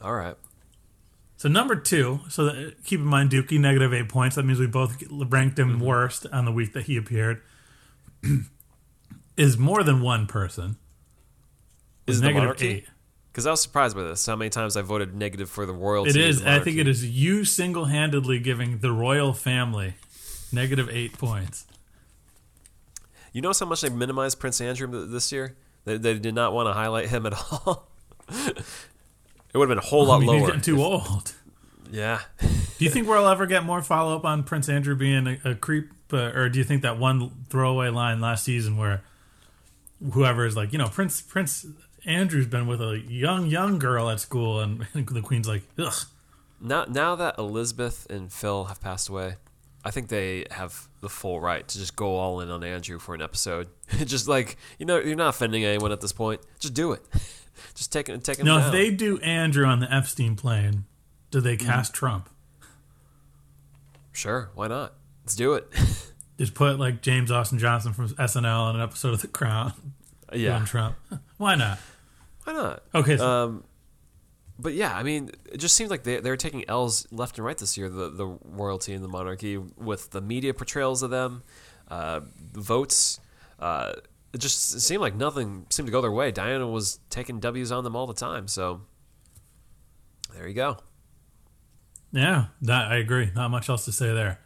All 0.00 0.14
right. 0.14 0.36
So 1.36 1.48
number 1.48 1.74
two. 1.74 2.20
So 2.28 2.44
that, 2.44 2.84
keep 2.84 3.00
in 3.00 3.06
mind, 3.06 3.30
Dookie 3.30 3.58
negative 3.58 3.92
eight 3.92 4.08
points. 4.08 4.36
That 4.36 4.44
means 4.44 4.60
we 4.60 4.68
both 4.68 5.02
ranked 5.10 5.58
him 5.58 5.70
mm-hmm. 5.72 5.84
worst 5.84 6.24
on 6.32 6.44
the 6.44 6.52
week 6.52 6.72
that 6.74 6.84
he 6.84 6.96
appeared. 6.96 7.42
is 9.36 9.58
more 9.58 9.82
than 9.82 10.02
one 10.02 10.28
person. 10.28 10.76
Is 12.06 12.22
Negative 12.22 12.62
eight. 12.62 12.86
Because 13.34 13.46
I 13.48 13.50
was 13.50 13.60
surprised 13.60 13.96
by 13.96 14.04
this. 14.04 14.24
How 14.24 14.36
many 14.36 14.48
times 14.48 14.76
I 14.76 14.82
voted 14.82 15.12
negative 15.12 15.50
for 15.50 15.66
the 15.66 15.72
royalty? 15.72 16.10
It 16.10 16.16
is. 16.16 16.44
I 16.44 16.60
think 16.60 16.78
it 16.78 16.86
is 16.86 17.04
you 17.04 17.44
single 17.44 17.86
handedly 17.86 18.38
giving 18.38 18.78
the 18.78 18.92
royal 18.92 19.32
family 19.32 19.94
negative 20.52 20.88
eight 20.88 21.18
points. 21.18 21.66
You 23.32 23.42
notice 23.42 23.58
how 23.58 23.66
much 23.66 23.80
they 23.80 23.88
minimized 23.88 24.38
Prince 24.38 24.60
Andrew 24.60 24.86
this 25.08 25.32
year? 25.32 25.56
They, 25.84 25.96
they 25.96 26.16
did 26.16 26.36
not 26.36 26.52
want 26.52 26.68
to 26.68 26.74
highlight 26.74 27.08
him 27.08 27.26
at 27.26 27.32
all. 27.50 27.88
it 28.28 28.64
would 29.52 29.68
have 29.68 29.76
been 29.76 29.78
a 29.78 29.88
whole 29.88 30.04
I 30.04 30.14
lot 30.14 30.20
mean, 30.20 30.30
he's 30.30 30.40
lower. 30.40 30.46
getting 30.46 30.60
too 30.62 30.80
old. 30.80 31.34
yeah. 31.90 32.20
Do 32.40 32.84
you 32.84 32.90
think 32.90 33.08
we'll 33.08 33.26
ever 33.26 33.46
get 33.46 33.64
more 33.64 33.82
follow 33.82 34.14
up 34.14 34.24
on 34.24 34.44
Prince 34.44 34.68
Andrew 34.68 34.94
being 34.94 35.26
a, 35.26 35.38
a 35.44 35.54
creep, 35.56 35.90
uh, 36.12 36.30
or 36.36 36.48
do 36.48 36.60
you 36.60 36.64
think 36.64 36.82
that 36.82 37.00
one 37.00 37.32
throwaway 37.50 37.88
line 37.88 38.20
last 38.20 38.44
season 38.44 38.76
where 38.76 39.02
whoever 40.12 40.46
is 40.46 40.54
like, 40.54 40.72
you 40.72 40.78
know, 40.78 40.86
Prince 40.88 41.20
Prince 41.20 41.66
Andrew's 42.06 42.46
been 42.46 42.66
with 42.66 42.80
a 42.80 43.02
young 43.08 43.46
young 43.46 43.78
girl 43.78 44.10
at 44.10 44.20
school, 44.20 44.60
and 44.60 44.80
the 44.94 45.22
Queen's 45.22 45.48
like, 45.48 45.62
ugh. 45.78 45.94
Now, 46.60 46.84
now 46.88 47.14
that 47.16 47.38
Elizabeth 47.38 48.06
and 48.08 48.32
Phil 48.32 48.64
have 48.64 48.80
passed 48.80 49.08
away, 49.08 49.36
I 49.84 49.90
think 49.90 50.08
they 50.08 50.46
have 50.50 50.88
the 51.00 51.08
full 51.08 51.40
right 51.40 51.66
to 51.66 51.78
just 51.78 51.94
go 51.94 52.16
all 52.16 52.40
in 52.40 52.48
on 52.48 52.64
Andrew 52.64 52.98
for 52.98 53.14
an 53.14 53.20
episode. 53.20 53.68
just 54.04 54.28
like 54.28 54.56
you 54.78 54.86
know, 54.86 54.98
you're 54.98 55.16
not 55.16 55.30
offending 55.30 55.64
anyone 55.64 55.92
at 55.92 56.00
this 56.00 56.12
point. 56.12 56.40
Just 56.58 56.74
do 56.74 56.92
it. 56.92 57.02
just 57.74 57.92
take 57.92 58.08
it, 58.08 58.24
take 58.24 58.38
him 58.38 58.46
No, 58.46 58.58
if 58.58 58.72
they 58.72 58.90
do 58.90 59.18
Andrew 59.20 59.66
on 59.66 59.80
the 59.80 59.92
Epstein 59.92 60.36
plane, 60.36 60.84
do 61.30 61.40
they 61.40 61.56
mm-hmm. 61.56 61.66
cast 61.66 61.94
Trump? 61.94 62.30
sure, 64.12 64.50
why 64.54 64.68
not? 64.68 64.94
Let's 65.24 65.34
do 65.34 65.54
it. 65.54 65.66
Just 66.38 66.54
put 66.54 66.78
like 66.78 67.02
James 67.02 67.30
Austin 67.30 67.58
Johnson 67.58 67.92
from 67.92 68.08
SNL 68.10 68.60
on 68.60 68.76
an 68.76 68.82
episode 68.82 69.14
of 69.14 69.20
The 69.20 69.28
Crown. 69.28 69.72
yeah, 70.32 70.64
Trump. 70.64 70.96
Why 71.36 71.56
not? 71.56 71.78
Why 72.44 72.52
not? 72.52 72.82
Okay, 72.94 73.16
Um, 73.18 73.64
but 74.58 74.74
yeah, 74.74 74.96
I 74.96 75.02
mean, 75.02 75.30
it 75.52 75.58
just 75.58 75.74
seems 75.74 75.90
like 75.90 76.04
they 76.04 76.20
they're 76.20 76.36
taking 76.36 76.64
L's 76.68 77.06
left 77.10 77.38
and 77.38 77.44
right 77.44 77.58
this 77.58 77.76
year. 77.76 77.88
The 77.88 78.10
the 78.10 78.26
royalty 78.44 78.92
and 78.94 79.02
the 79.02 79.08
monarchy 79.08 79.56
with 79.56 80.10
the 80.10 80.20
media 80.20 80.54
portrayals 80.54 81.02
of 81.02 81.10
them, 81.10 81.42
uh, 81.88 82.20
votes. 82.52 83.18
Uh, 83.58 83.94
it 84.32 84.38
just 84.38 84.80
seemed 84.80 85.00
like 85.00 85.14
nothing 85.14 85.66
seemed 85.70 85.86
to 85.86 85.92
go 85.92 86.00
their 86.00 86.10
way. 86.12 86.30
Diana 86.30 86.66
was 86.68 86.98
taking 87.10 87.40
W's 87.40 87.70
on 87.72 87.84
them 87.84 87.96
all 87.96 88.06
the 88.06 88.14
time. 88.14 88.46
So 88.48 88.82
there 90.34 90.46
you 90.48 90.54
go. 90.54 90.76
yeah, 92.12 92.46
that, 92.62 92.90
I 92.90 92.96
agree. 92.96 93.30
Not 93.34 93.50
much 93.50 93.68
else 93.68 93.84
to 93.86 93.92
say 93.92 94.12
there. 94.12 94.40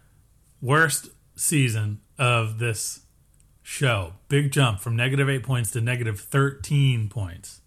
Worst 0.60 1.08
season 1.36 2.00
of 2.18 2.58
this 2.58 3.00
show. 3.62 4.14
Big 4.28 4.50
jump 4.52 4.80
from 4.80 4.96
negative 4.96 5.28
eight 5.28 5.42
points 5.42 5.70
to 5.72 5.80
negative 5.80 6.18
thirteen 6.20 7.08
points. 7.08 7.60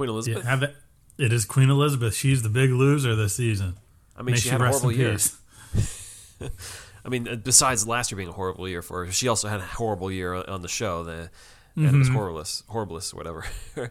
Queen 0.00 0.08
Yeah, 0.08 0.14
Elizabeth. 0.14 0.44
have 0.44 0.62
it. 0.62 0.76
It 1.18 1.32
is 1.32 1.44
Queen 1.44 1.68
Elizabeth. 1.68 2.14
She's 2.14 2.42
the 2.42 2.48
big 2.48 2.70
loser 2.70 3.14
this 3.14 3.36
season. 3.36 3.76
I 4.16 4.22
mean, 4.22 4.32
May 4.32 4.38
she 4.38 4.48
had 4.48 4.62
a 4.62 4.68
horrible 4.68 4.92
year. 4.92 5.18
I 7.04 7.08
mean, 7.10 7.28
uh, 7.28 7.36
besides 7.36 7.86
last 7.86 8.10
year 8.10 8.16
being 8.16 8.30
a 8.30 8.32
horrible 8.32 8.66
year 8.66 8.80
for 8.80 9.04
her, 9.04 9.12
she 9.12 9.28
also 9.28 9.48
had 9.48 9.60
a 9.60 9.64
horrible 9.64 10.10
year 10.10 10.34
on- 10.34 10.62
the 10.62 10.68
show. 10.68 11.04
The, 11.04 11.30
and 11.76 11.86
it 11.86 11.98
was 11.98 12.08
horriblest, 12.08 12.64
horriblest, 12.64 13.12
whatever. 13.12 13.44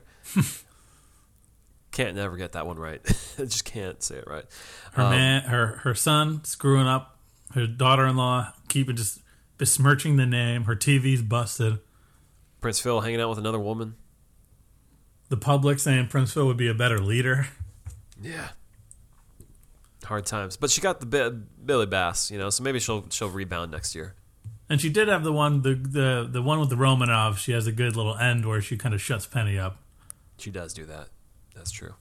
can't 1.91 2.16
never 2.16 2.38
get 2.38 2.53
that 2.53 2.66
one 2.66 2.78
right. 2.78 3.01
I 3.38 3.43
just 3.43 3.66
can't 3.66 4.01
say 4.01 4.16
it 4.16 4.26
right. 4.28 4.45
Her 4.93 5.10
man, 5.10 5.43
her 5.43 5.68
her 5.84 5.93
son 5.93 6.43
screwing 6.43 6.88
up. 6.88 7.18
Her 7.53 7.66
daughter-in-law 7.68 8.53
keeping 8.68 8.95
just 8.95 9.20
besmirching 9.57 10.16
the 10.18 10.26
name. 10.26 10.64
Her 10.66 10.76
TV's 10.76 11.22
busted. 11.22 11.80
Prince 12.62 12.80
Phil 12.80 13.01
hanging 13.01 13.22
out 13.22 13.30
with 13.30 13.39
another 13.39 13.60
woman. 13.60 13.95
The 15.30 15.38
public 15.38 15.80
saying 15.80 16.08
Prince 16.08 16.34
Phil 16.34 16.46
would 16.48 16.58
be 16.58 16.68
a 16.68 16.74
better 16.74 17.00
leader. 17.00 17.48
Yeah. 18.22 18.50
Hard 20.06 20.26
times, 20.26 20.58
but 20.58 20.72
she 20.72 20.82
got 20.82 21.00
the 21.00 21.06
Bi- 21.06 21.30
Billy 21.64 21.86
Bass, 21.86 22.32
you 22.32 22.38
know, 22.40 22.50
so 22.50 22.64
maybe 22.64 22.80
she'll 22.80 23.06
she'll 23.10 23.30
rebound 23.30 23.72
next 23.72 23.94
year. 23.94 24.16
And 24.68 24.82
she 24.82 24.90
did 24.90 25.08
have 25.08 25.24
the 25.24 25.32
one 25.32 25.62
the 25.62 25.76
the 25.76 26.28
the 26.32 26.42
one 26.42 26.60
with 26.60 26.70
the 26.70 26.76
Romanov. 26.76 27.38
She 27.38 27.52
has 27.52 27.68
a 27.68 27.72
good 27.72 27.96
little 27.96 28.16
end 28.18 28.46
where 28.46 28.60
she 28.62 28.76
kind 28.76 28.96
of 28.96 29.02
shuts 29.02 29.26
Penny 29.28 29.58
up, 29.60 29.78
She 30.38 30.50
does 30.52 30.74
do 30.74 30.86
that. 30.86 31.10
That's 31.56 31.70
true. 31.72 31.94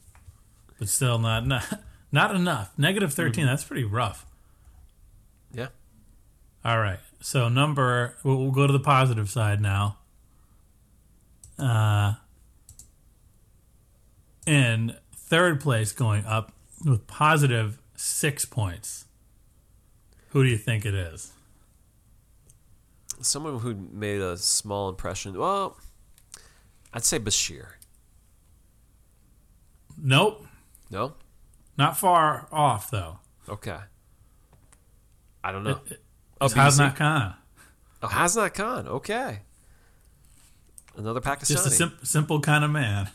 but 0.79 0.89
still 0.89 1.19
not 1.19 1.47
not, 1.47 1.65
not 2.13 2.35
enough. 2.35 2.73
Negative 2.79 3.13
13 3.13 3.45
That's 3.47 3.65
pretty 3.65 3.85
rough. 3.85 4.25
Yeah. 5.53 5.69
All 6.65 6.79
right. 6.79 7.01
So 7.21 7.49
number 7.49 8.17
we'll, 8.23 8.37
we'll 8.37 8.51
go 8.53 8.67
to 8.67 8.73
the 8.73 8.81
positive 8.81 9.29
side 9.29 9.61
now. 9.61 9.99
Uh, 11.59 12.15
in 14.49 14.97
third 15.15 15.61
place, 15.61 15.93
going 15.93 16.25
up 16.25 16.53
with 16.85 17.07
positive 17.07 17.79
six 17.95 18.45
points. 18.45 19.05
Who 20.31 20.43
do 20.43 20.49
you 20.49 20.57
think 20.59 20.85
it 20.87 20.95
is? 20.95 21.33
Someone 23.21 23.59
who 23.61 23.75
made 23.75 24.21
a 24.21 24.37
small 24.37 24.89
impression. 24.89 25.37
Well, 25.39 25.77
I'd 26.95 27.05
say 27.05 27.19
Bashir. 27.19 27.67
Nope, 30.01 30.47
No. 30.91 31.15
not 31.77 31.97
far 31.99 32.47
off 32.53 32.91
though. 32.91 33.19
Okay. 33.49 33.79
I 35.43 35.51
don't 35.53 35.65
know. 35.65 35.71
It- 35.87 35.93
it- 35.93 36.05
oh, 36.41 36.47
It's 36.47 36.55
BBC? 36.55 36.95
Khan. 36.97 37.35
Oh, 38.03 38.07
Hasnat 38.09 38.55
Khan. 38.55 38.87
Okay. 38.87 39.41
Another 40.97 41.21
Pakistani. 41.21 41.49
Just 41.49 41.67
a 41.67 41.71
sim- 41.71 41.99
simple 42.03 42.41
kind 42.41 42.65
of 42.65 42.71
man. 42.71 43.11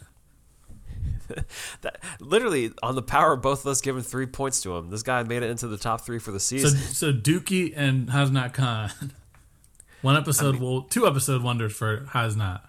That, 1.82 2.02
literally 2.20 2.72
on 2.82 2.96
the 2.96 3.02
power 3.02 3.34
of 3.34 3.42
both 3.42 3.62
of 3.62 3.68
us 3.68 3.82
giving 3.82 4.04
three 4.04 4.26
points 4.26 4.62
to 4.62 4.76
him. 4.76 4.90
This 4.90 5.04
guy 5.04 5.24
made 5.24 5.44
it 5.44 5.50
into 5.50 5.68
the 5.68 5.78
top 5.78 6.02
three 6.02 6.20
for 6.20 6.32
the 6.32 6.40
season. 6.40 6.78
so 6.80 7.12
Dookie 7.12 7.74
and 7.76 8.10
Hasnat 8.10 8.54
Khan. 8.54 8.90
One 10.02 10.18
episode, 10.18 10.58
well, 10.58 10.82
two 10.82 11.08
episode 11.08 11.42
wonders 11.44 11.74
for 11.74 12.02
Hasnat. 12.12 12.62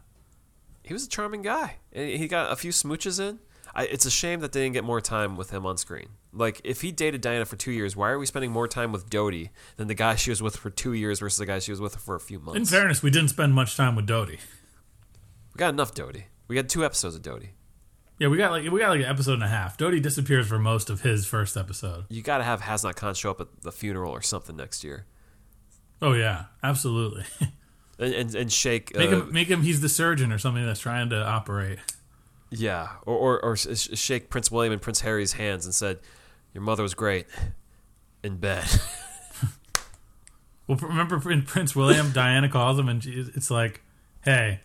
he 0.85 0.93
was 0.93 1.05
a 1.05 1.09
charming 1.09 1.43
guy. 1.43 1.77
He 1.93 2.29
got 2.29 2.53
a 2.53 2.57
few 2.57 2.71
smooches 2.71 3.19
in. 3.21 3.41
I, 3.75 3.85
it's 3.87 4.07
a 4.07 4.11
shame 4.11 4.39
that 4.41 4.53
they 4.53 4.63
didn't 4.63 4.75
get 4.75 4.85
more 4.85 5.01
time 5.01 5.37
with 5.37 5.51
him 5.51 5.67
on 5.67 5.77
screen. 5.77 6.11
Like, 6.33 6.61
if 6.63 6.83
he 6.83 6.93
dated 6.93 7.21
Diana 7.21 7.45
for 7.45 7.57
two 7.57 7.73
years, 7.73 7.97
why 7.97 8.11
are 8.11 8.19
we 8.21 8.27
spending 8.27 8.53
more 8.53 8.69
time 8.69 8.93
with 8.93 9.11
Dodi 9.11 9.51
than 9.77 9.89
the 9.89 9.95
guy 9.95 10.15
she 10.15 10.31
was 10.31 10.41
with 10.41 10.57
for 10.57 10.71
two 10.71 10.93
years 10.93 11.19
versus 11.19 11.39
the 11.39 11.47
guy 11.47 11.59
she 11.59 11.73
was 11.73 11.81
with 11.81 11.97
for 11.97 12.15
a 12.15 12.21
few 12.21 12.39
months? 12.39 12.57
In 12.59 12.67
fairness, 12.67 13.03
we 13.03 13.11
didn't 13.11 13.31
spend 13.31 13.53
much 13.55 13.77
time 13.77 13.97
with 13.97 14.07
Dodi. 14.07 14.39
we 15.53 15.59
got 15.59 15.71
enough 15.71 15.93
Dodi. 15.93 16.25
We 16.47 16.57
had 16.57 16.69
two 16.69 16.85
episodes 16.85 17.17
of 17.17 17.23
Dodi. 17.23 17.49
Yeah, 18.19 18.29
we 18.29 18.37
got 18.37 18.53
like 18.53 18.71
we 18.71 18.79
got 18.81 18.91
like 18.91 19.01
an 19.01 19.07
episode 19.07 19.35
and 19.35 19.43
a 19.43 19.49
half. 19.49 19.77
Dodi 19.77 20.01
disappears 20.01 20.47
for 20.47 20.59
most 20.59 20.89
of 20.89 21.01
his 21.01 21.27
first 21.27 21.57
episode. 21.57 22.05
You 22.09 22.23
got 22.23 22.39
to 22.39 22.45
have 22.45 22.63
Hasnat 22.63 22.95
Khan 22.97 23.15
show 23.15 23.31
up 23.31 23.41
at 23.41 23.63
the 23.63 23.73
funeral 23.73 24.13
or 24.13 24.23
something 24.23 24.57
next 24.57 24.85
year. 24.85 25.07
Oh 26.01 26.13
yeah, 26.13 26.45
absolutely. 26.63 27.25
And, 27.97 28.13
and, 28.13 28.35
and 28.35 28.53
shake. 28.53 28.93
make 28.97 29.09
uh, 29.11 29.21
him 29.21 29.33
make 29.33 29.47
him 29.47 29.63
he's 29.63 29.81
the 29.81 29.89
surgeon 29.89 30.33
or 30.33 30.39
something 30.39 30.67
that's 30.67 30.81
trying 30.81 31.11
to 31.11 31.25
operate. 31.25 31.79
Yeah, 32.51 32.89
or, 33.07 33.15
or 33.17 33.45
or 33.45 33.57
sh- 33.57 33.69
sh- 33.77 33.97
shake 33.97 34.31
Prince 34.31 34.51
William 34.51 34.73
and 34.73 34.83
Prince 34.83 35.03
Harry's 35.03 35.35
hands 35.35 35.65
and 35.65 35.73
said, 35.73 36.01
"Your 36.53 36.65
mother 36.65 36.83
was 36.83 36.95
great 36.95 37.27
in 38.25 38.39
bed." 38.39 38.65
Well, 40.67 40.79
remember 40.79 41.31
in 41.31 41.43
Prince 41.43 41.77
William, 41.77 42.11
Diana 42.15 42.49
calls 42.49 42.79
him 42.79 42.89
and 42.89 43.03
she, 43.03 43.11
it's 43.35 43.51
like, 43.51 43.83
"Hey, 44.25 44.61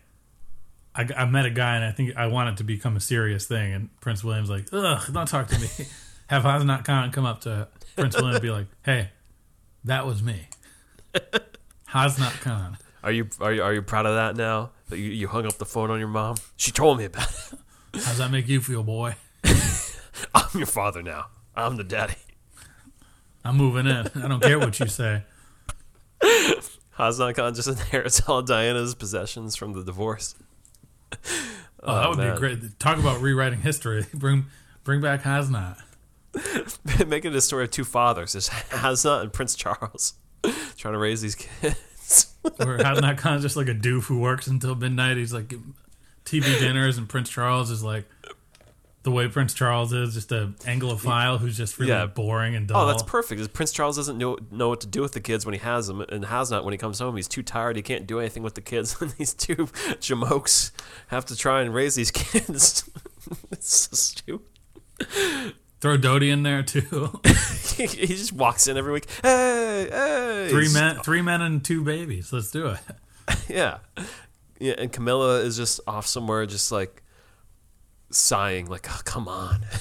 I, 1.00 1.22
I 1.22 1.26
met 1.26 1.46
a 1.46 1.50
guy 1.50 1.76
and 1.76 1.86
I 1.86 1.92
think 1.92 2.16
I 2.18 2.28
want 2.28 2.50
it 2.50 2.58
to 2.58 2.64
become 2.64 2.96
a 2.98 3.00
serious 3.00 3.48
thing." 3.48 3.74
And 3.74 4.02
Prince 4.02 4.24
William's 4.24 4.50
like, 4.50 4.68
"Ugh, 4.74 5.02
don't 5.14 5.28
talk 5.28 5.48
to 5.48 5.60
me." 5.60 5.68
Have 6.28 6.44
Hasnat 6.44 6.86
Khan 6.86 7.12
come 7.12 7.26
up 7.26 7.42
to 7.42 7.68
Prince 7.96 8.16
William 8.16 8.36
and 8.36 8.42
be 8.42 8.52
like, 8.52 8.68
"Hey, 8.84 9.10
that 9.86 10.06
was 10.06 10.22
me, 10.22 10.48
Hasnat 11.90 12.42
Khan." 12.42 12.78
are 13.04 13.12
you 13.12 13.30
are 13.40 13.54
you 13.54 13.64
are 13.64 13.74
you 13.74 13.82
proud 13.82 14.06
of 14.06 14.16
that 14.16 14.36
now 14.36 14.72
that 14.90 14.98
you, 14.98 15.10
you 15.12 15.28
hung 15.28 15.46
up 15.46 15.58
the 15.58 15.66
phone 15.66 15.90
on 15.90 16.00
your 16.00 16.08
mom? 16.08 16.36
She 16.58 16.72
told 16.72 16.98
me 16.98 17.06
about 17.06 17.30
it. 17.30 17.60
How's 17.94 18.18
that 18.18 18.32
make 18.32 18.48
you 18.48 18.62
feel, 18.62 18.84
boy? 18.84 19.16
I'm 20.36 20.50
your 20.54 20.68
father 20.68 21.02
now. 21.02 21.28
I'm 21.56 21.78
the 21.78 21.84
daddy. 21.84 22.16
I'm 23.44 23.56
moving 23.56 23.88
in. 23.88 24.10
I 24.22 24.28
don't 24.28 24.42
care 24.42 24.60
what 24.60 24.80
you 24.80 24.88
say. 24.88 25.24
Hasnat 27.00 27.36
Khan 27.36 27.56
just 27.56 27.68
inherits 27.70 28.22
all 28.28 28.42
Diana's 28.42 28.94
possessions 28.96 29.56
from 29.56 29.74
the 29.74 29.84
divorce. 29.84 30.36
Oh, 31.82 31.96
that 31.96 32.10
would 32.10 32.18
man. 32.18 32.34
be 32.34 32.40
great. 32.40 32.80
Talk 32.80 32.98
about 32.98 33.22
rewriting 33.22 33.62
history. 33.62 34.06
Bring 34.14 34.48
bring 34.84 35.00
back 35.00 35.24
Hasnat. 35.24 35.78
Making 37.08 37.34
a 37.34 37.40
story 37.40 37.64
of 37.64 37.72
two 37.72 37.86
fathers. 37.86 38.34
There's 38.34 38.50
Hasnat 38.50 39.22
and 39.22 39.32
Prince 39.32 39.56
Charles 39.56 40.16
trying 40.76 40.94
to 40.94 40.98
raise 40.98 41.22
these 41.22 41.36
kids. 41.36 42.36
Or 42.60 42.78
kind 42.80 43.36
of 43.36 43.42
just 43.42 43.56
like 43.56 43.70
a 43.70 43.74
doof 43.74 44.04
who 44.08 44.20
works 44.20 44.48
until 44.48 44.76
midnight. 44.76 45.16
He's 45.16 45.34
like 45.34 45.54
TV 46.26 46.60
dinners, 46.60 46.98
and 46.98 47.08
Prince 47.08 47.30
Charles 47.30 47.72
is 47.72 47.82
like 47.82 48.06
the 49.10 49.16
way 49.16 49.28
Prince 49.28 49.54
Charles 49.54 49.92
is, 49.94 50.14
just 50.14 50.32
an 50.32 50.54
Anglophile 50.60 51.40
who's 51.40 51.58
just 51.58 51.80
really 51.80 51.92
Yeah. 51.92 52.06
boring 52.06 52.56
and 52.56 52.68
dull. 52.68 52.84
Oh, 52.84 52.88
that's 52.88 53.04
perfect. 53.04 53.52
Prince 53.54 53.72
Charles 53.72 53.96
doesn't 53.96 54.18
know 54.18 54.38
know 54.52 54.70
what 54.70 54.82
to 54.82 54.88
do 54.88 55.02
with 55.02 55.14
the 55.14 55.20
kids 55.20 55.46
when 55.46 55.54
he 55.54 55.60
has 55.60 55.88
them, 55.88 56.02
and 56.02 56.26
has 56.26 56.52
not 56.52 56.64
when 56.64 56.72
he 56.74 56.78
comes 56.78 57.00
home. 57.00 57.16
He's 57.16 57.28
too 57.28 57.42
tired. 57.44 57.76
He 57.76 57.82
can't 57.82 58.06
do 58.06 58.20
anything 58.20 58.44
with 58.44 58.56
the 58.56 58.62
kids. 58.62 58.96
And 59.02 59.12
these 59.12 59.34
two 59.34 59.56
jamokes 60.02 60.72
have 61.08 61.26
to 61.26 61.36
try 61.36 61.62
and 61.62 61.74
raise 61.74 61.96
these 61.96 62.12
kids. 62.24 62.90
it's 63.52 63.76
so 63.76 63.96
stupid. 63.96 64.46
Throw 65.82 65.98
Dodi 65.98 66.30
in 66.30 66.44
there 66.44 66.62
too. 66.62 67.20
he 67.78 68.08
just 68.08 68.34
walks 68.34 68.68
in 68.68 68.76
every 68.78 68.92
week. 68.94 69.08
Hey, 69.24 69.88
hey. 69.90 70.48
three 70.50 70.72
men, 70.74 70.98
three 70.98 71.22
men 71.22 71.42
and 71.42 71.64
two 71.64 71.84
babies. 71.84 72.34
Let's 72.34 72.52
do 72.52 72.68
it. 72.68 72.80
Yeah, 73.48 73.78
yeah. 74.60 74.74
And 74.78 74.92
Camilla 74.92 75.40
is 75.40 75.56
just 75.56 75.80
off 75.88 76.06
somewhere, 76.06 76.46
just 76.46 76.72
like 76.72 77.02
sighing, 78.12 78.68
like, 78.68 78.88
oh, 78.90 79.02
"Come 79.06 79.28
on." 79.28 79.66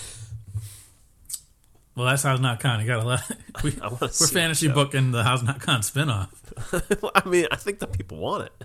Well, 1.97 2.07
that's 2.07 2.23
Hasnat 2.23 2.61
Khan. 2.61 2.81
You 2.81 2.87
gotta 2.87 3.05
let. 3.05 3.29
We, 3.65 3.73
I 3.83 3.89
wanna 3.89 3.97
we're 4.03 4.07
the 4.07 4.31
fantasy 4.33 4.69
booking 4.69 5.11
the 5.11 5.25
Hasnat 5.25 5.61
Khan 5.61 5.81
spinoff. 5.81 6.29
I 7.25 7.29
mean, 7.29 7.47
I 7.51 7.57
think 7.57 7.81
that 7.81 7.91
people 7.93 8.19
want 8.19 8.45
it. 8.45 8.65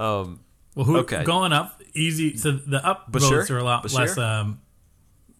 Um, 0.00 0.44
Well, 0.76 0.84
who 0.86 0.98
Okay. 0.98 1.24
going 1.24 1.52
up 1.52 1.82
easy? 1.92 2.36
So 2.36 2.52
the 2.52 2.86
up 2.86 3.10
Bashir? 3.10 3.30
votes 3.38 3.50
are 3.50 3.58
a 3.58 3.64
lot 3.64 3.82
Bashir? 3.82 3.98
less. 3.98 4.16
Um, 4.18 4.60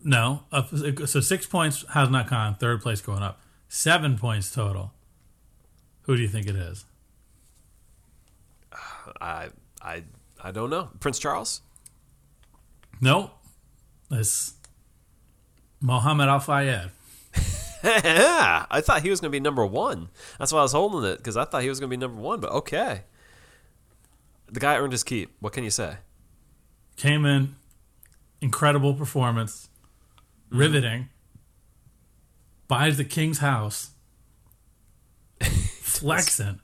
no, 0.03 0.43
up, 0.51 0.69
so 0.71 1.21
six 1.21 1.47
points 1.47 1.85
Hasnat 1.85 2.27
Khan, 2.27 2.57
third 2.57 2.81
place 2.83 3.01
going 3.01 3.23
up. 3.23 3.39
Seven 3.69 4.19
points 4.19 4.51
total. 4.53 4.93
Who 6.03 6.17
do 6.17 6.23
you 6.23 6.29
think 6.29 6.49
it 6.49 6.57
is? 6.57 6.85
I, 9.21 9.51
I, 9.81 10.03
I 10.43 10.51
don't 10.51 10.71
know. 10.71 10.89
Prince 10.99 11.21
Charles. 11.21 11.61
No, 13.01 13.31
it's 14.11 14.55
Mohammed 15.81 16.29
Al 16.29 16.41
Fayed. 16.41 16.91
yeah, 17.85 18.67
I 18.71 18.81
thought 18.81 19.03
he 19.03 19.11
was 19.11 19.21
going 19.21 19.31
to 19.31 19.37
be 19.37 19.41
number 19.41 19.65
one. 19.67 20.09
That's 20.39 20.53
why 20.53 20.61
I 20.61 20.63
was 20.63 20.73
holding 20.73 21.11
it 21.11 21.19
because 21.19 21.37
I 21.37 21.45
thought 21.45 21.63
he 21.63 21.69
was 21.69 21.79
going 21.81 21.91
to 21.91 21.97
be 21.97 22.01
number 22.01 22.21
one. 22.21 22.41
But 22.41 22.53
okay, 22.53 23.03
the 24.51 24.61
guy 24.61 24.77
earned 24.77 24.93
his 24.93 25.05
keep. 25.05 25.35
What 25.41 25.53
can 25.53 25.65
you 25.65 25.71
say? 25.71 25.97
Came 26.97 27.25
in, 27.27 27.57
incredible 28.41 28.95
performance, 28.95 29.69
Mm-hmm. 30.47 30.59
riveting. 30.59 31.09
Buys 32.69 32.97
the 32.97 33.05
king's 33.05 33.39
house, 33.39 33.91
flexing. 35.41 36.61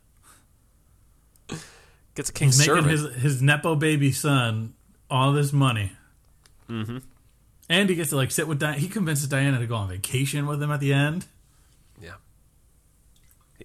Gets 2.14 2.30
a 2.30 2.32
king's 2.32 2.58
He's 2.58 2.68
making 2.68 2.84
servant. 2.84 3.14
his 3.14 3.22
his 3.22 3.42
nepo 3.42 3.74
baby 3.74 4.12
son 4.12 4.74
all 5.10 5.32
this 5.32 5.52
money. 5.52 5.92
Mm-hmm. 6.68 6.98
And 7.68 7.88
he 7.88 7.96
gets 7.96 8.10
to 8.10 8.16
like 8.16 8.30
sit 8.30 8.48
with 8.48 8.58
Diana. 8.58 8.78
He 8.78 8.88
convinces 8.88 9.28
Diana 9.28 9.58
to 9.58 9.66
go 9.66 9.76
on 9.76 9.88
vacation 9.88 10.46
with 10.46 10.62
him 10.62 10.70
at 10.70 10.80
the 10.80 10.92
end. 10.92 11.26
yeah. 12.00 12.14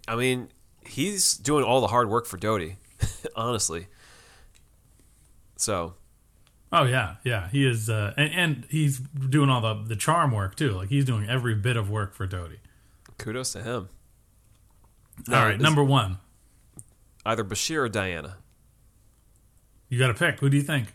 I 0.08 0.16
mean, 0.16 0.50
he's 0.86 1.36
doing 1.36 1.64
all 1.64 1.82
the 1.82 1.88
hard 1.88 2.10
work 2.10 2.26
for 2.26 2.38
Dodi, 2.38 2.76
honestly. 3.36 3.88
So 5.58 5.96
Oh 6.72 6.84
yeah, 6.84 7.16
yeah. 7.24 7.50
He 7.50 7.66
is, 7.66 7.90
uh, 7.90 8.14
and, 8.18 8.34
and 8.34 8.66
he's 8.70 9.00
doing 9.00 9.50
all 9.50 9.62
the 9.62 9.84
the 9.84 9.96
charm 9.96 10.32
work 10.32 10.56
too. 10.56 10.72
Like 10.72 10.90
he's 10.90 11.06
doing 11.06 11.28
every 11.30 11.56
bit 11.56 11.78
of 11.78 11.90
work 11.90 12.14
for 12.14 12.28
Dodi. 12.28 12.58
kudos 13.18 13.54
to 13.54 13.64
him. 13.64 13.90
All 15.30 15.46
right, 15.46 15.60
number 15.60 15.84
one. 15.84 16.18
Either 17.26 17.44
Bashir 17.44 17.80
or 17.80 17.90
Diana. 17.90 18.38
You 19.90 19.98
got 19.98 20.08
to 20.08 20.14
pick. 20.14 20.40
Who 20.40 20.50
do 20.50 20.58
you 20.58 20.64
think? 20.64 20.94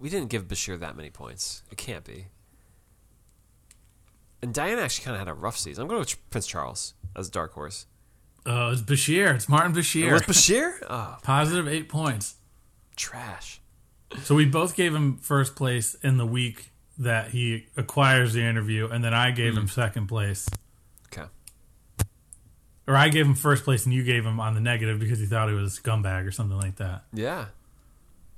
We 0.00 0.08
didn't 0.08 0.30
give 0.30 0.48
Bashir 0.48 0.80
that 0.80 0.96
many 0.96 1.10
points. 1.10 1.62
It 1.70 1.76
can't 1.76 2.04
be. 2.04 2.26
And 4.42 4.54
Diana 4.54 4.80
actually 4.80 5.04
kind 5.04 5.14
of 5.16 5.20
had 5.20 5.28
a 5.28 5.34
rough 5.34 5.58
season. 5.58 5.82
I'm 5.82 5.88
going 5.88 6.00
with 6.00 6.30
Prince 6.30 6.46
Charles 6.46 6.94
as 7.14 7.28
a 7.28 7.30
dark 7.30 7.52
horse. 7.52 7.86
Oh, 8.46 8.70
it's 8.70 8.80
Bashir. 8.80 9.34
It's 9.34 9.48
Martin 9.48 9.74
Bashir. 9.74 10.10
Was 10.10 10.22
Bashir? 10.22 10.72
Oh, 10.88 11.18
Positive 11.22 11.68
eight 11.68 11.88
points. 11.88 12.36
trash. 12.96 13.60
So 14.22 14.34
we 14.34 14.46
both 14.46 14.74
gave 14.74 14.94
him 14.94 15.18
first 15.18 15.54
place 15.54 15.94
in 16.02 16.16
the 16.16 16.26
week 16.26 16.70
that 16.98 17.28
he 17.28 17.66
acquires 17.76 18.32
the 18.32 18.42
interview, 18.42 18.88
and 18.88 19.04
then 19.04 19.14
I 19.14 19.30
gave 19.30 19.54
him 19.54 19.62
hmm. 19.62 19.68
second 19.68 20.06
place. 20.06 20.48
Okay. 21.12 21.28
Or 22.88 22.96
I 22.96 23.08
gave 23.08 23.26
him 23.26 23.34
first 23.34 23.64
place, 23.64 23.84
and 23.84 23.94
you 23.94 24.02
gave 24.02 24.24
him 24.24 24.40
on 24.40 24.54
the 24.54 24.60
negative 24.60 24.98
because 24.98 25.18
he 25.18 25.26
thought 25.26 25.48
he 25.48 25.54
was 25.54 25.78
a 25.78 25.80
scumbag 25.80 26.26
or 26.26 26.32
something 26.32 26.58
like 26.58 26.76
that. 26.76 27.04
Yeah. 27.12 27.46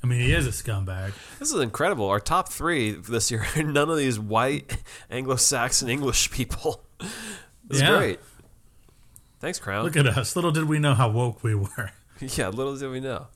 I 0.02 0.06
mean, 0.06 0.20
he 0.20 0.32
is 0.32 0.46
a 0.46 0.50
scumbag. 0.50 1.12
This 1.38 1.52
is 1.52 1.60
incredible. 1.60 2.08
Our 2.08 2.18
top 2.20 2.48
three 2.48 2.90
this 2.92 3.30
year, 3.30 3.46
none 3.56 3.88
of 3.88 3.96
these 3.96 4.18
white 4.18 4.78
Anglo-Saxon 5.10 5.88
English 5.88 6.30
people. 6.30 6.84
This 7.68 7.80
Yeah. 7.80 7.92
is 7.92 7.98
great. 7.98 8.20
Thanks, 9.40 9.58
Crown. 9.58 9.84
Look 9.84 9.96
at 9.96 10.06
us. 10.06 10.34
Little 10.36 10.50
did 10.50 10.64
we 10.64 10.78
know 10.78 10.94
how 10.94 11.08
woke 11.08 11.42
we 11.42 11.54
were. 11.54 11.90
yeah, 12.20 12.48
little 12.48 12.76
did 12.76 12.90
we 12.90 13.00
know. 13.00 13.28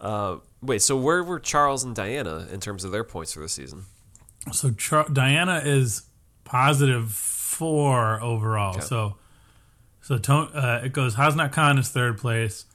Uh, 0.00 0.36
wait, 0.60 0.82
so 0.82 0.96
where 0.96 1.22
were 1.24 1.38
Charles 1.40 1.82
and 1.84 1.94
Diana 1.94 2.46
in 2.52 2.60
terms 2.60 2.84
of 2.84 2.90
their 2.92 3.04
points 3.04 3.32
for 3.32 3.40
the 3.40 3.48
season? 3.48 3.84
So 4.52 4.70
Char- 4.72 5.08
Diana 5.10 5.62
is 5.64 6.02
positive 6.44 7.12
four 7.12 8.20
overall. 8.20 8.76
Okay. 8.76 8.80
So 8.86 9.16
so 10.02 10.18
to- 10.18 10.32
uh, 10.34 10.82
it 10.84 10.92
goes 10.92 11.14
Hasnat 11.14 11.52
Khan 11.52 11.78
is 11.78 11.88
third 11.88 12.18
place, 12.18 12.66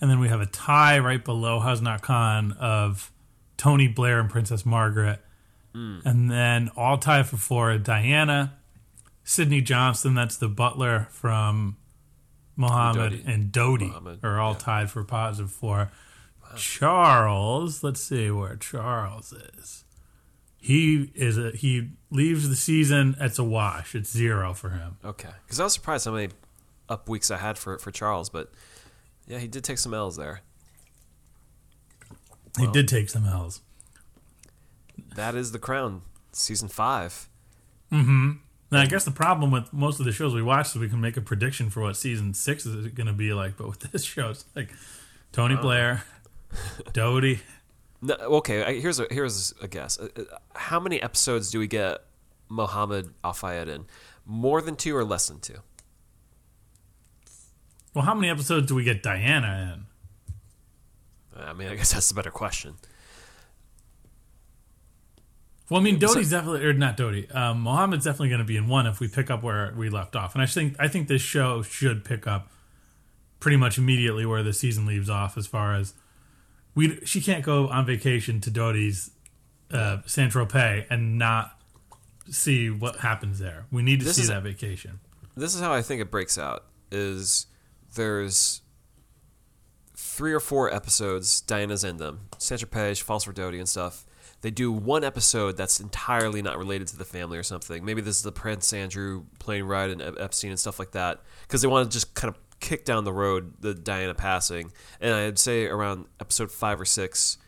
and 0.00 0.10
then 0.10 0.18
we 0.18 0.28
have 0.28 0.40
a 0.40 0.46
tie 0.46 0.98
right 0.98 1.24
below 1.24 1.60
Hasnat 1.60 2.00
Khan 2.02 2.52
of 2.52 3.12
Tony 3.56 3.88
Blair 3.88 4.20
and 4.20 4.30
Princess 4.30 4.64
Margaret, 4.64 5.20
hmm. 5.74 5.98
and 6.04 6.30
then 6.30 6.70
all 6.76 6.98
tie 6.98 7.22
for 7.22 7.36
four 7.36 7.76
Diana, 7.78 8.54
Sydney 9.24 9.60
Johnson, 9.60 10.14
that's 10.14 10.36
the 10.36 10.48
butler 10.48 11.08
from 11.10 11.76
Mohammed, 12.56 13.12
Dodi. 13.12 13.22
and 13.26 13.52
Dodi 13.52 13.88
Mohammed, 13.88 14.20
are 14.22 14.40
all 14.40 14.52
yeah. 14.52 14.58
tied 14.58 14.90
for 14.90 15.04
positive 15.04 15.50
four. 15.50 15.90
Charles, 16.56 17.84
let's 17.84 18.00
see 18.00 18.30
where 18.30 18.56
Charles 18.56 19.32
is. 19.32 19.84
He 20.56 21.10
is 21.14 21.38
a, 21.38 21.52
he 21.52 21.90
leaves 22.10 22.48
the 22.48 22.56
season. 22.56 23.16
It's 23.20 23.38
a 23.38 23.44
wash. 23.44 23.94
It's 23.94 24.10
zero 24.10 24.52
for 24.52 24.70
him. 24.70 24.96
Okay, 25.04 25.30
because 25.46 25.60
I 25.60 25.64
was 25.64 25.72
surprised 25.72 26.06
how 26.06 26.12
many 26.12 26.30
up 26.88 27.08
weeks 27.08 27.30
I 27.30 27.38
had 27.38 27.56
for 27.56 27.78
for 27.78 27.90
Charles, 27.90 28.28
but 28.28 28.50
yeah, 29.30 29.38
he 29.38 29.46
did 29.46 29.62
take 29.62 29.78
some 29.78 29.94
L's 29.94 30.16
there. 30.16 30.40
He 32.58 32.66
did 32.66 32.88
take 32.88 33.08
some 33.08 33.24
L's. 33.24 33.60
That 35.14 35.36
is 35.36 35.52
the 35.52 35.58
crown, 35.60 36.02
season 36.32 36.66
five. 36.66 37.28
Mm-hmm. 37.92 38.32
Now, 38.72 38.80
I 38.80 38.86
guess 38.86 39.04
the 39.04 39.12
problem 39.12 39.52
with 39.52 39.72
most 39.72 40.00
of 40.00 40.06
the 40.06 40.10
shows 40.10 40.34
we 40.34 40.42
watch 40.42 40.70
is 40.70 40.76
we 40.76 40.88
can 40.88 41.00
make 41.00 41.16
a 41.16 41.20
prediction 41.20 41.70
for 41.70 41.80
what 41.80 41.96
season 41.96 42.34
six 42.34 42.66
is 42.66 42.88
going 42.88 43.06
to 43.06 43.12
be 43.12 43.32
like. 43.32 43.56
But 43.56 43.68
with 43.68 43.78
this 43.92 44.02
show, 44.02 44.30
it's 44.30 44.44
like 44.56 44.72
Tony 45.30 45.54
Blair, 45.54 46.02
Dodi. 46.92 47.38
No, 48.02 48.14
okay, 48.14 48.80
here's 48.80 48.98
a 48.98 49.06
here's 49.12 49.54
a 49.62 49.68
guess. 49.68 49.96
Uh, 50.00 50.08
uh, 50.16 50.22
How 50.54 50.80
many 50.80 51.00
episodes 51.00 51.52
do 51.52 51.60
we 51.60 51.68
get 51.68 51.98
Mohammed 52.48 53.10
Al 53.22 53.32
Fayed 53.32 53.68
in? 53.68 53.86
More 54.26 54.60
than 54.60 54.74
two 54.74 54.96
or 54.96 55.04
less 55.04 55.28
than 55.28 55.38
two? 55.38 55.58
Well, 57.94 58.04
how 58.04 58.14
many 58.14 58.28
episodes 58.30 58.66
do 58.68 58.74
we 58.74 58.84
get 58.84 59.02
Diana 59.02 59.74
in? 61.36 61.42
I 61.42 61.52
mean, 61.52 61.68
I 61.68 61.74
guess 61.74 61.92
that's 61.94 62.08
the 62.08 62.14
better 62.14 62.30
question. 62.30 62.74
Well, 65.68 65.80
I 65.80 65.84
mean, 65.84 66.00
Dodi's 66.00 66.30
definitely, 66.30 66.64
or 66.64 66.72
not 66.72 66.96
Dodi. 66.96 67.32
Um, 67.34 67.60
Mohammed's 67.60 68.04
definitely 68.04 68.30
going 68.30 68.40
to 68.40 68.44
be 68.44 68.56
in 68.56 68.66
one 68.68 68.86
if 68.86 68.98
we 68.98 69.06
pick 69.06 69.30
up 69.30 69.42
where 69.44 69.72
we 69.76 69.88
left 69.88 70.16
off, 70.16 70.34
and 70.34 70.42
I 70.42 70.46
think 70.46 70.74
I 70.80 70.88
think 70.88 71.06
this 71.06 71.22
show 71.22 71.62
should 71.62 72.04
pick 72.04 72.26
up 72.26 72.50
pretty 73.38 73.56
much 73.56 73.78
immediately 73.78 74.26
where 74.26 74.42
the 74.42 74.52
season 74.52 74.84
leaves 74.84 75.08
off. 75.08 75.38
As 75.38 75.46
far 75.46 75.74
as 75.76 75.94
we, 76.74 76.98
she 77.04 77.20
can't 77.20 77.44
go 77.44 77.68
on 77.68 77.86
vacation 77.86 78.40
to 78.40 78.50
Dodi's 78.50 79.12
uh, 79.70 79.98
Saint 80.06 80.32
Tropez 80.32 80.86
and 80.90 81.18
not 81.18 81.56
see 82.28 82.68
what 82.68 82.96
happens 82.96 83.38
there. 83.38 83.66
We 83.70 83.82
need 83.82 84.00
to 84.00 84.06
This 84.06 84.16
see 84.16 84.22
is- 84.22 84.28
that 84.28 84.42
vacation. 84.42 84.98
This 85.36 85.54
is 85.54 85.60
how 85.60 85.72
I 85.72 85.82
think 85.82 86.02
it 86.02 86.10
breaks 86.10 86.36
out. 86.36 86.64
Is 86.90 87.46
there's 87.94 88.62
three 89.96 90.32
or 90.32 90.40
four 90.40 90.72
episodes 90.72 91.40
Diana's 91.40 91.84
in 91.84 91.96
them. 91.96 92.28
Page 92.70 93.02
falls 93.02 93.24
for 93.24 93.32
Dodi 93.32 93.58
and 93.58 93.68
stuff. 93.68 94.06
They 94.42 94.50
do 94.50 94.72
one 94.72 95.04
episode 95.04 95.56
that's 95.56 95.80
entirely 95.80 96.40
not 96.40 96.56
related 96.56 96.88
to 96.88 96.96
the 96.96 97.04
family 97.04 97.36
or 97.36 97.42
something. 97.42 97.84
Maybe 97.84 98.00
this 98.00 98.16
is 98.16 98.22
the 98.22 98.32
Prince 98.32 98.72
Andrew 98.72 99.24
plane 99.38 99.64
ride 99.64 99.90
and 99.90 100.00
Epstein 100.00 100.50
and 100.50 100.58
stuff 100.58 100.78
like 100.78 100.92
that 100.92 101.20
because 101.42 101.60
they 101.60 101.68
want 101.68 101.90
to 101.90 101.94
just 101.94 102.14
kind 102.14 102.34
of 102.34 102.40
kick 102.60 102.84
down 102.84 103.04
the 103.04 103.12
road 103.12 103.54
the 103.60 103.74
Diana 103.74 104.14
passing. 104.14 104.72
And 105.00 105.14
I'd 105.14 105.38
say 105.38 105.66
around 105.66 106.06
episode 106.20 106.50
five 106.50 106.80
or 106.80 106.86
six, 106.86 107.38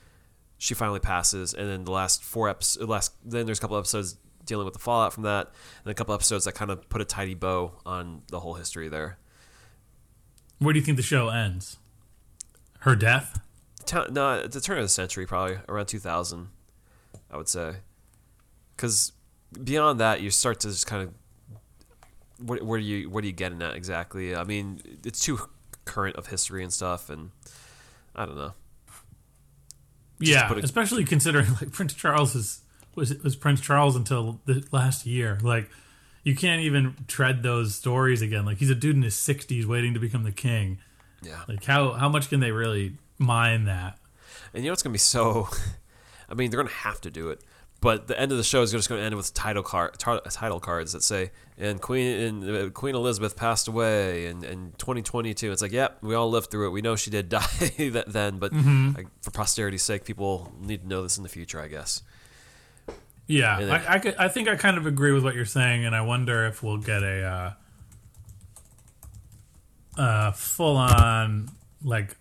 she 0.59 0.75
finally 0.75 1.01
passes, 1.01 1.55
and 1.55 1.69
then 1.69 1.85
the 1.85 1.91
last 1.91 2.23
four 2.23 2.49
episodes, 2.49 2.87
last 2.89 3.13
then 3.25 3.47
there's 3.47 3.59
a 3.59 3.61
couple 3.61 3.77
episodes 3.77 4.17
dealing 4.45 4.65
with 4.65 4.75
the 4.75 4.81
fallout 4.81 5.13
from 5.13 5.25
that, 5.25 5.51
and 5.85 5.91
a 5.91 5.95
couple 5.95 6.15
episodes 6.15 6.45
that 6.45 6.53
kind 6.53 6.71
of 6.71 6.89
put 6.89 7.01
a 7.01 7.05
tidy 7.05 7.35
bow 7.35 7.73
on 7.85 8.23
the 8.29 8.41
whole 8.41 8.55
history 8.55 8.89
there. 8.89 9.19
Where 10.63 10.73
do 10.73 10.79
you 10.79 10.85
think 10.85 10.97
the 10.97 11.03
show 11.03 11.29
ends? 11.29 11.79
Her 12.81 12.95
death? 12.97 13.41
No, 14.11 14.47
the 14.47 14.61
turn 14.61 14.79
of 14.79 14.85
the 14.85 14.89
century, 14.89 15.27
probably 15.27 15.59
around 15.69 15.87
2000, 15.87 16.49
I 17.31 17.37
would 17.37 17.49
say, 17.49 17.75
because 18.77 19.13
beyond 19.63 20.01
that, 20.01 20.21
you 20.21 20.31
start 20.31 20.61
to 20.61 20.69
just 20.69 20.87
kind 20.87 21.03
of 21.03 21.15
what, 22.39 22.63
what 22.63 22.77
are 22.77 22.79
you 22.79 23.11
what 23.11 23.23
are 23.23 23.27
you 23.27 23.33
getting 23.33 23.61
at 23.63 23.75
exactly? 23.75 24.35
I 24.35 24.45
mean, 24.45 24.81
it's 25.05 25.21
too 25.21 25.39
current 25.85 26.17
of 26.17 26.29
history 26.29 26.63
and 26.63 26.73
stuff, 26.73 27.11
and 27.11 27.31
I 28.17 28.25
don't 28.25 28.37
know. 28.37 28.55
yeah, 30.21 30.49
put 30.49 30.59
a- 30.59 30.63
especially 30.65 31.05
considering 31.05 31.49
like 31.61 31.73
Prince 31.73 31.95
Charles 31.95 32.35
is 32.35 32.61
was 32.95 33.15
was 33.23 33.37
Prince 33.37 33.61
Charles 33.61 33.95
until 33.97 34.41
the 34.47 34.67
last 34.73 35.07
year. 35.07 35.39
Like 35.43 35.71
you 36.23 36.37
can't 36.37 36.63
even 36.63 36.95
tread 37.09 37.43
those 37.43 37.75
stories 37.75 38.23
again. 38.23 38.45
Like 38.45 38.59
he's 38.59 38.71
a 38.71 38.75
dude 38.75 38.97
in 38.97 39.03
his 39.03 39.17
sixties 39.17 39.67
waiting 39.67 39.95
to 39.95 40.01
become 40.01 40.23
the 40.23 40.33
king. 40.33 40.79
Yeah. 41.23 41.43
Like 41.49 41.65
how 41.65 41.93
how 41.93 42.09
much 42.09 42.29
can 42.29 42.41
they 42.41 42.51
really 42.51 42.97
mine 43.19 43.65
that? 43.65 43.99
And 44.55 44.63
you 44.63 44.69
know 44.69 44.73
what's 44.73 44.83
gonna 44.83 44.93
be 44.93 44.99
so? 44.99 45.49
I 46.29 46.35
mean, 46.35 46.51
they're 46.51 46.63
gonna 46.63 46.75
have 46.75 47.01
to 47.03 47.11
do 47.11 47.31
it. 47.31 47.43
But 47.83 48.07
the 48.07 48.19
end 48.19 48.31
of 48.31 48.39
the 48.39 48.45
show 48.45 48.63
is 48.63 48.71
just 48.71 48.89
going 48.89 49.01
to 49.01 49.05
end 49.05 49.17
with 49.17 49.35
title 49.35 49.65
card, 49.65 49.99
tar- 49.99 50.21
title 50.21 50.61
cards 50.61 50.93
that 50.93 51.03
say, 51.03 51.33
"And 51.59 51.81
Queen 51.81 52.07
and 52.17 52.57
uh, 52.57 52.71
Queen 52.71 52.95
Elizabeth 52.95 53.35
passed 53.35 53.67
away 53.67 54.27
in, 54.27 54.45
in 54.45 54.73
2022." 54.79 55.51
It's 55.51 55.61
like, 55.61 55.73
yep, 55.73 55.99
we 56.01 56.15
all 56.15 56.31
lived 56.31 56.49
through 56.49 56.69
it. 56.69 56.71
We 56.71 56.81
know 56.81 56.95
she 56.95 57.11
did 57.11 57.29
die 57.29 57.41
that 57.91 58.05
then, 58.07 58.39
but 58.39 58.53
like, 58.53 59.09
for 59.21 59.33
posterity's 59.33 59.83
sake, 59.83 60.05
people 60.05 60.53
need 60.61 60.83
to 60.83 60.89
know 60.89 61.03
this 61.03 61.17
in 61.17 61.25
the 61.25 61.29
future, 61.29 61.61
I 61.61 61.67
guess. 61.67 62.05
Yeah, 63.27 63.61
then- 63.61 63.71
I 63.71 63.95
I, 63.95 63.99
could, 63.99 64.15
I 64.17 64.29
think 64.29 64.49
I 64.49 64.57
kind 64.57 64.77
of 64.77 64.87
agree 64.87 65.13
with 65.13 65.25
what 65.25 65.35
you're 65.35 65.45
saying, 65.47 65.85
and 65.87 65.95
I 65.95 66.01
wonder 66.03 66.45
if 66.47 66.63
we'll 66.63 66.77
get 66.79 67.03
a 67.03 67.55
uh, 69.97 70.01
uh, 70.01 70.33
full 70.33 70.77
on 70.77 71.49
like. 71.83 72.17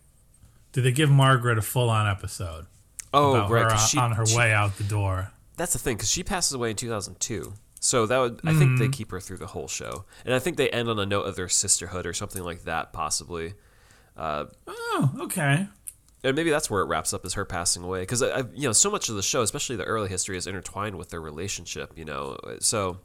Did 0.73 0.85
they 0.85 0.91
give 0.91 1.09
Margaret 1.09 1.57
a 1.57 1.61
full 1.61 1.89
on 1.89 2.07
episode 2.07 2.65
Oh, 3.13 3.49
right. 3.49 3.69
her 3.71 3.77
she- 3.77 3.97
on 3.97 4.13
her 4.13 4.25
she- 4.25 4.37
way 4.37 4.53
out 4.53 4.77
the 4.77 4.85
door? 4.85 5.31
That's 5.57 5.73
the 5.73 5.79
thing, 5.79 5.97
because 5.97 6.09
she 6.09 6.23
passes 6.23 6.53
away 6.53 6.69
in 6.69 6.75
2002. 6.77 7.53
So 7.81 8.05
that 8.05 8.17
would, 8.19 8.39
I 8.45 8.53
think 8.53 8.77
they 8.79 8.85
Mm-hmm. 8.85 8.91
keep 8.91 9.11
her 9.11 9.19
through 9.19 9.37
the 9.37 9.47
whole 9.47 9.67
show, 9.67 10.05
and 10.23 10.33
I 10.33 10.39
think 10.39 10.55
they 10.55 10.69
end 10.69 10.87
on 10.87 10.97
a 10.97 11.05
note 11.05 11.23
of 11.23 11.35
their 11.35 11.49
sisterhood 11.49 12.05
or 12.05 12.13
something 12.13 12.41
like 12.43 12.63
that, 12.63 12.93
possibly. 12.93 13.53
Oh, 14.17 14.47
okay. 15.21 15.67
And 16.23 16.35
maybe 16.35 16.49
that's 16.49 16.69
where 16.69 16.81
it 16.81 16.85
wraps 16.85 17.13
up 17.13 17.25
is 17.25 17.33
her 17.33 17.45
passing 17.45 17.83
away 17.83 18.01
because 18.01 18.21
I, 18.21 18.29
I 18.29 18.43
you 18.53 18.67
know 18.67 18.73
so 18.73 18.89
much 18.91 19.09
of 19.09 19.15
the 19.15 19.23
show 19.23 19.41
especially 19.41 19.75
the 19.75 19.85
early 19.85 20.09
history 20.09 20.37
is 20.37 20.47
intertwined 20.47 20.97
with 20.97 21.09
their 21.09 21.21
relationship 21.21 21.97
you 21.97 22.05
know 22.05 22.37
so 22.59 22.99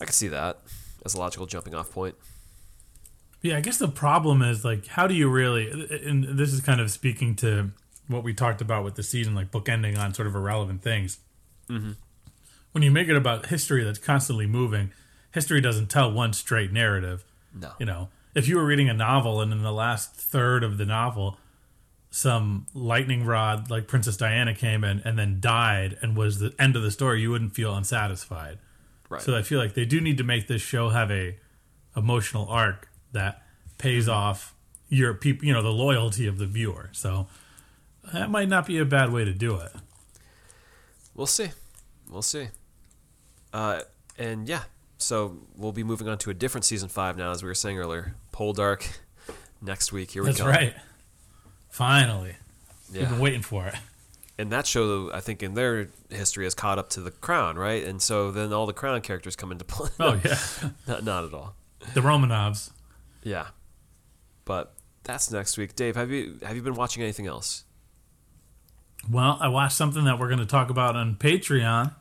i 0.00 0.04
could 0.04 0.14
see 0.14 0.28
that 0.28 0.60
as 1.04 1.14
a 1.14 1.18
logical 1.18 1.46
jumping 1.46 1.74
off 1.74 1.90
point 1.90 2.16
Yeah, 3.44 3.58
I 3.58 3.60
guess 3.60 3.76
the 3.76 3.88
problem 3.88 4.40
is 4.40 4.64
like, 4.64 4.86
how 4.86 5.06
do 5.06 5.12
you 5.12 5.28
really? 5.28 5.70
And 6.02 6.38
this 6.38 6.50
is 6.50 6.62
kind 6.62 6.80
of 6.80 6.90
speaking 6.90 7.36
to 7.36 7.72
what 8.08 8.24
we 8.24 8.32
talked 8.32 8.62
about 8.62 8.84
with 8.84 8.94
the 8.94 9.02
season, 9.02 9.34
like 9.34 9.50
bookending 9.50 9.98
on 9.98 10.14
sort 10.14 10.26
of 10.26 10.34
irrelevant 10.34 10.82
things. 10.82 11.18
Mm-hmm. 11.68 11.92
When 12.72 12.82
you 12.82 12.90
make 12.90 13.08
it 13.08 13.16
about 13.16 13.46
history 13.46 13.84
that's 13.84 13.98
constantly 13.98 14.46
moving, 14.46 14.92
history 15.30 15.60
doesn't 15.60 15.90
tell 15.90 16.10
one 16.10 16.32
straight 16.32 16.72
narrative. 16.72 17.22
no 17.52 17.72
You 17.78 17.84
know, 17.84 18.08
if 18.34 18.48
you 18.48 18.56
were 18.56 18.64
reading 18.64 18.88
a 18.88 18.94
novel 18.94 19.42
and 19.42 19.52
in 19.52 19.62
the 19.62 19.72
last 19.72 20.14
third 20.14 20.64
of 20.64 20.78
the 20.78 20.86
novel, 20.86 21.38
some 22.14 22.64
lightning 22.74 23.26
rod 23.26 23.68
like 23.70 23.88
Princess 23.88 24.16
Diana 24.16 24.54
came 24.54 24.84
in 24.84 25.00
and 25.04 25.18
then 25.18 25.40
died 25.40 25.98
and 26.00 26.16
was 26.16 26.38
the 26.38 26.54
end 26.60 26.76
of 26.76 26.82
the 26.84 26.92
story, 26.92 27.20
you 27.20 27.28
wouldn't 27.28 27.56
feel 27.56 27.74
unsatisfied. 27.74 28.60
right 29.08 29.20
So 29.20 29.36
I 29.36 29.42
feel 29.42 29.58
like 29.58 29.74
they 29.74 29.84
do 29.84 30.00
need 30.00 30.16
to 30.18 30.22
make 30.22 30.46
this 30.46 30.62
show 30.62 30.90
have 30.90 31.10
a 31.10 31.36
emotional 31.96 32.46
arc 32.48 32.88
that 33.10 33.42
pays 33.78 34.08
off 34.08 34.54
your 34.88 35.12
people, 35.14 35.44
you 35.44 35.52
know, 35.52 35.60
the 35.60 35.72
loyalty 35.72 36.28
of 36.28 36.38
the 36.38 36.46
viewer. 36.46 36.88
So 36.92 37.26
that 38.12 38.30
might 38.30 38.48
not 38.48 38.68
be 38.68 38.78
a 38.78 38.84
bad 38.84 39.12
way 39.12 39.24
to 39.24 39.32
do 39.32 39.56
it. 39.56 39.72
We'll 41.16 41.26
see. 41.26 41.48
We'll 42.08 42.22
see. 42.22 42.46
Uh, 43.52 43.80
and 44.16 44.48
yeah, 44.48 44.62
so 44.98 45.38
we'll 45.56 45.72
be 45.72 45.82
moving 45.82 46.06
on 46.06 46.18
to 46.18 46.30
a 46.30 46.34
different 46.34 46.64
season 46.64 46.88
five 46.88 47.16
now, 47.16 47.32
as 47.32 47.42
we 47.42 47.48
were 47.48 47.56
saying 47.56 47.76
earlier. 47.76 48.14
Poldark 48.32 48.98
next 49.60 49.92
week. 49.92 50.12
Here 50.12 50.22
we 50.22 50.28
That's 50.28 50.38
go. 50.38 50.46
That's 50.46 50.62
right. 50.62 50.74
Finally, 51.74 52.36
we've 52.92 53.08
been 53.08 53.18
waiting 53.18 53.42
for 53.42 53.66
it. 53.66 53.74
and 54.38 54.52
that 54.52 54.64
show, 54.64 55.10
I 55.12 55.18
think, 55.18 55.42
in 55.42 55.54
their 55.54 55.88
history, 56.08 56.44
has 56.44 56.54
caught 56.54 56.78
up 56.78 56.88
to 56.90 57.00
the 57.00 57.10
Crown, 57.10 57.56
right? 57.56 57.82
And 57.84 58.00
so 58.00 58.30
then 58.30 58.52
all 58.52 58.64
the 58.66 58.72
Crown 58.72 59.00
characters 59.00 59.34
come 59.34 59.50
into 59.50 59.64
play. 59.64 59.90
Oh 59.98 60.20
yeah, 60.24 60.38
not, 60.86 61.02
not 61.02 61.24
at 61.24 61.34
all. 61.34 61.56
the 61.92 62.00
Romanovs. 62.00 62.70
Yeah, 63.24 63.48
but 64.44 64.72
that's 65.02 65.32
next 65.32 65.58
week. 65.58 65.74
Dave, 65.74 65.96
have 65.96 66.12
you 66.12 66.38
have 66.44 66.54
you 66.54 66.62
been 66.62 66.74
watching 66.76 67.02
anything 67.02 67.26
else? 67.26 67.64
Well, 69.10 69.36
I 69.40 69.48
watched 69.48 69.76
something 69.76 70.04
that 70.04 70.20
we're 70.20 70.28
going 70.28 70.38
to 70.38 70.46
talk 70.46 70.70
about 70.70 70.94
on 70.94 71.16
Patreon. 71.16 71.92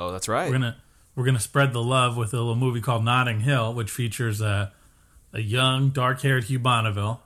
Oh, 0.00 0.10
that's 0.10 0.26
right. 0.26 0.46
We're 0.48 0.52
gonna 0.58 0.76
we're 1.14 1.24
gonna 1.26 1.38
spread 1.38 1.72
the 1.72 1.82
love 1.82 2.16
with 2.16 2.34
a 2.34 2.38
little 2.38 2.56
movie 2.56 2.80
called 2.80 3.04
Notting 3.04 3.42
Hill, 3.42 3.72
which 3.72 3.90
features 3.92 4.40
a 4.40 4.72
a 5.32 5.40
young 5.40 5.90
dark 5.90 6.22
haired 6.22 6.44
Hugh 6.44 6.58
Bonneville. 6.58 7.22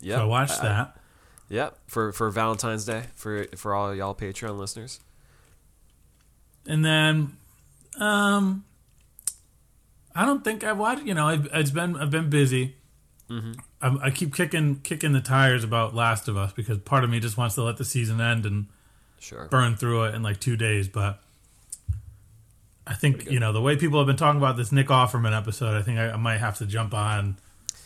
yeah, 0.00 0.16
So 0.16 0.22
I 0.22 0.24
watched 0.26 0.60
that. 0.60 0.96
Yeah, 1.50 1.70
for 1.88 2.12
for 2.12 2.30
Valentine's 2.30 2.84
Day 2.86 3.04
for 3.14 3.44
for 3.56 3.74
all 3.74 3.94
y'all 3.94 4.14
Patreon 4.14 4.56
listeners. 4.56 5.00
and 6.66 6.82
then 6.84 7.36
um 7.98 8.64
i 10.14 10.24
don't 10.24 10.44
think 10.44 10.62
i've 10.62 10.78
watched 10.78 11.02
you 11.04 11.12
know 11.14 11.26
I've, 11.26 11.48
it's 11.52 11.70
been 11.72 11.96
i've 11.96 12.10
been 12.10 12.30
busy 12.30 12.76
Mm-hmm. 13.28 13.52
I, 13.80 14.06
I 14.06 14.10
keep 14.10 14.34
kicking 14.34 14.80
kicking 14.82 15.12
the 15.12 15.20
tires 15.20 15.62
about 15.62 15.94
last 15.94 16.26
of 16.26 16.36
us 16.36 16.52
because 16.52 16.78
part 16.78 17.04
of 17.04 17.10
me 17.10 17.20
just 17.20 17.36
wants 17.36 17.54
to 17.54 17.62
let 17.62 17.76
the 17.76 17.84
season 17.84 18.20
end 18.20 18.44
and 18.46 18.66
Sure. 19.20 19.46
burn 19.46 19.76
through 19.76 20.04
it 20.04 20.14
in 20.16 20.22
like 20.24 20.40
two 20.40 20.56
days 20.56 20.88
but 20.88 21.20
i 22.86 22.94
think 22.94 23.30
you 23.30 23.38
know 23.38 23.52
the 23.52 23.60
way 23.60 23.76
people 23.76 23.98
have 24.00 24.06
been 24.08 24.16
talking 24.16 24.38
about 24.40 24.56
this 24.56 24.72
nick 24.72 24.88
offerman 24.88 25.36
episode 25.36 25.76
i 25.76 25.82
think 25.82 25.98
i, 26.00 26.10
I 26.10 26.16
might 26.16 26.38
have 26.38 26.58
to 26.58 26.66
jump 26.66 26.92
on 26.94 27.36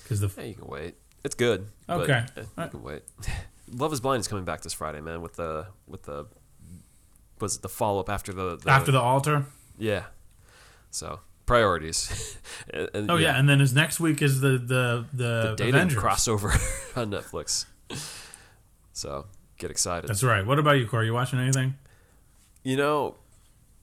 because 0.02 0.20
the 0.20 0.30
Yeah, 0.36 0.44
you 0.44 0.54
can 0.54 0.66
wait. 0.66 0.94
It's 1.24 1.34
good. 1.34 1.66
but, 1.86 2.00
Okay. 2.02 2.24
eh, 2.36 2.42
you 2.64 2.68
can 2.70 2.82
wait. 2.82 3.02
Love 3.76 3.92
is 3.92 4.00
Blind 4.00 4.20
is 4.20 4.28
coming 4.28 4.44
back 4.44 4.60
this 4.62 4.72
Friday, 4.72 5.00
man. 5.00 5.20
With 5.22 5.34
the 5.34 5.66
with 5.86 6.02
the 6.04 6.26
was 7.40 7.56
it 7.56 7.62
the 7.62 7.68
follow 7.68 8.00
up 8.00 8.08
after 8.08 8.32
the, 8.32 8.56
the 8.56 8.70
after 8.70 8.92
the 8.92 9.00
altar 9.00 9.46
yeah. 9.78 10.04
So 10.90 11.20
priorities. 11.46 12.38
And- 12.72 12.88
and, 12.94 13.10
oh 13.10 13.16
yeah. 13.16 13.38
and 13.38 13.48
then 13.48 13.60
his 13.60 13.74
next 13.74 14.00
week 14.00 14.22
is 14.22 14.40
the 14.40 14.50
the 14.58 15.04
the, 15.12 15.48
the 15.50 15.54
dating 15.56 15.74
avengers 15.74 16.02
crossover 16.02 16.52
on 16.96 17.10
Netflix. 17.10 17.66
So 18.92 19.26
get 19.58 19.70
excited. 19.70 20.08
that's 20.08 20.22
right 20.22 20.44
what 20.46 20.58
about 20.58 20.78
you 20.78 20.86
corey 20.86 21.06
you 21.06 21.12
watching 21.14 21.38
anything 21.38 21.74
You 22.62 22.76
know, 22.76 23.16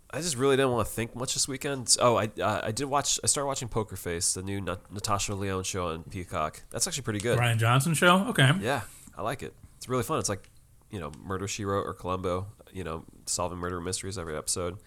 I 0.09 0.19
just 0.21 0.35
really 0.37 0.57
didn't 0.57 0.71
want 0.71 0.87
to 0.87 0.93
think 0.93 1.15
much 1.15 1.33
this 1.33 1.47
weekend. 1.47 1.95
Oh, 1.99 2.15
I 2.17 2.29
uh, 2.41 2.61
I 2.63 2.71
did 2.71 2.85
watch. 2.85 3.19
I 3.23 3.27
started 3.27 3.47
watching 3.47 3.67
Poker 3.67 3.95
Face, 3.95 4.33
the 4.33 4.41
new 4.41 4.59
Nat- 4.59 4.91
Natasha 4.91 5.35
Lyonne 5.35 5.63
show 5.63 5.87
on 5.89 6.03
Peacock. 6.03 6.63
That's 6.71 6.87
actually 6.87 7.03
pretty 7.03 7.19
good. 7.19 7.37
Rian 7.37 7.57
Johnson 7.57 7.93
show 7.93 8.25
okay 8.29 8.51
Yeah, 8.61 8.81
I 9.17 9.21
like 9.21 9.43
it. 9.43 9.53
It's 9.82 9.89
really 9.89 10.03
fun. 10.03 10.19
It's 10.19 10.29
like 10.29 10.47
you 10.91 10.99
know, 10.99 11.11
Murder 11.23 11.47
She 11.47 11.65
Wrote 11.65 11.88
or 11.88 11.93
Columbo. 11.95 12.45
You 12.71 12.84
know, 12.84 13.03
solving 13.25 13.57
murder 13.57 13.82
mysteries 13.82 14.17
every 14.19 14.38
episode. 14.38 14.77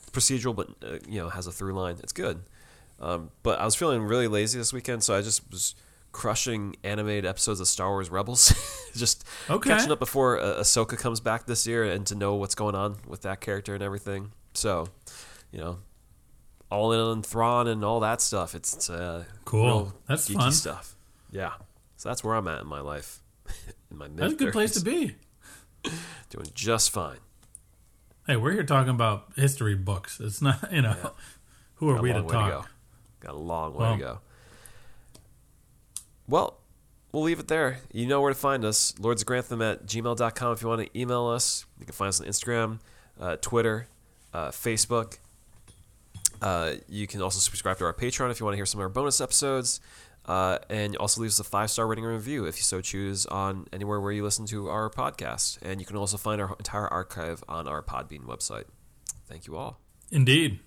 It's 0.00 0.10
procedural, 0.10 0.56
but 0.56 0.68
uh, 0.82 0.98
you 1.06 1.20
know, 1.20 1.28
has 1.28 1.46
a 1.46 1.52
through 1.52 1.74
line. 1.74 1.96
It's 2.02 2.12
good. 2.14 2.40
Um, 3.00 3.30
but 3.42 3.58
I 3.60 3.66
was 3.66 3.74
feeling 3.74 4.02
really 4.02 4.28
lazy 4.28 4.58
this 4.58 4.72
weekend, 4.72 5.02
so 5.02 5.14
I 5.14 5.20
just 5.20 5.48
was 5.50 5.74
crushing 6.12 6.74
animated 6.82 7.26
episodes 7.26 7.60
of 7.60 7.68
Star 7.68 7.90
Wars 7.90 8.08
Rebels. 8.10 8.52
just 8.96 9.24
Okay. 9.50 9.68
catching 9.70 9.92
up 9.92 9.98
before 9.98 10.40
uh, 10.40 10.60
Ahsoka 10.60 10.98
comes 10.98 11.20
back 11.20 11.46
this 11.46 11.66
year, 11.66 11.84
and 11.84 12.06
to 12.06 12.14
know 12.14 12.34
what's 12.36 12.54
going 12.54 12.74
on 12.74 12.96
with 13.06 13.20
that 13.22 13.40
character 13.42 13.74
and 13.74 13.82
everything. 13.82 14.32
So, 14.54 14.86
you 15.52 15.58
know, 15.60 15.78
all 16.70 16.92
in 16.92 17.00
on 17.00 17.22
Thrawn 17.22 17.68
and 17.68 17.84
all 17.84 18.00
that 18.00 18.20
stuff. 18.20 18.54
It's, 18.54 18.74
it's 18.74 18.90
uh, 18.90 19.24
Cool. 19.44 19.92
That's 20.08 20.28
geeky 20.28 20.34
fun. 20.36 20.52
stuff. 20.52 20.96
Yeah. 21.30 21.52
So 21.96 22.08
that's 22.08 22.22
where 22.24 22.34
I'm 22.34 22.48
at 22.48 22.60
in 22.62 22.66
my 22.66 22.80
life. 22.80 23.22
in 23.90 23.96
my 23.98 24.08
That's 24.14 24.32
a 24.34 24.36
good 24.36 24.52
place 24.52 24.72
to 24.74 24.80
be. 24.84 25.16
Doing 26.30 26.46
just 26.54 26.90
fine. 26.90 27.18
Hey, 28.26 28.36
we're 28.36 28.52
here 28.52 28.62
talking 28.64 28.90
about 28.90 29.32
history 29.36 29.74
books. 29.74 30.20
It's 30.20 30.40
not, 30.42 30.72
you 30.72 30.82
know, 30.82 31.12
who 31.76 31.88
are 31.90 31.94
Got 31.94 32.02
we 32.02 32.08
to 32.12 32.14
way 32.16 32.22
to 32.22 32.28
go. 32.28 32.32
talk? 32.50 32.70
Got 33.20 33.34
a 33.34 33.38
long 33.38 33.74
way 33.74 33.78
Well- 33.80 33.96
to 33.96 34.00
go. 34.02 34.18
Well, 36.28 36.60
we'll 37.12 37.24
leave 37.24 37.40
it 37.40 37.48
there. 37.48 37.80
You 37.92 38.06
know 38.06 38.20
where 38.20 38.32
to 38.32 38.38
find 38.38 38.64
us. 38.64 38.94
Lords 39.00 39.22
of 39.22 39.26
Grantham 39.26 39.60
at 39.62 39.86
gmail.com 39.86 40.52
if 40.52 40.62
you 40.62 40.68
want 40.68 40.82
to 40.86 40.98
email 40.98 41.26
us. 41.26 41.66
You 41.78 41.86
can 41.86 41.92
find 41.94 42.08
us 42.08 42.20
on 42.20 42.26
Instagram, 42.28 42.78
uh, 43.20 43.36
Twitter, 43.40 43.88
uh, 44.32 44.50
Facebook. 44.50 45.18
Uh, 46.40 46.74
you 46.88 47.06
can 47.06 47.20
also 47.20 47.38
subscribe 47.40 47.78
to 47.78 47.84
our 47.84 47.92
Patreon 47.92 48.30
if 48.30 48.38
you 48.40 48.46
want 48.46 48.54
to 48.54 48.58
hear 48.58 48.66
some 48.66 48.80
of 48.80 48.84
our 48.84 48.88
bonus 48.88 49.20
episodes. 49.20 49.80
Uh, 50.26 50.58
and 50.68 50.96
also 50.96 51.20
leave 51.22 51.30
us 51.30 51.40
a 51.40 51.44
five 51.44 51.70
star 51.70 51.86
rating 51.86 52.04
and 52.04 52.14
review 52.14 52.44
if 52.44 52.56
you 52.56 52.62
so 52.62 52.80
choose 52.80 53.26
on 53.26 53.66
anywhere 53.72 54.00
where 54.00 54.12
you 54.12 54.22
listen 54.22 54.46
to 54.46 54.68
our 54.68 54.90
podcast. 54.90 55.58
And 55.62 55.80
you 55.80 55.86
can 55.86 55.96
also 55.96 56.16
find 56.16 56.40
our 56.40 56.54
entire 56.58 56.86
archive 56.86 57.42
on 57.48 57.66
our 57.66 57.82
Podbean 57.82 58.24
website. 58.24 58.64
Thank 59.26 59.46
you 59.46 59.56
all. 59.56 59.80
Indeed. 60.10 60.60